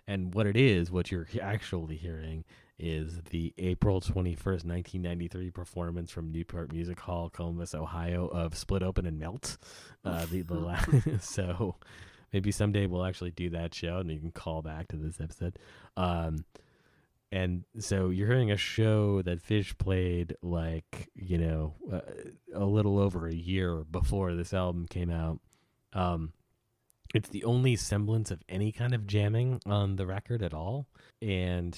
and 0.07 0.33
what 0.33 0.47
it 0.47 0.55
is 0.55 0.89
what 0.91 1.11
you're 1.11 1.27
actually 1.41 1.97
hearing 1.97 2.45
is 2.79 3.19
the 3.29 3.53
april 3.57 3.99
21st 3.99 4.65
1993 4.65 5.51
performance 5.51 6.09
from 6.09 6.31
newport 6.31 6.71
music 6.71 6.99
hall 7.01 7.29
columbus 7.29 7.75
ohio 7.75 8.27
of 8.27 8.55
split 8.57 8.81
open 8.81 9.05
and 9.05 9.19
melt. 9.19 9.57
Uh 10.03 10.25
the 10.31 10.41
the 10.41 10.55
la- 10.55 10.79
so 11.19 11.75
maybe 12.33 12.51
someday 12.51 12.87
we'll 12.87 13.05
actually 13.05 13.29
do 13.29 13.51
that 13.51 13.71
show 13.75 13.97
and 13.97 14.09
you 14.09 14.19
can 14.19 14.31
call 14.31 14.63
back 14.63 14.87
to 14.87 14.95
this 14.95 15.21
episode. 15.21 15.59
Um 15.95 16.45
and 17.31 17.63
so 17.79 18.09
you're 18.09 18.27
hearing 18.27 18.51
a 18.51 18.57
show 18.57 19.21
that 19.21 19.41
Phish 19.41 19.77
played 19.77 20.35
like 20.41 21.09
you 21.15 21.37
know 21.37 21.75
uh, 21.91 22.01
a 22.53 22.65
little 22.65 22.99
over 22.99 23.27
a 23.27 23.33
year 23.33 23.83
before 23.89 24.33
this 24.35 24.53
album 24.53 24.85
came 24.87 25.09
out. 25.09 25.39
Um, 25.93 26.33
it's 27.13 27.29
the 27.29 27.43
only 27.43 27.75
semblance 27.75 28.31
of 28.31 28.41
any 28.47 28.71
kind 28.71 28.93
of 28.93 29.05
jamming 29.05 29.61
on 29.65 29.95
the 29.95 30.05
record 30.05 30.41
at 30.41 30.53
all, 30.53 30.87
and 31.21 31.77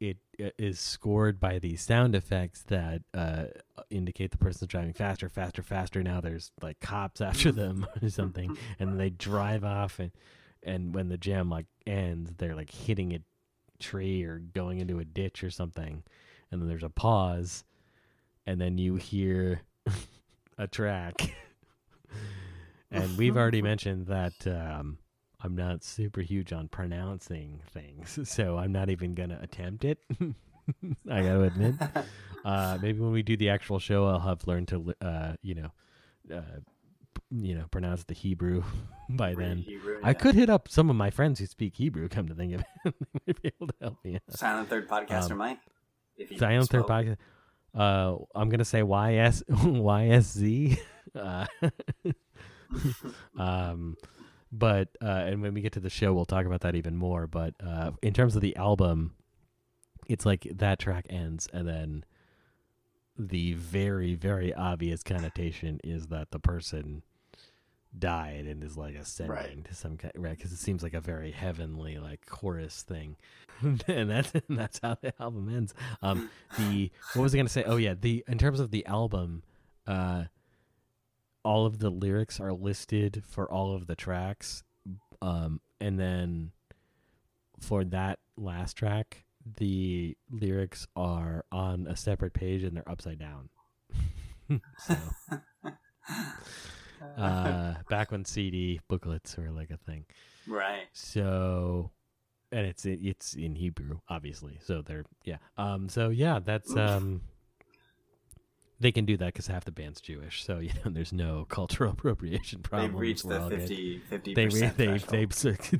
it 0.00 0.18
uh, 0.42 0.72
scored 0.72 1.38
by 1.38 1.58
these 1.58 1.80
sound 1.80 2.14
effects 2.14 2.62
that 2.64 3.02
uh, 3.14 3.44
indicate 3.88 4.30
the 4.30 4.38
person's 4.38 4.68
driving 4.68 4.92
faster, 4.92 5.28
faster, 5.28 5.62
faster. 5.62 6.02
Now 6.02 6.20
there's 6.20 6.50
like 6.60 6.80
cops 6.80 7.20
after 7.20 7.52
them 7.52 7.86
or 8.02 8.08
something, 8.08 8.56
and 8.78 8.98
they 8.98 9.10
drive 9.10 9.64
off 9.64 9.98
and 9.98 10.12
and 10.64 10.94
when 10.94 11.08
the 11.08 11.18
jam 11.18 11.48
like 11.48 11.66
ends, 11.86 12.32
they're 12.38 12.54
like 12.54 12.70
hitting 12.70 13.14
a 13.14 13.20
tree 13.82 14.24
or 14.24 14.38
going 14.38 14.78
into 14.78 14.98
a 14.98 15.04
ditch 15.04 15.44
or 15.44 15.50
something, 15.50 16.02
and 16.50 16.60
then 16.60 16.68
there's 16.68 16.82
a 16.82 16.88
pause, 16.88 17.64
and 18.46 18.60
then 18.60 18.78
you 18.78 18.96
hear 18.96 19.62
a 20.58 20.66
track. 20.66 21.34
and 22.90 23.16
we've 23.18 23.36
already 23.36 23.62
mentioned 23.70 24.06
that 24.06 24.46
um, 24.46 24.98
I'm 25.40 25.56
not 25.56 25.84
super 25.84 26.20
huge 26.20 26.52
on 26.52 26.68
pronouncing 26.68 27.60
things, 27.70 28.18
so 28.24 28.56
I'm 28.58 28.72
not 28.72 28.88
even 28.88 29.14
gonna 29.14 29.38
attempt 29.42 29.84
it. 29.84 29.98
I 31.10 31.22
gotta 31.22 31.42
admit. 31.42 31.74
Uh, 32.44 32.78
maybe 32.80 33.00
when 33.00 33.12
we 33.12 33.22
do 33.22 33.36
the 33.36 33.50
actual 33.50 33.78
show, 33.78 34.06
I'll 34.06 34.20
have 34.20 34.46
learned 34.46 34.68
to, 34.68 34.94
uh, 35.00 35.32
you 35.42 35.54
know, 35.54 35.70
uh, 36.34 36.60
you 37.34 37.54
know, 37.54 37.64
pronounce 37.70 38.04
the 38.04 38.14
Hebrew 38.14 38.62
by 39.08 39.34
then. 39.34 39.58
Hebrew, 39.58 39.98
I 40.02 40.12
could 40.12 40.34
hit 40.34 40.50
up 40.50 40.68
some 40.68 40.90
of 40.90 40.96
my 40.96 41.10
friends 41.10 41.38
who 41.40 41.46
speak 41.46 41.76
Hebrew. 41.76 42.08
Come 42.08 42.28
to 42.28 42.34
think 42.34 42.54
of 42.54 42.60
it, 42.60 42.66
they 42.84 42.92
might 43.26 43.42
be 43.42 43.52
able 43.56 43.66
to 43.68 43.74
help 43.80 43.96
me 44.04 44.14
out. 44.16 44.22
Silent 44.36 44.68
Third 44.68 44.88
podcaster 44.88 45.32
Um, 45.32 45.38
Mike. 45.38 45.58
Silent 46.38 46.68
Third 46.68 46.84
podcast. 46.84 47.16
Uh, 47.74 48.16
I'm 48.34 48.50
gonna 48.50 48.64
say 48.66 48.80
YS 48.82 49.42
YSZ. 49.50 50.78
Uh, 51.14 51.46
um, 53.38 53.96
but 54.50 54.88
uh, 55.00 55.06
and 55.26 55.40
when 55.42 55.54
we 55.54 55.60
get 55.62 55.72
to 55.72 55.80
the 55.80 55.90
show, 55.90 56.12
we'll 56.12 56.24
talk 56.26 56.44
about 56.46 56.60
that 56.60 56.74
even 56.74 56.96
more. 56.96 57.26
But 57.26 57.54
uh, 57.64 57.92
in 58.02 58.12
terms 58.12 58.36
of 58.36 58.42
the 58.42 58.54
album, 58.56 59.14
it's 60.08 60.26
like 60.26 60.46
that 60.56 60.78
track 60.78 61.06
ends, 61.08 61.48
and 61.52 61.66
then 61.66 62.04
the 63.18 63.52
very 63.54 64.14
very 64.14 64.52
obvious 64.54 65.02
connotation 65.02 65.80
is 65.84 66.06
that 66.08 66.30
the 66.30 66.38
person 66.38 67.02
died 67.98 68.46
and 68.46 68.64
is 68.64 68.76
like 68.76 68.94
ascending 68.94 69.34
Right. 69.36 69.64
to 69.66 69.74
some 69.74 69.96
kind 69.98 70.12
right 70.16 70.36
because 70.36 70.50
it 70.52 70.58
seems 70.58 70.82
like 70.82 70.94
a 70.94 71.00
very 71.00 71.30
heavenly 71.30 71.98
like 71.98 72.24
chorus 72.26 72.82
thing. 72.82 73.16
And 73.86 74.10
that's 74.10 74.32
and 74.34 74.58
that's 74.58 74.80
how 74.82 74.96
the 75.00 75.12
album 75.22 75.48
ends. 75.54 75.74
Um 76.00 76.30
the 76.58 76.90
what 77.14 77.22
was 77.22 77.34
i 77.34 77.36
gonna 77.38 77.48
say? 77.48 77.64
Oh 77.64 77.76
yeah 77.76 77.94
the 77.94 78.24
in 78.26 78.38
terms 78.38 78.60
of 78.60 78.70
the 78.70 78.84
album 78.86 79.42
uh 79.86 80.24
all 81.44 81.66
of 81.66 81.78
the 81.80 81.90
lyrics 81.90 82.40
are 82.40 82.52
listed 82.52 83.22
for 83.28 83.50
all 83.52 83.74
of 83.74 83.86
the 83.86 83.94
tracks. 83.94 84.64
Um 85.20 85.60
and 85.80 85.98
then 85.98 86.52
for 87.60 87.84
that 87.84 88.18
last 88.36 88.74
track 88.74 89.24
the 89.58 90.16
lyrics 90.30 90.86
are 90.96 91.44
on 91.52 91.86
a 91.88 91.96
separate 91.96 92.32
page 92.32 92.62
and 92.62 92.76
they're 92.76 92.88
upside 92.88 93.18
down. 93.18 93.50
So 94.86 94.96
uh 97.16 97.74
back 97.90 98.10
when 98.10 98.24
cd 98.24 98.80
booklets 98.88 99.36
were 99.36 99.50
like 99.50 99.70
a 99.70 99.76
thing. 99.76 100.04
Right. 100.46 100.86
so 100.92 101.90
and 102.50 102.66
it's 102.66 102.84
it's 102.84 103.34
in 103.34 103.54
hebrew 103.54 103.98
obviously. 104.08 104.58
So 104.62 104.82
they're 104.82 105.04
yeah. 105.24 105.38
Um 105.56 105.88
so 105.88 106.10
yeah 106.10 106.40
that's 106.44 106.70
Oof. 106.70 106.78
um 106.78 107.22
they 108.80 108.90
can 108.90 109.04
do 109.04 109.16
that 109.16 109.26
because 109.26 109.46
half 109.46 109.64
the 109.64 109.72
band's 109.72 110.00
jewish. 110.00 110.44
So 110.44 110.58
you 110.58 110.70
know 110.84 110.90
there's 110.90 111.12
no 111.12 111.46
cultural 111.48 111.92
appropriation 111.92 112.62
problem. 112.62 112.92
They've 112.92 113.00
reached 113.00 113.28
the 113.28 113.42
all 113.42 113.50
50 113.50 113.98
50 114.08 114.34
they 114.34 114.46
re- 114.46 114.72
they 114.76 114.98
they 114.98 115.26
they 115.26 115.26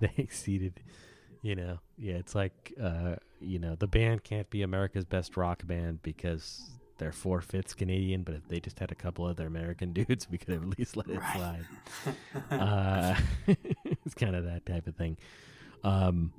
they 0.00 0.12
exceeded 0.16 0.80
you 1.42 1.54
know. 1.54 1.78
Yeah 1.96 2.14
it's 2.14 2.34
like 2.34 2.74
uh 2.80 3.16
you 3.40 3.58
know 3.58 3.74
the 3.74 3.86
band 3.86 4.22
can't 4.22 4.48
be 4.50 4.62
america's 4.62 5.06
best 5.06 5.36
rock 5.36 5.66
band 5.66 6.02
because 6.02 6.70
they're 7.00 7.10
four 7.12 7.40
fifths 7.40 7.74
canadian 7.74 8.22
but 8.22 8.34
if 8.36 8.46
they 8.48 8.60
just 8.60 8.78
had 8.78 8.92
a 8.92 8.94
couple 8.94 9.24
other 9.24 9.46
american 9.46 9.92
dudes 9.98 10.28
we 10.30 10.38
could 10.38 10.54
have 10.54 10.62
at 10.62 10.78
least 10.78 10.96
let 10.96 11.08
it 11.08 11.18
Right. 11.18 11.34
slide 11.34 11.66
uh 12.52 13.14
it's 13.84 14.14
kind 14.14 14.36
of 14.36 14.44
that 14.44 14.64
type 14.64 14.86
of 14.86 14.94
thing 14.94 15.16
um 15.82 16.32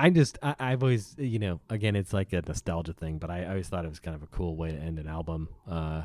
I 0.00 0.10
just 0.10 0.38
I, 0.42 0.56
I've 0.58 0.82
always 0.82 1.14
you 1.18 1.38
know 1.38 1.60
again 1.70 1.94
it's 1.94 2.12
like 2.12 2.32
a 2.32 2.42
nostalgia 2.46 2.92
thing, 2.92 3.18
but 3.18 3.30
I, 3.30 3.44
I 3.44 3.48
always 3.50 3.68
thought 3.68 3.84
it 3.84 3.88
was 3.88 4.00
kind 4.00 4.16
of 4.16 4.24
a 4.24 4.26
cool 4.26 4.56
way 4.56 4.72
to 4.72 4.76
end 4.76 4.98
an 4.98 5.06
album, 5.06 5.48
uh, 5.70 6.02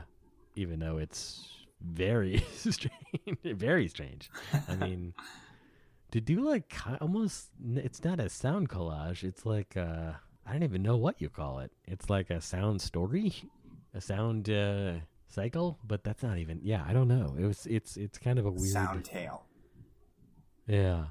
even 0.56 0.80
though 0.80 0.98
it's 1.00 1.48
very 1.82 2.38
strange, 2.56 2.92
very 3.44 3.88
strange. 3.88 4.30
I 4.68 4.76
mean, 4.76 5.16
to 6.12 6.22
do 6.22 6.42
like 6.42 6.76
almost 7.02 7.48
it's 7.76 8.04
not 8.04 8.20
a 8.20 8.30
sound 8.30 8.70
collage. 8.70 9.24
It's 9.24 9.44
like 9.44 9.76
uh, 9.76 10.14
I 10.50 10.54
don't 10.54 10.64
even 10.64 10.82
know 10.82 10.98
what 10.98 11.22
you 11.22 11.30
call 11.30 11.60
it. 11.60 11.72
It's 11.86 12.10
like 12.10 12.30
a 12.32 12.42
sound 12.42 12.82
story, 12.82 13.34
a 13.94 14.02
sound 14.02 14.50
uh, 14.50 14.94
cycle, 15.28 15.78
but 15.86 16.04
that's 16.04 16.24
not 16.24 16.40
even. 16.40 16.60
Yeah, 16.64 16.84
I 16.88 16.94
don't 16.94 17.08
know. 17.08 17.36
It 17.38 17.46
was 17.46 17.68
it's 17.68 17.98
it's 17.98 18.18
kind 18.18 18.40
of 18.40 18.46
a 18.46 18.52
weird. 18.52 18.72
Sound 18.72 19.06
tale. 19.06 19.46
Yeah, 20.68 21.06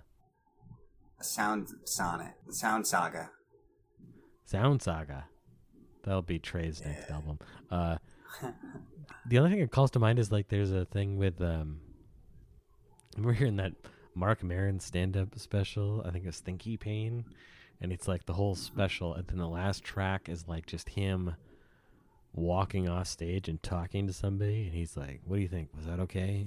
Sound 1.20 1.68
sonnet. 1.84 2.34
Sound 2.50 2.86
saga. 2.86 3.30
Sound 4.44 4.80
Saga. 4.80 5.26
That'll 6.04 6.22
be 6.22 6.38
Trey's 6.38 6.82
next 6.84 7.10
album. 7.10 7.38
Uh, 7.70 7.98
the 9.26 9.38
only 9.38 9.50
thing 9.50 9.60
that 9.60 9.70
calls 9.70 9.90
to 9.90 9.98
mind 9.98 10.18
is 10.18 10.32
like 10.32 10.48
there's 10.48 10.70
a 10.70 10.84
thing 10.84 11.16
with 11.18 11.40
um. 11.42 11.80
We're 13.18 13.32
hearing 13.32 13.56
that 13.56 13.72
Marc 14.14 14.44
Maron 14.44 14.78
stand-up 14.78 15.38
special. 15.38 16.02
I 16.06 16.10
think 16.10 16.24
it's 16.24 16.40
Thinky 16.40 16.78
Pain, 16.78 17.24
and 17.80 17.92
it's 17.92 18.08
like 18.08 18.26
the 18.26 18.34
whole 18.34 18.54
special, 18.54 19.14
and 19.14 19.26
then 19.26 19.38
the 19.38 19.48
last 19.48 19.84
track 19.84 20.28
is 20.28 20.48
like 20.48 20.66
just 20.66 20.90
him 20.90 21.36
walking 22.34 22.88
off 22.88 23.06
stage 23.08 23.48
and 23.48 23.62
talking 23.62 24.06
to 24.06 24.12
somebody, 24.12 24.64
and 24.64 24.74
he's 24.74 24.96
like, 24.96 25.20
"What 25.24 25.36
do 25.36 25.42
you 25.42 25.48
think? 25.48 25.70
Was 25.76 25.86
that 25.86 26.00
okay?" 26.00 26.46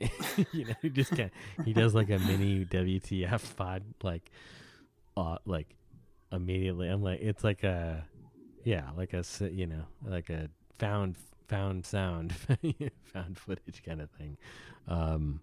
you 0.52 0.64
know, 0.64 0.74
he 0.82 0.88
just 0.90 1.16
kind 1.16 1.30
he 1.64 1.72
does 1.72 1.94
like 1.94 2.10
a 2.10 2.18
mini 2.18 2.64
WTF 2.64 3.56
pod, 3.56 3.82
like, 4.02 4.30
uh, 5.16 5.38
like 5.46 5.68
immediately. 6.32 6.88
I'm 6.88 7.02
like, 7.02 7.20
it's 7.20 7.44
like 7.44 7.62
a, 7.64 8.04
yeah, 8.64 8.90
like 8.96 9.12
a 9.12 9.24
you 9.50 9.66
know, 9.66 9.84
like 10.04 10.30
a 10.30 10.48
found 10.78 11.16
found 11.48 11.84
sound, 11.84 12.32
found 13.04 13.38
footage 13.38 13.82
kind 13.84 14.00
of 14.00 14.10
thing. 14.10 14.36
Um, 14.88 15.40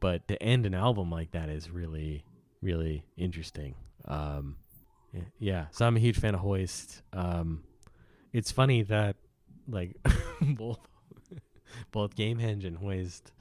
but 0.00 0.28
to 0.28 0.40
end 0.42 0.66
an 0.66 0.74
album 0.74 1.10
like 1.10 1.32
that 1.32 1.48
is 1.48 1.70
really, 1.70 2.24
really 2.66 3.04
interesting. 3.16 3.76
Um, 4.06 4.56
yeah, 5.38 5.66
so 5.70 5.86
I'm 5.86 5.96
a 5.96 6.00
huge 6.00 6.18
fan 6.18 6.34
of 6.34 6.40
Hoist. 6.40 7.02
Um, 7.12 7.62
it's 8.32 8.50
funny 8.50 8.82
that 8.82 9.16
like 9.68 9.96
both 10.40 10.80
both 11.92 12.14
Gamehenge 12.16 12.64
and 12.64 12.76
Hoist 12.76 13.32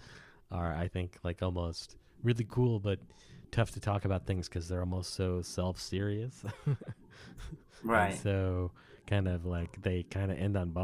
are, 0.51 0.73
I 0.73 0.87
think, 0.87 1.17
like 1.23 1.41
almost 1.41 1.97
really 2.23 2.45
cool, 2.47 2.79
but 2.79 2.99
tough 3.51 3.71
to 3.71 3.79
talk 3.79 4.05
about 4.05 4.25
things 4.25 4.47
because 4.47 4.67
they're 4.69 4.79
almost 4.79 5.15
so 5.15 5.41
self 5.41 5.79
serious. 5.79 6.43
Right. 7.83 8.17
so 8.17 8.71
kind 9.05 9.27
of 9.27 9.45
like 9.45 9.79
they 9.83 10.01
kind 10.01 10.31
of 10.31 10.39
end 10.39 10.57
on 10.57 10.71